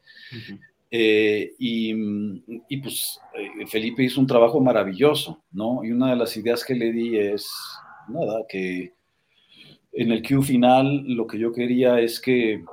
Eh, 0.90 1.54
y, 1.58 2.76
pues 2.78 3.20
eh, 3.34 3.66
Felipe 3.66 4.02
hizo 4.02 4.20
un 4.20 4.26
trabajo 4.26 4.60
maravilloso, 4.60 5.42
¿no? 5.52 5.84
Y 5.84 5.92
una 5.92 6.10
de 6.10 6.16
las 6.16 6.36
ideas 6.36 6.64
que 6.64 6.74
le 6.74 6.92
di 6.92 7.16
es, 7.18 7.50
nada, 8.08 8.44
que 8.48 8.94
en 9.92 10.12
el 10.12 10.26
cue 10.26 10.42
final 10.42 11.04
lo 11.06 11.26
que 11.26 11.38
yo 11.38 11.52
quería 11.52 12.00
es 12.00 12.20
que 12.20 12.64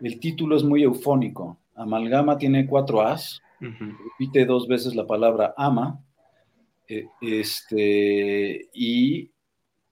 el 0.00 0.20
título 0.20 0.56
es 0.56 0.64
muy 0.64 0.82
eufónico. 0.82 1.58
Amalgama 1.74 2.38
tiene 2.38 2.66
cuatro 2.66 3.02
As, 3.02 3.40
repite 3.60 4.46
dos 4.46 4.66
veces 4.66 4.94
la 4.94 5.06
palabra 5.06 5.54
ama, 5.56 6.02
eh, 6.88 7.06
este, 7.20 8.68
y 8.72 9.30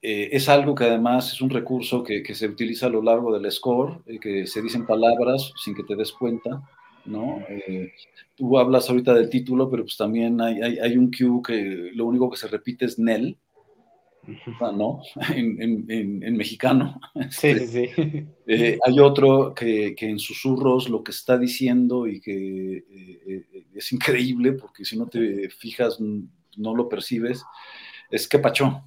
es 0.01 0.49
algo 0.49 0.75
que 0.75 0.85
además 0.85 1.33
es 1.33 1.43
un 1.43 1.51
recurso 1.51 2.05
que, 2.05 2.23
que, 2.23 2.35
se 2.35 2.47
utiliza 2.47 2.87
a 2.87 2.91
lo 2.91 3.03
largo 3.03 3.37
del 3.37 3.51
score, 3.51 4.01
que 4.21 4.47
se 4.47 4.63
dicen 4.63 4.87
palabras 4.87 5.53
sin 5.63 5.75
que 5.75 5.83
te 5.83 5.97
des 5.97 6.13
cuenta 6.13 6.63
¿no? 7.05 7.41
Eh, 7.49 7.93
tú 8.35 8.59
hablas 8.59 8.89
ahorita 8.89 9.15
del 9.15 9.31
título, 9.31 9.71
pero 9.71 9.85
pues 9.85 9.97
también 9.97 10.41
hay, 10.41 10.61
hay, 10.61 10.97
un 10.97 11.11
cue 11.11 11.43
que 11.45 11.91
lo 11.95 12.07
único 12.07 12.31
que 12.31 12.37
se 12.37 12.49
repite 12.49 12.85
es 12.85 12.99
Nel, 12.99 13.39
¿no? 14.61 15.03
En, 15.35 16.37
mexicano. 16.37 17.01
Sí, 17.31 17.59
sí, 17.59 17.67
sí. 17.67 18.27
Eh, 18.47 18.79
hay 18.85 19.01
otro 19.01 19.55
que, 19.55 19.95
en 19.99 20.19
susurros 20.19 20.89
lo 20.89 21.03
que 21.03 21.11
está 21.11 21.39
diciendo 21.39 22.07
y 22.07 22.21
que 22.21 22.85
eh, 22.91 23.47
es 23.75 23.93
increíble, 23.93 24.53
porque 24.53 24.85
si 24.85 24.97
no 24.99 25.07
te 25.07 25.49
fijas, 25.51 25.99
no 26.01 26.75
lo 26.75 26.89
percibes, 26.89 27.45
es 28.11 28.29
que 28.29 28.39
pachó. 28.39 28.85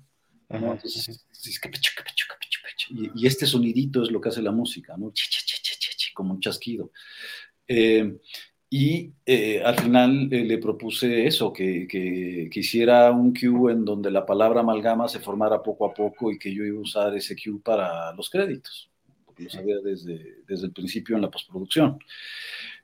y, 2.90 3.28
este 3.28 3.46
sonidito 3.46 4.04
es 4.04 4.12
lo 4.12 4.20
que 4.20 4.30
hace 4.30 4.42
la 4.42 4.52
música, 4.52 4.96
¿no? 4.98 5.12
como 6.14 6.34
un 6.34 6.40
chasquido. 6.40 6.92
Eh, 7.74 8.18
y 8.70 9.14
eh, 9.26 9.62
al 9.64 9.80
final 9.80 10.30
eh, 10.32 10.44
le 10.44 10.58
propuse 10.58 11.26
eso, 11.26 11.52
que, 11.52 11.88
que, 11.88 12.50
hiciera 12.54 13.12
un 13.12 13.34
cue 13.34 13.72
en 13.72 13.86
donde 13.86 14.12
la 14.12 14.26
palabra 14.26 14.62
amalgama 14.62 15.08
se 15.08 15.20
formara 15.20 15.62
poco 15.62 15.86
a 15.86 15.94
poco 15.94 16.32
y 16.32 16.40
que 16.40 16.54
yo 16.54 16.64
iba 16.66 16.78
a 16.78 16.82
usar 16.82 17.16
ese 17.16 17.36
cue 17.36 17.62
para 17.64 18.14
los 18.14 18.30
créditos, 18.30 18.90
porque 19.26 19.44
lo 19.44 19.50
sabía 19.50 19.78
desde, 19.84 20.44
desde 20.48 20.68
el 20.68 20.74
principio 20.74 21.16
en 21.16 21.22
la 21.22 21.32
postproducción. 21.32 22.00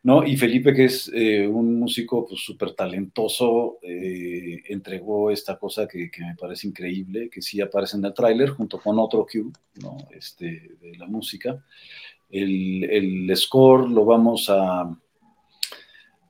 ¿no? 0.03 0.25
Y 0.25 0.38
Felipe, 0.38 0.73
que 0.73 0.85
es 0.85 1.09
un 1.09 1.79
músico 1.79 2.27
súper 2.35 2.69
pues, 2.69 2.75
talentoso, 2.75 3.79
entregó 3.81 5.31
esta 5.31 5.57
cosa 5.57 5.88
que, 5.88 6.09
que, 6.09 6.21
me 6.21 6.35
parece 6.35 6.67
increíble, 6.67 7.29
que 7.29 7.41
sí 7.41 7.59
aparece 7.59 7.97
en 7.97 8.05
el 8.05 8.13
tráiler 8.13 8.49
junto 8.49 8.79
con 8.79 8.99
otro 8.99 9.25
cue 9.25 9.51
¿no? 9.81 9.97
este, 10.11 10.75
de 10.81 10.97
la 10.97 11.07
música. 11.07 11.61
El, 12.30 13.32
score 13.36 13.89
lo 13.89 14.05
vamos 14.05 14.49
a, 14.49 14.97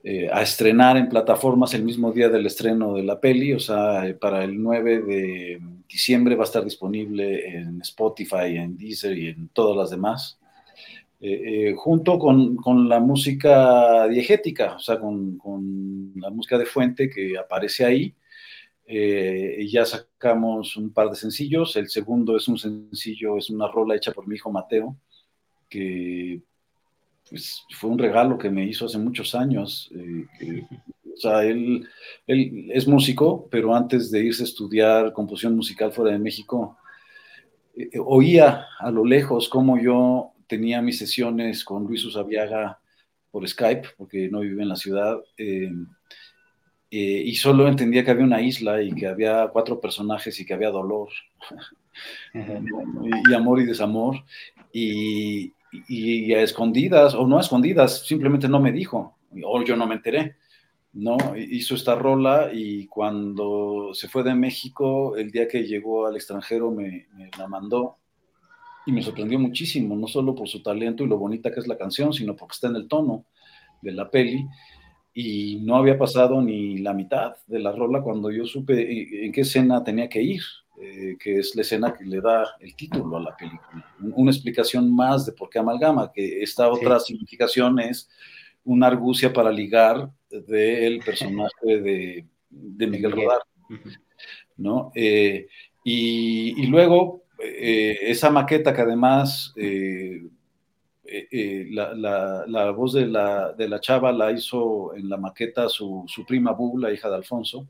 eh, 0.09 0.29
a 0.31 0.41
estrenar 0.41 0.95
en 0.95 1.09
plataformas 1.09 1.73
el 1.73 1.83
mismo 1.83 2.13
día 2.13 2.29
del 2.29 2.45
estreno 2.45 2.93
de 2.93 3.03
la 3.03 3.19
peli, 3.19 3.51
o 3.51 3.59
sea, 3.59 4.07
eh, 4.07 4.13
para 4.13 4.43
el 4.43 4.61
9 4.61 5.01
de 5.01 5.61
diciembre 5.85 6.35
va 6.35 6.43
a 6.43 6.45
estar 6.45 6.63
disponible 6.63 7.45
en 7.45 7.81
Spotify, 7.81 8.55
en 8.55 8.77
Deezer 8.77 9.17
y 9.17 9.27
en 9.27 9.49
todas 9.49 9.75
las 9.75 9.89
demás. 9.89 10.39
Eh, 11.19 11.73
junto 11.75 12.19
con, 12.19 12.87
la 12.87 12.99
música 12.99 14.07
diegética, 14.07 14.75
o 14.75 14.79
sea, 14.79 14.99
con, 14.99 15.37
con, 15.37 16.13
la 16.15 16.29
música 16.29 16.57
de 16.57 16.65
fuente 16.65 17.09
que 17.09 17.37
aparece 17.37 17.83
ahí. 17.85 18.15
ya 19.67 19.83
sacamos 19.85 20.77
un 20.77 20.93
par 20.93 21.09
de 21.09 21.15
sencillos. 21.15 21.75
El 21.75 21.89
segundo 21.89 22.37
es 22.37 22.47
un 22.47 22.57
sencillo, 22.57 23.37
es 23.37 23.49
una 23.49 23.67
rola 23.67 23.95
hecha 23.95 24.13
por 24.13 24.27
mi 24.27 24.35
hijo 24.35 24.51
Mateo, 24.51 24.95
que 25.69 26.41
pues, 27.29 27.63
fue 27.71 27.89
un 27.89 27.99
regalo 27.99 28.37
que 28.37 28.49
me 28.49 28.65
hizo 28.65 28.85
hace 28.85 28.97
muchos 28.97 29.35
años. 29.35 29.91
Eh, 29.95 30.63
o 31.13 31.17
sea, 31.17 31.43
él, 31.43 31.87
él, 32.25 32.69
es 32.71 32.87
músico, 32.87 33.47
pero 33.49 33.75
antes 33.75 34.11
de 34.11 34.23
irse 34.23 34.43
a 34.43 34.45
estudiar 34.45 35.13
composición 35.13 35.55
musical 35.55 35.91
fuera 35.91 36.11
de 36.11 36.19
México, 36.19 36.77
eh, 37.75 37.89
eh, 37.93 37.99
oía 38.03 38.67
a 38.79 38.91
lo 38.91 39.03
lejos 39.03 39.49
cómo 39.49 39.79
yo 39.79 40.33
tenía 40.47 40.81
mis 40.81 40.97
sesiones 40.97 41.63
con 41.63 41.85
Luis 41.85 42.05
Usabiaga 42.05 42.79
por 43.31 43.47
Skype, 43.47 43.89
porque 43.97 44.29
no 44.29 44.39
vive 44.39 44.63
en 44.63 44.69
la 44.69 44.75
ciudad, 44.75 45.17
y 46.89 47.35
solo 47.35 47.67
entendía 47.67 48.05
que 48.05 48.11
había 48.11 48.23
una 48.23 48.41
isla 48.41 48.81
y 48.81 48.93
que 48.93 49.07
había 49.07 49.49
cuatro 49.51 49.81
personajes 49.81 50.39
y 50.39 50.45
que 50.45 50.53
había 50.53 50.69
dolor, 50.69 51.09
y 52.33 53.33
amor 53.33 53.59
y 53.59 53.65
desamor. 53.65 54.23
Y, 54.71 55.53
y, 55.71 56.33
a 56.33 56.41
escondidas, 56.41 57.13
o 57.13 57.27
no 57.27 57.37
a 57.37 57.41
escondidas, 57.41 58.05
simplemente 58.05 58.47
no 58.47 58.59
me 58.59 58.71
dijo, 58.71 59.17
o 59.43 59.63
yo 59.63 59.75
no 59.75 59.87
me 59.87 59.95
enteré. 59.95 60.35
¿no? 60.93 61.17
Hizo 61.35 61.75
esta 61.75 61.95
rola 61.95 62.49
y 62.51 62.87
cuando 62.87 63.91
se 63.93 64.07
fue 64.07 64.23
de 64.23 64.33
México, 64.33 65.15
el 65.15 65.31
día 65.31 65.47
que 65.47 65.63
llegó 65.63 66.07
al 66.07 66.15
extranjero 66.15 66.71
me, 66.71 67.07
la 67.37 67.47
mandó 67.47 67.97
y 68.85 68.91
me 68.91 69.03
sorprendió 69.03 69.37
muchísimo, 69.37 69.95
no 69.95 70.07
solo 70.07 70.33
por 70.33 70.47
su 70.47 70.63
talento 70.63 71.03
y 71.03 71.07
lo 71.07 71.17
bonita 71.17 71.51
que 71.51 71.59
es 71.59 71.67
la 71.67 71.77
canción, 71.77 72.13
sino 72.13 72.35
porque 72.35 72.53
está 72.53 72.67
en 72.67 72.77
el 72.77 72.87
tono 72.87 73.25
de 73.81 73.91
la 73.91 74.09
peli 74.09 74.47
y 75.13 75.59
no 75.61 75.75
había 75.75 75.97
pasado 75.97 76.41
ni 76.41 76.77
la 76.77 76.93
mitad 76.93 77.35
de 77.47 77.59
la 77.59 77.71
rola 77.71 78.01
cuando 78.01 78.31
yo 78.31 78.45
supe 78.45 79.25
en 79.25 79.31
qué 79.31 79.41
escena 79.41 79.83
tenía 79.83 80.09
que 80.09 80.21
ir. 80.21 80.41
Eh, 80.79 81.17
que 81.19 81.39
es 81.39 81.55
la 81.55 81.63
escena 81.63 81.91
que 81.91 82.05
le 82.05 82.21
da 82.21 82.55
el 82.59 82.75
título 82.75 83.17
a 83.17 83.21
la 83.21 83.35
película. 83.35 83.83
Una 84.13 84.29
explicación 84.29 84.95
más 84.95 85.25
de 85.25 85.31
por 85.31 85.49
qué 85.49 85.57
amalgama, 85.57 86.11
que 86.11 86.43
esta 86.43 86.69
otra 86.71 86.99
significación 86.99 87.79
es 87.79 88.07
una 88.63 88.85
argucia 88.85 89.33
para 89.33 89.51
ligar 89.51 90.11
del 90.29 90.99
personaje 91.05 91.65
de, 91.65 92.25
de 92.51 92.87
Miguel 92.87 93.11
Rodar. 93.11 93.41
¿no? 94.57 94.91
Eh, 94.93 95.47
y, 95.83 96.67
luego, 96.67 97.23
eh, 97.43 97.97
esa 98.03 98.29
maqueta 98.29 98.71
que 98.71 98.81
además 98.81 99.55
la, 101.71 102.45
la, 102.45 102.69
voz 102.69 102.93
de 102.93 103.07
la, 103.07 103.51
de 103.53 103.67
la, 103.67 103.79
chava 103.79 104.11
la 104.11 104.31
hizo 104.31 104.93
en 104.93 105.09
la 105.09 105.17
maqueta 105.17 105.69
su, 105.69 106.03
su 106.07 106.23
prima 106.23 106.51
Bu, 106.51 106.77
la 106.77 106.93
hija 106.93 107.09
de 107.09 107.15
Alfonso. 107.15 107.67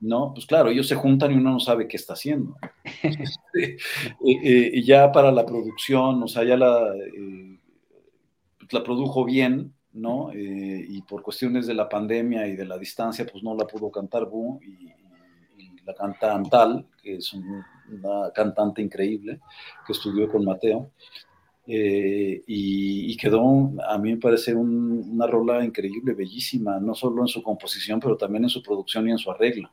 ¿No? 0.00 0.32
Pues 0.34 0.46
claro, 0.46 0.70
ellos 0.70 0.88
se 0.88 0.94
juntan 0.94 1.32
y 1.32 1.34
uno 1.34 1.52
no 1.52 1.60
sabe 1.60 1.88
qué 1.88 1.96
está 1.96 2.14
haciendo. 2.14 2.56
Ya 4.84 5.12
para 5.12 5.32
la 5.32 5.44
producción, 5.44 6.22
o 6.22 6.28
sea, 6.28 6.44
ya 6.44 6.56
la, 6.56 6.94
eh, 6.96 7.58
la 8.70 8.82
produjo 8.82 9.24
bien, 9.24 9.74
¿no? 9.92 10.30
Eh, 10.32 10.86
y 10.88 11.02
por 11.02 11.22
cuestiones 11.22 11.66
de 11.66 11.74
la 11.74 11.88
pandemia 11.88 12.46
y 12.46 12.56
de 12.56 12.64
la 12.64 12.78
distancia, 12.78 13.26
pues 13.30 13.42
no 13.42 13.54
la 13.54 13.66
pudo 13.66 13.90
cantar 13.90 14.26
Bu 14.26 14.60
y, 14.62 14.90
la 15.84 15.94
canta 15.94 16.34
Antal, 16.34 16.86
que 17.02 17.16
es 17.16 17.32
una 17.32 18.30
cantante 18.32 18.82
increíble, 18.82 19.40
que 19.86 19.92
estudió 19.92 20.28
con 20.28 20.44
Mateo. 20.44 20.92
Eh, 21.72 22.42
y, 22.48 23.16
quedó, 23.16 23.70
a 23.86 23.96
mí 23.98 24.10
me 24.10 24.16
parece 24.16 24.54
una 24.54 25.26
rola 25.28 25.64
increíble, 25.64 26.14
bellísima, 26.14 26.80
no 26.80 26.94
solo 26.94 27.22
en 27.22 27.28
su 27.28 27.42
composición, 27.44 28.00
pero 28.00 28.16
también 28.16 28.42
en 28.42 28.50
su 28.50 28.60
producción 28.60 29.06
y 29.06 29.12
en 29.12 29.18
su 29.18 29.30
arreglo. 29.30 29.70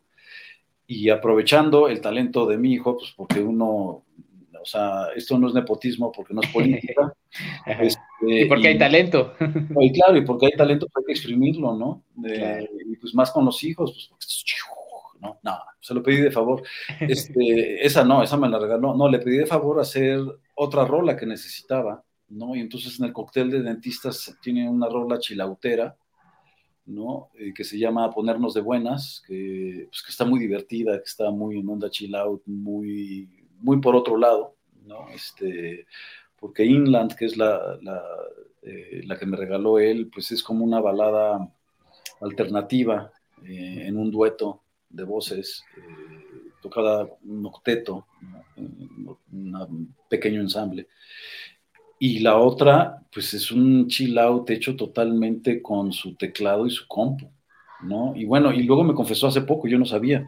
Y 0.86 1.10
aprovechando 1.10 1.88
el 1.88 2.00
talento 2.00 2.46
de 2.46 2.58
mi 2.58 2.74
hijo, 2.74 2.98
pues 2.98 3.14
porque 3.18 3.40
uno, 3.40 3.68
o 3.68 4.66
sea, 4.66 5.08
esto 5.16 5.40
no 5.40 5.48
es 5.48 5.56
nepotismo 5.56 6.12
porque 6.12 6.34
no 6.36 6.42
es 6.42 6.50
política. 6.50 7.14
Este, 7.66 8.42
y 8.42 8.46
porque 8.46 8.70
hay 8.70 8.78
talento. 8.78 9.34
Y 9.82 9.92
claro, 9.92 10.18
y 10.18 10.26
porque 10.26 10.48
hay 10.48 10.52
talento, 10.54 10.88
pues 10.92 11.04
hay 11.04 11.06
que 11.08 11.14
exprimirlo, 11.14 11.76
¿no? 11.76 12.04
Y 12.24 12.96
pues 12.98 13.14
más 13.16 13.32
con 13.32 13.46
los 13.46 13.64
hijos, 13.64 13.92
pues 14.10 14.46
no, 15.20 15.40
no, 15.42 15.60
se 15.80 15.94
lo 15.96 16.04
pedí 16.04 16.22
de 16.22 16.32
favor. 16.32 16.62
Este, 17.00 17.86
esa 17.86 18.04
no, 18.04 18.22
esa 18.22 18.38
me 18.38 18.50
la 18.50 18.60
regaló. 18.60 18.96
No, 18.96 19.10
le 19.10 19.20
pedí 19.20 19.38
de 19.38 19.46
favor 19.46 19.80
hacer 19.80 20.20
otra 20.60 20.86
rola 20.86 21.16
que 21.16 21.26
necesitaba, 21.26 22.04
¿no? 22.30 22.56
Y 22.56 22.60
entonces 22.60 23.00
en 23.00 23.06
el 23.06 23.14
cóctel 23.14 23.52
de 23.52 23.62
dentistas 23.62 24.36
tiene 24.42 24.68
una 24.68 24.90
rola 24.90 25.20
chilautera, 25.20 25.96
¿no? 26.88 27.30
Eh, 27.36 27.54
que 27.54 27.64
se 27.64 27.78
llama 27.78 28.10
Ponernos 28.12 28.56
de 28.56 28.62
Buenas, 28.62 29.22
que, 29.28 29.86
pues, 29.88 30.02
que 30.02 30.10
está 30.10 30.26
muy 30.26 30.40
divertida, 30.40 30.98
que 30.98 31.06
está 31.06 31.30
muy 31.30 31.60
en 31.60 31.70
onda 31.70 31.90
chill 31.92 32.16
out, 32.16 32.42
muy, 32.48 33.30
muy 33.60 33.80
por 33.80 33.96
otro 33.96 34.18
lado, 34.18 34.56
¿no? 34.84 35.08
Este, 35.10 35.86
porque 36.40 36.66
Inland, 36.66 37.14
que 37.14 37.26
es 37.26 37.38
la, 37.38 37.78
la, 37.84 38.04
eh, 38.64 39.04
que 39.20 39.26
me 39.28 39.38
regaló 39.38 39.78
él, 39.78 40.10
pues 40.12 40.32
es 40.32 40.42
como 40.42 40.66
una 40.66 40.82
balada 40.82 41.54
alternativa 42.20 43.12
eh, 43.46 43.84
en 43.86 43.98
un 43.98 44.10
dueto 44.10 44.64
de 44.90 45.04
voces, 45.04 45.64
tocada 46.62 47.08
un 47.24 47.46
octeto, 47.46 48.06
un 48.56 49.96
pequeño 50.10 50.42
ensamble. 50.42 50.88
Y 52.00 52.20
la 52.20 52.38
otra, 52.38 53.02
pues 53.12 53.34
es 53.34 53.52
un 53.52 53.88
chill 53.88 54.18
out 54.20 54.50
hecho 54.50 54.76
totalmente 54.76 55.62
con 55.62 55.92
su 55.92 56.16
teclado 56.16 56.68
y 56.68 56.70
su 56.70 56.88
compu, 56.88 57.32
¿no? 57.82 58.14
Y 58.16 58.26
bueno, 58.26 58.54
y 58.54 58.64
luego 58.64 58.84
me 58.84 58.94
confesó 58.94 59.28
hace 59.28 59.42
poco, 59.42 59.68
yo 59.68 59.80
no 59.80 59.86
sabía, 59.86 60.28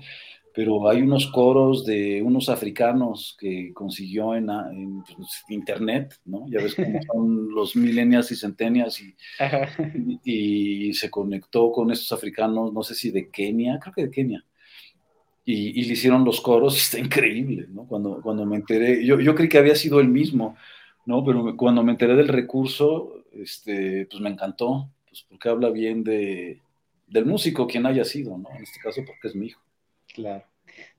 pero 0.53 0.89
hay 0.89 1.01
unos 1.01 1.27
coros 1.27 1.85
de 1.85 2.23
unos 2.23 2.49
africanos 2.49 3.37
que 3.39 3.71
consiguió 3.73 4.33
en, 4.33 4.47
pues, 5.03 5.43
internet, 5.49 6.15
¿no? 6.25 6.47
Ya 6.49 6.59
ves 6.59 6.73
cómo 6.73 6.99
son 7.13 7.53
los 7.53 7.75
millennials 7.75 8.31
y 8.31 8.35
centenias 8.35 8.99
y, 8.99 9.15
y, 10.23 10.93
se 10.93 11.11
conectó 11.11 11.71
con 11.71 11.91
estos 11.91 12.11
africanos, 12.11 12.73
no 12.73 12.81
sé 12.81 12.95
si 12.95 13.11
de 13.11 13.29
Kenia, 13.29 13.79
creo 13.79 13.93
que 13.93 14.03
de 14.05 14.11
Kenia. 14.11 14.45
Y, 15.51 15.83
le 15.85 15.93
hicieron 15.93 16.23
los 16.23 16.41
coros, 16.41 16.77
está 16.77 16.99
increíble, 16.99 17.65
¿no? 17.69 17.85
Cuando, 17.87 18.21
cuando 18.21 18.45
me 18.45 18.57
enteré, 18.57 19.03
yo, 19.03 19.19
yo 19.19 19.33
creí 19.33 19.49
que 19.49 19.57
había 19.57 19.75
sido 19.75 19.99
el 19.99 20.07
mismo, 20.07 20.55
¿no? 21.05 21.23
Pero 21.23 21.57
cuando 21.57 21.83
me 21.83 21.91
enteré 21.91 22.15
del 22.15 22.27
recurso, 22.27 23.23
este, 23.33 24.05
pues 24.05 24.21
me 24.21 24.29
encantó, 24.29 24.89
pues 25.07 25.25
porque 25.27 25.49
habla 25.49 25.69
bien 25.69 26.03
de, 26.03 26.59
del 27.07 27.25
músico, 27.25 27.65
quien 27.65 27.87
haya 27.87 28.05
sido, 28.05 28.37
¿no? 28.37 28.49
En 28.55 28.61
este 28.61 28.79
caso 28.79 29.01
porque 29.05 29.27
es 29.27 29.35
mi 29.35 29.47
hijo. 29.47 29.61
Claro. 30.13 30.43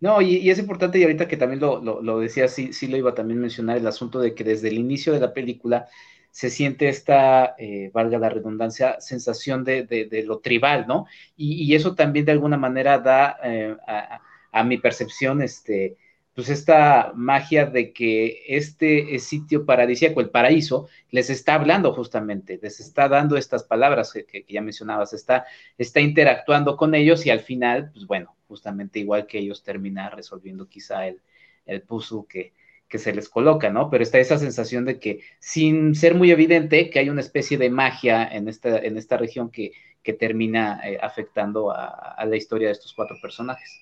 No, 0.01 0.21
y, 0.21 0.51
es 0.51 0.59
importante, 0.59 0.99
y 0.99 1.05
ahorita 1.05 1.29
que 1.29 1.37
también 1.37 1.61
lo, 1.61 1.81
lo, 2.03 2.19
decía, 2.19 2.49
sí, 2.49 2.73
sí 2.73 2.89
lo 2.89 2.97
iba 2.97 3.11
a 3.11 3.15
también 3.15 3.41
mencionar, 3.41 3.77
el 3.77 3.87
asunto 3.87 4.19
de 4.19 4.35
que 4.35 4.43
desde 4.43 4.69
el 4.69 4.79
inicio 4.79 5.13
de 5.13 5.21
la 5.21 5.33
película 5.33 5.87
se 6.33 6.51
siente 6.51 6.89
esta, 6.89 7.55
eh, 7.57 7.91
valga 7.95 8.19
la 8.19 8.29
redundancia, 8.29 9.01
sensación 9.01 9.65
de, 9.65 10.25
lo 10.27 10.41
tribal, 10.41 10.87
¿no? 10.89 11.07
Y, 11.37 11.73
eso 11.75 11.95
también 11.95 12.25
de 12.25 12.33
alguna 12.33 12.57
manera 12.57 12.99
da 12.99 13.37
eh, 13.45 13.77
a, 13.87 14.21
mi 14.65 14.79
percepción, 14.79 15.43
este, 15.43 15.97
pues 16.35 16.49
esta 16.49 17.13
magia 17.15 17.67
de 17.67 17.93
que 17.93 18.45
este 18.49 19.19
sitio 19.19 19.67
paradisíaco, 19.67 20.21
el 20.21 20.31
paraíso, 20.31 20.89
les 21.11 21.29
está 21.29 21.55
hablando 21.55 21.93
justamente, 21.93 22.59
les 22.63 22.81
está 22.81 23.09
dando 23.09 23.37
estas 23.37 23.65
palabras 23.65 24.13
que, 24.13 24.45
ya 24.49 24.63
mencionabas, 24.63 25.13
está, 25.13 25.45
está 25.77 26.01
interactuando 26.01 26.77
con 26.77 26.95
ellos 26.95 27.27
y 27.27 27.31
al 27.31 27.41
final, 27.41 27.91
pues 27.93 28.07
bueno, 28.07 28.37
justamente 28.49 29.01
igual 29.01 29.27
que 29.27 29.39
ellos 29.39 29.63
terminan 29.63 30.13
resolviendo 30.13 30.69
quizá 30.69 31.07
el, 31.09 31.21
el 31.67 31.83
puzzle 31.83 32.23
que, 32.29 32.53
que 32.89 32.99
se 32.99 33.13
les 33.13 33.29
coloca, 33.29 33.71
¿no? 33.71 33.91
Pero 33.91 34.03
está 34.03 34.19
esa 34.19 34.39
sensación 34.39 34.85
de 34.85 34.99
que 34.99 35.21
sin 35.41 35.95
ser 35.95 36.15
muy 36.15 36.31
evidente 36.31 36.91
que 36.91 37.01
hay 37.01 37.11
una 37.11 37.21
especie 37.21 37.59
de 37.59 37.71
magia 37.71 38.27
en 38.27 38.49
esta, 38.49 38.79
en 38.79 38.97
esta 38.97 39.17
región 39.17 39.51
que, 39.51 39.73
que 40.03 40.13
termina 40.13 40.81
eh, 40.85 40.99
afectando 41.03 41.73
a 41.73 42.25
la 42.25 42.37
historia 42.37 42.69
de 42.69 42.73
estos 42.73 42.95
cuatro 42.95 43.17
personajes. 43.21 43.81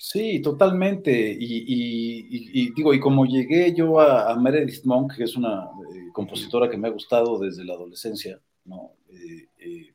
Sí, 0.00 0.40
totalmente. 0.40 1.36
Y, 1.38 2.72
digo, 2.72 2.94
y 2.94 3.00
como 3.00 3.26
llegué 3.26 3.74
yo 3.74 3.98
a, 4.00 4.34
Meredith 4.36 4.84
Monk, 4.84 5.16
que 5.16 5.24
es 5.24 5.36
una 5.36 5.64
eh, 5.92 6.08
compositora 6.12 6.70
que 6.70 6.76
me 6.76 6.86
ha 6.86 6.92
gustado 6.92 7.36
desde 7.38 7.64
la 7.64 7.74
adolescencia, 7.74 8.40
¿no? 8.64 8.92
Eh, 9.10 9.92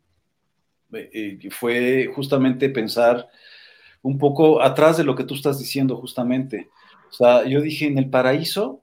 eh, 0.92 1.50
fue 1.50 2.12
justamente 2.14 2.70
pensar 2.70 3.30
un 4.02 4.18
poco 4.18 4.62
atrás 4.62 4.98
de 4.98 5.06
lo 5.06 5.16
que 5.16 5.24
tú 5.24 5.36
estás 5.36 5.58
diciendo, 5.58 5.96
justamente. 5.96 6.70
O 7.10 7.14
sea, 7.14 7.46
yo 7.46 7.62
dije, 7.62 7.86
en 7.86 7.98
el 7.98 8.10
paraíso, 8.10 8.82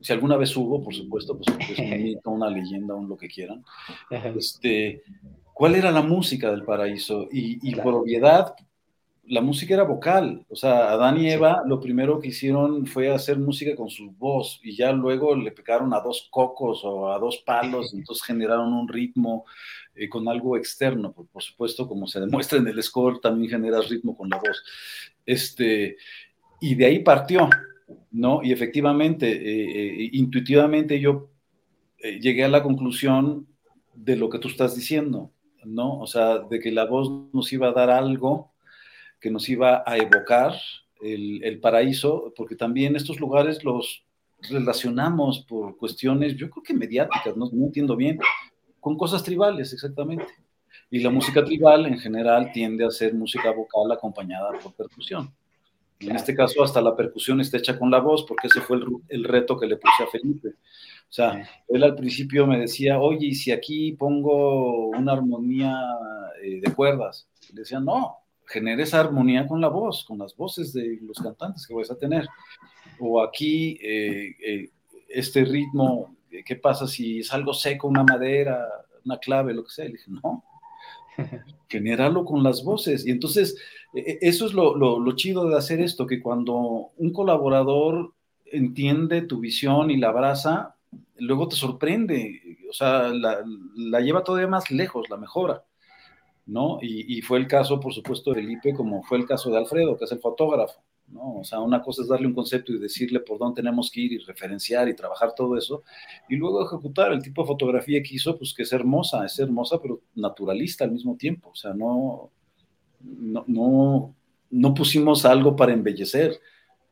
si 0.00 0.12
alguna 0.12 0.38
vez 0.38 0.56
hubo, 0.56 0.82
por 0.82 0.94
supuesto, 0.94 1.38
pues 1.38 1.54
es 1.68 1.78
un 1.78 1.90
mito, 2.02 2.30
una 2.30 2.48
leyenda, 2.48 2.94
un 2.94 3.08
lo 3.08 3.16
que 3.18 3.28
quieran, 3.28 3.62
este, 4.10 5.02
¿cuál 5.52 5.74
era 5.74 5.90
la 5.90 6.02
música 6.02 6.50
del 6.50 6.64
paraíso? 6.64 7.28
Y, 7.30 7.74
por 7.76 7.94
obviedad, 7.94 8.54
la 9.28 9.40
música 9.40 9.74
era 9.74 9.82
vocal, 9.82 10.44
o 10.48 10.56
sea, 10.56 10.92
Adán 10.92 11.18
y 11.18 11.28
Eva 11.30 11.62
lo 11.66 11.80
primero 11.80 12.20
que 12.20 12.28
hicieron 12.28 12.86
fue 12.86 13.12
hacer 13.12 13.38
música 13.38 13.74
con 13.74 13.90
su 13.90 14.12
voz 14.12 14.60
y 14.62 14.76
ya 14.76 14.92
luego 14.92 15.34
le 15.34 15.50
pegaron 15.50 15.92
a 15.94 16.00
dos 16.00 16.28
cocos 16.30 16.82
o 16.84 17.12
a 17.12 17.18
dos 17.18 17.38
palos, 17.38 17.92
y 17.92 17.96
entonces 17.98 18.24
generaron 18.24 18.72
un 18.72 18.88
ritmo 18.88 19.44
eh, 19.94 20.08
con 20.08 20.28
algo 20.28 20.56
externo, 20.56 21.12
por, 21.12 21.42
supuesto, 21.42 21.88
como 21.88 22.06
se 22.06 22.20
demuestra 22.20 22.58
en 22.58 22.68
el 22.68 22.82
score, 22.82 23.20
también 23.20 23.50
generas 23.50 23.88
ritmo 23.88 24.16
con 24.16 24.28
la 24.28 24.38
voz. 24.38 24.62
Este, 25.24 25.96
y 26.60 26.74
de 26.74 26.86
ahí 26.86 26.98
partió, 27.00 27.48
¿no? 28.12 28.42
Y 28.42 28.52
efectivamente, 28.52 29.30
eh, 29.30 30.04
eh, 30.04 30.10
intuitivamente 30.12 31.00
yo 31.00 31.30
llegué 32.20 32.44
a 32.44 32.48
la 32.48 32.62
conclusión 32.62 33.48
de 33.94 34.14
lo 34.14 34.28
que 34.28 34.38
tú 34.38 34.48
estás 34.48 34.76
diciendo, 34.76 35.32
¿no? 35.64 35.98
O 35.98 36.06
sea, 36.06 36.38
de 36.38 36.60
que 36.60 36.70
la 36.70 36.84
voz 36.84 37.10
nos 37.32 37.52
iba 37.52 37.68
a 37.68 37.72
dar 37.72 37.90
algo 37.90 38.52
que 39.26 39.32
nos 39.32 39.48
iba 39.48 39.82
a 39.84 39.96
evocar 39.96 40.54
el, 41.02 41.58
paraíso, 41.58 42.32
porque 42.36 42.54
también 42.54 42.94
estos 42.94 43.18
lugares 43.18 43.64
los 43.64 44.04
relacionamos 44.48 45.40
por 45.40 45.76
cuestiones, 45.76 46.36
yo 46.36 46.48
creo 46.48 46.62
que 46.62 46.72
mediáticas, 46.72 47.36
no, 47.36 47.50
entiendo 47.52 47.96
bien, 47.96 48.20
con 48.78 48.96
cosas 48.96 49.24
tribales, 49.24 49.72
exactamente. 49.72 50.28
Y 50.92 51.00
la 51.00 51.10
música 51.10 51.44
tribal 51.44 51.86
en 51.86 51.98
general 51.98 52.52
tiende 52.52 52.84
a 52.84 52.90
ser 52.92 53.14
música 53.14 53.50
vocal 53.50 53.90
acompañada 53.90 54.52
por 54.62 54.74
percusión. 54.74 55.34
En 55.98 56.14
este 56.14 56.32
caso, 56.32 56.62
hasta 56.62 56.80
la 56.80 56.94
percusión 56.94 57.40
está 57.40 57.56
hecha 57.56 57.76
con 57.76 57.90
la 57.90 57.98
voz, 57.98 58.24
porque 58.28 58.46
ese 58.46 58.60
fue 58.60 58.78
el, 59.08 59.24
reto 59.24 59.58
que 59.58 59.66
le 59.66 59.76
puse 59.76 60.04
a 60.04 60.06
Felipe. 60.06 60.50
O 60.50 61.12
sea, 61.12 61.44
él 61.66 61.82
al 61.82 61.96
principio 61.96 62.46
me 62.46 62.60
decía, 62.60 63.00
oye, 63.00 63.26
¿y 63.26 63.34
si 63.34 63.50
aquí 63.50 63.90
pongo 63.94 64.90
una 64.90 65.14
armonía 65.14 65.74
eh, 66.44 66.60
de 66.62 66.72
cuerdas? 66.72 67.28
le 67.52 67.62
decía, 67.62 67.80
no, 67.80 68.25
genere 68.46 68.84
esa 68.84 69.00
armonía 69.00 69.46
con 69.46 69.60
la 69.60 69.68
voz, 69.68 70.04
con 70.04 70.18
las 70.18 70.36
voces 70.36 70.72
de 70.72 70.98
los 71.02 71.18
cantantes 71.18 71.66
que 71.66 71.74
vais 71.74 71.90
a 71.90 71.98
tener. 71.98 72.28
O 72.98 73.22
aquí, 73.22 73.78
eh, 73.82 74.36
eh, 74.44 74.70
este 75.08 75.44
ritmo, 75.44 76.16
¿qué 76.44 76.56
pasa 76.56 76.86
si 76.86 77.20
es 77.20 77.32
algo 77.32 77.52
seco, 77.52 77.88
una 77.88 78.04
madera, 78.04 78.64
una 79.04 79.18
clave, 79.18 79.54
lo 79.54 79.64
que 79.64 79.70
sea? 79.70 79.84
Le 79.86 79.92
dije, 79.92 80.10
no, 80.10 80.44
generarlo 81.68 82.24
con 82.24 82.42
las 82.42 82.64
voces. 82.64 83.06
Y 83.06 83.10
entonces, 83.10 83.56
e, 83.94 84.00
e, 84.00 84.18
eso 84.22 84.46
es 84.46 84.52
lo, 84.52 84.76
lo, 84.76 85.12
chido 85.16 85.48
de 85.48 85.56
hacer 85.56 85.80
esto, 85.80 86.06
que 86.06 86.22
cuando 86.22 86.90
un 86.96 87.12
colaborador 87.12 88.14
entiende 88.46 89.22
tu 89.22 89.40
visión 89.40 89.90
y 89.90 89.96
la 89.96 90.08
abraza, 90.08 90.76
luego 91.18 91.48
te 91.48 91.56
sorprende, 91.56 92.58
o 92.70 92.72
sea, 92.72 93.08
la, 93.08 93.44
la 93.76 94.00
lleva 94.00 94.22
todavía 94.22 94.48
más 94.48 94.70
lejos, 94.70 95.10
la 95.10 95.16
mejora. 95.16 95.64
¿No? 96.46 96.78
Y, 96.80 97.20
fue 97.22 97.38
el 97.38 97.48
caso, 97.48 97.80
por 97.80 97.92
supuesto, 97.92 98.30
de 98.32 98.40
Felipe, 98.40 98.72
como 98.72 99.02
fue 99.02 99.18
el 99.18 99.26
caso 99.26 99.50
de 99.50 99.58
Alfredo, 99.58 99.98
que 99.98 100.04
es 100.04 100.12
el 100.12 100.20
fotógrafo, 100.20 100.80
¿no? 101.08 101.38
O 101.38 101.44
sea, 101.44 101.60
una 101.60 101.82
cosa 101.82 102.02
es 102.02 102.08
darle 102.08 102.28
un 102.28 102.34
concepto 102.34 102.72
y 102.72 102.78
decirle 102.78 103.20
por 103.20 103.38
dónde 103.38 103.62
tenemos 103.62 103.90
que 103.90 104.02
ir 104.02 104.12
y 104.12 104.18
referenciar 104.18 104.88
y 104.88 104.94
trabajar 104.94 105.34
todo 105.34 105.58
eso, 105.58 105.82
y 106.28 106.36
luego 106.36 106.64
ejecutar 106.64 107.12
el 107.12 107.20
tipo 107.20 107.42
de 107.42 107.48
fotografía 107.48 108.00
que 108.02 108.14
hizo, 108.14 108.38
pues 108.38 108.54
que 108.54 108.62
es 108.62 108.72
hermosa, 108.72 109.24
es 109.26 109.38
hermosa, 109.40 109.80
pero 109.82 110.00
naturalista 110.14 110.84
al 110.84 110.92
mismo 110.92 111.16
tiempo, 111.16 111.50
o 111.50 111.56
sea, 111.56 111.74
no, 111.74 112.30
no, 113.00 114.14
no, 114.50 114.74
pusimos 114.74 115.24
algo 115.24 115.56
para 115.56 115.72
embellecer, 115.72 116.40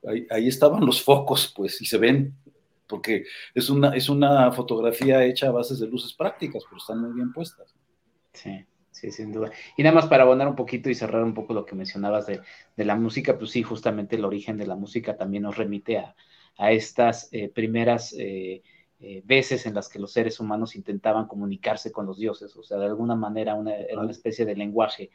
ahí, 0.05 0.27
ahí, 0.31 0.49
estaban 0.49 0.85
los 0.85 1.01
focos, 1.01 1.53
pues, 1.55 1.81
y 1.81 1.87
se 1.87 1.99
ven, 1.99 2.35
porque 2.89 3.25
es 3.55 3.71
una, 3.71 3.95
es 3.95 4.09
una 4.09 4.51
fotografía 4.51 5.25
hecha 5.25 5.49
a 5.49 5.53
bases 5.53 5.79
de 5.79 5.87
luces 5.87 6.13
prácticas, 6.13 6.65
pero 6.65 6.79
están 6.79 7.01
muy 7.01 7.13
bien 7.13 7.33
puestas. 7.33 7.73
Sí. 8.33 8.67
Sí, 8.95 9.11
sin 9.11 9.33
duda. 9.33 9.51
Y 9.77 9.83
nada 9.83 9.93
más 9.93 10.07
para 10.07 10.23
abonar 10.23 10.47
un 10.47 10.55
poquito 10.55 10.89
y 10.89 10.95
cerrar 10.95 11.25
un 11.25 11.35
poco 11.35 11.53
lo 11.53 11.67
que 11.67 11.75
mencionabas 11.75 12.27
de, 12.27 12.41
la 12.77 12.95
música, 12.95 13.37
pues 13.37 13.51
sí, 13.51 13.65
justamente 13.65 14.15
el 14.15 14.25
origen 14.25 14.57
de 14.57 14.69
la 14.69 14.77
música 14.77 15.17
también 15.17 15.43
nos 15.43 15.57
remite 15.57 15.99
a, 15.99 16.15
estas 16.71 17.29
eh, 17.33 17.49
primeras 17.49 18.15
eh, 18.17 18.63
eh, 19.01 19.23
veces 19.25 19.67
en 19.67 19.75
las 19.75 19.89
que 19.89 19.99
los 19.99 20.13
seres 20.13 20.39
humanos 20.39 20.77
intentaban 20.77 21.27
comunicarse 21.27 21.91
con 21.91 22.07
los 22.07 22.19
dioses, 22.19 22.55
o 22.57 22.63
sea, 22.63 22.79
de 22.79 22.87
alguna 22.87 23.17
manera 23.17 23.57
una, 23.57 23.75
era 23.75 24.01
una 24.01 24.13
especie 24.13 24.45
de 24.47 24.55
lenguaje 24.55 25.11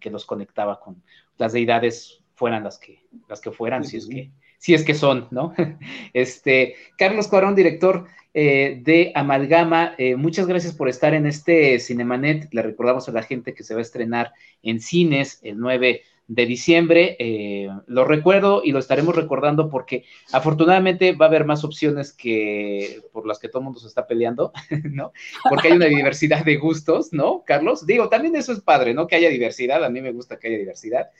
que 0.00 0.10
los 0.10 0.26
conectaba 0.26 0.78
con 0.78 1.02
las 1.38 1.54
deidades, 1.54 2.22
fueran 2.34 2.62
las 2.62 2.78
que, 2.78 3.06
las 3.26 3.40
que 3.40 3.52
fueran, 3.52 3.84
si 3.84 3.96
es 3.96 4.06
que 4.06 4.32
si 4.64 4.72
es 4.72 4.82
que 4.82 4.94
son, 4.94 5.28
¿no? 5.30 5.52
Este, 6.14 6.76
Carlos 6.96 7.28
Cuarón, 7.28 7.54
director 7.54 8.06
eh, 8.32 8.80
de 8.82 9.12
Amalgama, 9.14 9.94
eh, 9.98 10.16
muchas 10.16 10.46
gracias 10.46 10.72
por 10.72 10.88
estar 10.88 11.12
en 11.12 11.26
este 11.26 11.78
Cinemanet. 11.78 12.48
Le 12.50 12.62
recordamos 12.62 13.06
a 13.06 13.12
la 13.12 13.22
gente 13.22 13.52
que 13.52 13.62
se 13.62 13.74
va 13.74 13.80
a 13.80 13.82
estrenar 13.82 14.32
en 14.62 14.80
cines 14.80 15.38
el 15.42 15.58
9 15.58 16.00
de 16.28 16.46
diciembre. 16.46 17.14
Eh, 17.18 17.68
lo 17.88 18.06
recuerdo 18.06 18.62
y 18.64 18.72
lo 18.72 18.78
estaremos 18.78 19.14
recordando 19.14 19.68
porque 19.68 20.04
afortunadamente 20.32 21.12
va 21.12 21.26
a 21.26 21.28
haber 21.28 21.44
más 21.44 21.62
opciones 21.62 22.14
que 22.14 23.02
por 23.12 23.26
las 23.26 23.38
que 23.38 23.48
todo 23.48 23.58
el 23.58 23.64
mundo 23.64 23.80
se 23.80 23.88
está 23.88 24.06
peleando, 24.06 24.50
¿no? 24.84 25.12
Porque 25.46 25.68
hay 25.68 25.74
una 25.74 25.86
diversidad 25.86 26.42
de 26.42 26.56
gustos, 26.56 27.12
¿no, 27.12 27.44
Carlos? 27.44 27.84
Digo, 27.84 28.08
también 28.08 28.34
eso 28.34 28.54
es 28.54 28.60
padre, 28.60 28.94
¿no? 28.94 29.08
Que 29.08 29.16
haya 29.16 29.28
diversidad, 29.28 29.84
a 29.84 29.90
mí 29.90 30.00
me 30.00 30.12
gusta 30.12 30.38
que 30.38 30.48
haya 30.48 30.56
diversidad 30.56 31.10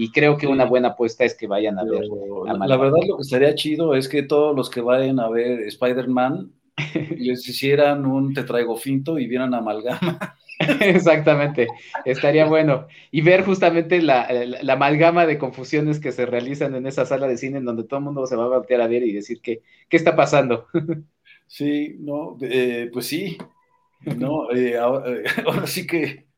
y 0.00 0.12
creo 0.12 0.38
que 0.38 0.46
una 0.46 0.64
buena 0.64 0.88
apuesta 0.88 1.26
es 1.26 1.34
que 1.34 1.46
vayan 1.46 1.78
a 1.78 1.84
ver. 1.84 2.04
la 2.46 2.76
verdad 2.78 2.96
lo 3.06 3.18
que 3.18 3.22
estaría 3.22 3.54
chido 3.54 3.94
es 3.94 4.08
que 4.08 4.22
todos 4.22 4.56
los 4.56 4.70
que 4.70 4.80
vayan 4.80 5.20
a 5.20 5.28
ver 5.28 5.60
Spider-Man 5.60 6.52
les 7.18 7.46
hicieran 7.46 8.06
un 8.06 8.32
te 8.32 8.44
traigo 8.44 8.76
finto 8.76 9.18
y 9.18 9.26
vieran 9.26 9.52
amalgama. 9.52 10.38
Exactamente, 10.80 11.68
estaría 12.06 12.46
bueno. 12.46 12.86
Y 13.10 13.20
ver 13.20 13.44
justamente 13.44 14.00
la, 14.00 14.26
amalgama 14.66 15.26
de 15.26 15.36
confusiones 15.36 16.00
que 16.00 16.12
se 16.12 16.24
realizan 16.24 16.74
en 16.76 16.86
esa 16.86 17.04
sala 17.04 17.28
de 17.28 17.36
cine 17.36 17.58
en 17.58 17.66
donde 17.66 17.84
todo 17.84 17.98
el 17.98 18.06
mundo 18.06 18.26
se 18.26 18.36
va 18.36 18.44
a 18.44 18.48
voltear 18.48 18.80
a 18.80 18.88
ver 18.88 19.02
y 19.02 19.12
decir 19.12 19.42
que, 19.42 19.60
qué 19.90 19.98
está 19.98 20.16
pasando. 20.16 20.66
Sí, 21.46 21.96
no, 21.98 22.38
eh, 22.42 22.88
pues 22.92 23.06
sí, 23.06 23.36
no, 24.16 24.52
eh, 24.52 24.78
ahora, 24.78 25.66
sí 25.66 25.84
que 25.84 26.29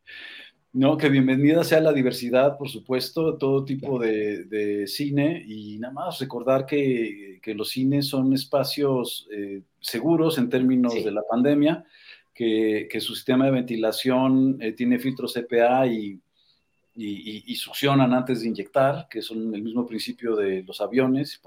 No, 0.74 0.96
que 0.96 1.10
bienvenida 1.10 1.64
sea 1.64 1.80
la 1.80 1.92
diversidad, 1.92 2.56
por 2.56 2.70
supuesto, 2.70 3.36
todo 3.36 3.62
tipo 3.62 3.98
de, 3.98 4.86
cine 4.86 5.44
y 5.46 5.78
nada 5.78 5.92
más 5.92 6.18
recordar 6.18 6.64
que, 6.64 7.40
los 7.54 7.68
cines 7.68 8.06
son 8.06 8.32
espacios 8.32 9.28
eh, 9.30 9.62
seguros 9.80 10.38
en 10.38 10.48
términos 10.48 10.94
de 10.94 11.10
la 11.10 11.22
pandemia, 11.28 11.84
que, 12.32 12.88
su 13.00 13.14
sistema 13.14 13.44
de 13.44 13.50
ventilación 13.50 14.56
eh, 14.62 14.72
tiene 14.72 14.98
filtros 14.98 15.34
CPA 15.34 15.86
y, 15.88 16.18
y, 16.94 17.54
succionan 17.56 18.14
antes 18.14 18.40
de 18.40 18.48
inyectar, 18.48 19.08
que 19.10 19.20
son 19.20 19.54
el 19.54 19.62
mismo 19.62 19.86
principio 19.86 20.36
de 20.36 20.62
los 20.62 20.80
aviones, 20.80 21.38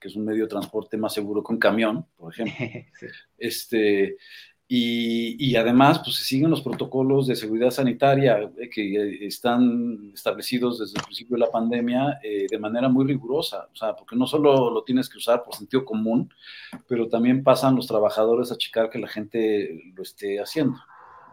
que 0.00 0.08
es 0.08 0.16
un 0.16 0.24
medio 0.24 0.44
de 0.44 0.48
transporte 0.48 0.96
más 0.96 1.12
seguro 1.12 1.42
que 1.42 1.52
un 1.52 1.58
camión, 1.58 2.06
por 2.16 2.32
ejemplo. 2.32 2.54
Este, 3.36 4.16
y, 4.70 5.56
además, 5.56 6.00
pues 6.04 6.16
se 6.16 6.24
siguen 6.24 6.50
los 6.50 6.60
protocolos 6.60 7.26
de 7.26 7.36
seguridad 7.36 7.70
sanitaria 7.70 8.50
eh, 8.58 8.68
que 8.68 8.96
eh, 8.96 9.26
están 9.26 10.10
establecidos 10.12 10.78
desde 10.78 10.98
el 10.98 11.04
principio 11.04 11.36
de 11.36 11.40
la 11.40 11.50
pandemia 11.50 12.20
eh, 12.22 12.46
de 12.50 12.58
manera 12.58 12.90
muy 12.90 13.06
rigurosa, 13.06 13.66
o 13.72 13.74
sea, 13.74 13.96
porque 13.96 14.14
no 14.14 14.26
solo 14.26 14.70
lo 14.70 14.84
tienes 14.84 15.08
que 15.08 15.16
usar 15.16 15.42
por 15.42 15.54
sentido 15.54 15.86
común, 15.86 16.30
pero 16.86 17.08
también 17.08 17.42
pasan 17.42 17.76
los 17.76 17.86
trabajadores 17.86 18.52
a 18.52 18.58
checar 18.58 18.90
que 18.90 18.98
la 18.98 19.08
gente 19.08 19.90
lo 19.96 20.02
esté 20.02 20.38
haciendo, 20.38 20.76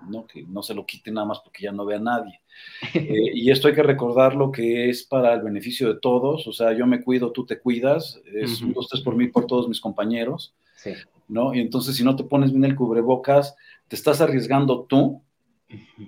¿no? 0.08 0.26
que 0.26 0.44
no 0.44 0.64
se 0.64 0.74
lo 0.74 0.86
quite 0.86 1.12
nada 1.12 1.28
más 1.28 1.42
porque 1.42 1.64
ya 1.64 1.74
no 1.74 1.84
ve 1.84 1.96
a 1.96 2.00
nadie. 2.00 2.40
y 2.94 3.52
esto 3.52 3.68
hay 3.68 3.76
que 3.76 3.84
recordarlo 3.84 4.50
que 4.50 4.90
es 4.90 5.04
para 5.04 5.34
el 5.34 5.42
beneficio 5.42 5.94
de 5.94 6.00
todos, 6.00 6.48
o 6.48 6.54
sea, 6.54 6.72
yo 6.72 6.88
me 6.88 7.04
cuido, 7.04 7.34
tú 7.34 7.46
te 7.46 7.60
cuidas, 7.60 8.22
es 8.34 8.62
un 8.62 8.72
dos, 8.72 8.88
tres 8.88 9.04
por 9.04 9.18
mí, 9.18 9.28
por 9.28 9.46
todos 9.46 9.68
mis 9.68 9.82
compañeros. 9.82 10.56
Sí. 10.78 10.94
¿No? 11.28 11.54
Y 11.54 11.60
entonces 11.60 11.96
si 11.96 12.04
no 12.04 12.16
te 12.16 12.24
pones 12.24 12.52
bien 12.52 12.66
el 12.66 12.76
cubrebocas, 12.76 13.56
te 13.88 13.96
estás 13.96 14.22
arriesgando 14.22 14.84
tú 14.86 15.22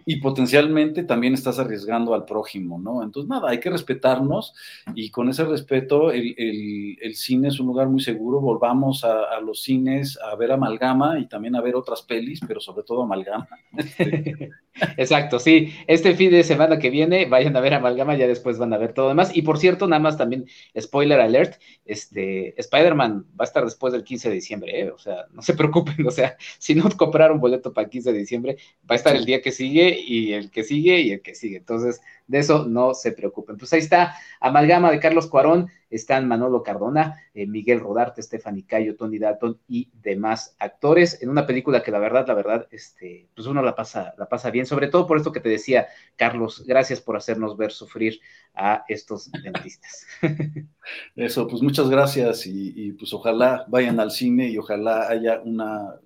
y 0.06 0.18
potencialmente 0.18 1.04
también 1.04 1.34
estás 1.34 1.60
arriesgando 1.60 2.14
al 2.14 2.26
prójimo, 2.26 2.80
¿no? 2.80 3.04
Entonces, 3.04 3.30
nada, 3.30 3.50
hay 3.50 3.60
que 3.60 3.70
respetarnos 3.70 4.54
y 4.96 5.10
con 5.10 5.30
ese 5.30 5.46
respeto 5.46 6.12
el, 6.12 6.98
cine 7.14 7.48
es 7.48 7.60
un 7.60 7.68
lugar 7.68 7.88
muy 7.88 8.02
seguro, 8.02 8.40
volvamos 8.40 9.04
a, 9.04 9.40
los 9.42 9.62
cines 9.62 10.18
a 10.20 10.36
ver 10.36 10.52
amalgama 10.52 11.20
y 11.20 11.28
también 11.28 11.56
a 11.56 11.62
ver 11.62 11.76
otras 11.76 12.02
pelis, 12.02 12.40
pero 12.48 12.60
sobre 12.60 12.84
todo 12.84 13.04
amalgama. 13.04 13.48
Exacto, 14.98 15.40
sí, 15.40 15.74
este 15.88 16.16
fin 16.16 16.32
de 16.32 16.44
semana 16.44 16.78
que 16.78 16.90
viene 16.90 17.26
vayan 17.26 17.56
a 17.56 17.62
ver 17.62 17.74
amalgama, 17.74 18.16
ya 18.16 18.28
después 18.28 18.60
van 18.60 18.74
a 18.74 18.78
ver 18.78 18.94
todo 18.94 19.10
demás. 19.10 19.36
Y 19.36 19.42
por 19.42 19.58
cierto, 19.58 19.88
nada 19.88 20.02
más 20.02 20.18
también, 20.18 20.46
spoiler 20.80 21.20
alert, 21.20 21.60
este, 21.86 22.60
Spider-Man 22.60 23.26
va 23.32 23.44
a 23.44 23.46
estar 23.46 23.64
después 23.64 23.94
del 23.94 24.04
15 24.04 24.30
de 24.30 24.36
diciembre, 24.36 24.82
¿eh? 24.82 24.92
o 24.92 24.98
sea, 24.98 25.26
no 25.32 25.42
se 25.42 25.54
preocupen, 25.54 26.06
o 26.06 26.12
sea, 26.12 26.38
si 26.60 26.76
no 26.76 26.90
compraron 26.98 27.40
boleto 27.40 27.74
para 27.74 27.86
el 27.86 27.92
15 27.92 28.12
de 28.12 28.20
diciembre, 28.20 28.58
va 28.90 28.94
a 28.94 28.96
estar 28.96 29.16
el 29.16 29.26
día 29.26 29.42
que 29.42 29.52
sigue 29.58 30.00
y 30.00 30.34
el 30.34 30.50
que 30.52 30.64
sigue 30.64 31.02
y 31.02 31.12
el 31.12 31.22
que 31.22 31.36
sigue. 31.36 31.58
Entonces, 31.58 32.02
de 32.28 32.40
eso 32.40 32.66
no 32.66 32.94
se 32.94 33.12
preocupen. 33.12 33.58
Pues 33.58 33.74
ahí 33.74 33.80
está, 33.80 34.16
Amalgama 34.40 34.92
de 34.92 35.00
Carlos 35.00 35.28
Cuarón, 35.28 35.70
están 35.90 36.28
Manolo 36.28 36.64
Cardona, 36.64 37.22
eh, 37.34 37.48
Miguel 37.48 37.80
Rodarte, 37.80 38.22
Stephanie 38.22 38.66
Cayo, 38.66 38.96
Tony 38.96 39.18
Dalton 39.20 39.58
y 39.68 39.90
demás 39.94 40.56
actores 40.60 41.22
en 41.22 41.30
una 41.30 41.48
película 41.48 41.82
que 41.82 41.92
la 41.92 42.00
verdad, 42.00 42.28
la 42.28 42.34
verdad, 42.34 42.68
este, 42.72 43.28
pues 43.34 43.48
uno 43.48 43.62
la 43.62 43.76
pasa, 43.76 44.14
la 44.18 44.28
pasa 44.28 44.52
bien, 44.52 44.66
sobre 44.66 44.88
todo 44.88 45.08
por 45.08 45.18
esto 45.18 45.32
que 45.32 45.40
te 45.40 45.50
decía, 45.50 45.88
Carlos, 46.18 46.66
gracias 46.68 47.00
por 47.00 47.16
hacernos 47.16 47.56
ver 47.56 47.72
sufrir 47.72 48.20
a 48.54 48.84
estos 48.88 49.32
dentistas. 49.32 50.06
Eso, 51.16 51.48
pues 51.48 51.62
muchas 51.62 51.90
gracias 51.90 52.46
y 52.46 52.92
pues 52.94 53.14
ojalá 53.14 53.66
vayan 53.68 54.00
al 54.00 54.12
cine 54.12 54.48
y 54.50 54.58
ojalá 54.58 55.08
haya 55.10 55.40
una 55.42 56.00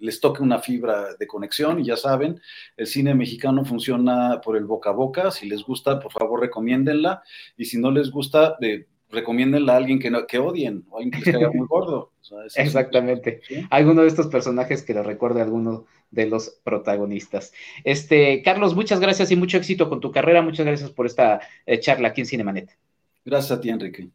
les 0.00 0.20
toque 0.20 0.42
una 0.42 0.58
fibra 0.58 1.14
de 1.18 1.26
conexión 1.26 1.80
y 1.80 1.84
ya 1.84 1.96
saben, 1.96 2.40
el 2.76 2.86
cine 2.86 3.14
mexicano 3.14 3.64
funciona 3.64 4.40
por 4.40 4.56
el 4.56 4.64
boca 4.64 4.90
a 4.90 4.92
boca, 4.92 5.30
si 5.30 5.48
les 5.48 5.62
gusta, 5.62 6.00
por 6.00 6.12
favor 6.12 6.40
recomiéndenla 6.40 7.22
y 7.56 7.64
si 7.64 7.78
no 7.78 7.90
les 7.90 8.10
gusta, 8.10 8.56
eh, 8.60 8.86
recomiéndenla 9.10 9.74
a 9.74 9.76
alguien 9.76 9.98
que, 9.98 10.10
no, 10.10 10.26
que 10.26 10.38
odien 10.38 10.84
o 10.90 10.96
a 10.96 10.98
alguien 11.00 11.10
que 11.12 11.30
les 11.30 11.34
caiga 11.34 11.50
muy 11.52 11.66
gordo. 11.66 12.12
Exactamente. 12.56 13.40
Alguno 13.70 14.02
de 14.02 14.08
estos 14.08 14.26
personajes 14.26 14.82
que 14.82 14.94
le 14.94 15.02
recuerde 15.02 15.40
a 15.40 15.44
alguno 15.44 15.86
de 16.10 16.26
los 16.26 16.60
protagonistas. 16.64 17.52
Este, 17.84 18.42
Carlos, 18.42 18.74
muchas 18.74 19.00
gracias 19.00 19.30
y 19.30 19.36
mucho 19.36 19.58
éxito 19.58 19.88
con 19.88 20.00
tu 20.00 20.10
carrera. 20.10 20.42
Muchas 20.42 20.66
gracias 20.66 20.90
por 20.90 21.06
esta 21.06 21.40
eh, 21.66 21.78
charla 21.80 22.08
aquí 22.08 22.22
en 22.22 22.26
Cinemanet. 22.26 22.76
Gracias 23.24 23.58
a 23.58 23.60
ti, 23.60 23.70
Enrique. 23.70 24.10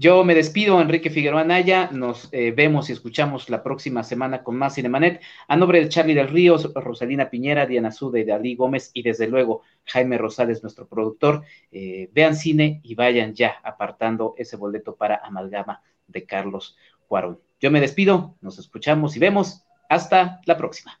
Yo 0.00 0.22
me 0.22 0.36
despido, 0.36 0.80
Enrique 0.80 1.10
Figueroa 1.10 1.42
Naya. 1.42 1.90
Nos 1.90 2.28
eh, 2.30 2.52
vemos 2.52 2.88
y 2.88 2.92
escuchamos 2.92 3.50
la 3.50 3.64
próxima 3.64 4.04
semana 4.04 4.44
con 4.44 4.54
más 4.54 4.76
Cinemanet. 4.76 5.20
A 5.48 5.56
nombre 5.56 5.80
de 5.80 5.88
Charlie 5.88 6.14
del 6.14 6.28
Río, 6.28 6.56
Rosalina 6.76 7.28
Piñera, 7.28 7.66
Diana 7.66 7.90
Sude, 7.90 8.24
Dalí 8.24 8.54
Gómez 8.54 8.92
y 8.94 9.02
desde 9.02 9.26
luego 9.26 9.62
Jaime 9.86 10.16
Rosales, 10.16 10.62
nuestro 10.62 10.86
productor. 10.86 11.42
Eh, 11.72 12.10
vean 12.12 12.36
cine 12.36 12.80
y 12.84 12.94
vayan 12.94 13.34
ya 13.34 13.56
apartando 13.64 14.36
ese 14.38 14.56
boleto 14.56 14.94
para 14.94 15.16
Amalgama 15.16 15.82
de 16.06 16.24
Carlos 16.24 16.76
Cuarón. 17.08 17.40
Yo 17.58 17.72
me 17.72 17.80
despido, 17.80 18.36
nos 18.40 18.60
escuchamos 18.60 19.16
y 19.16 19.18
vemos. 19.18 19.64
Hasta 19.88 20.40
la 20.46 20.56
próxima. 20.56 21.00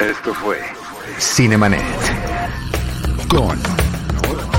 Esto 0.00 0.32
fue 0.32 0.56
Cinemanet 1.18 1.82
con 3.28 3.85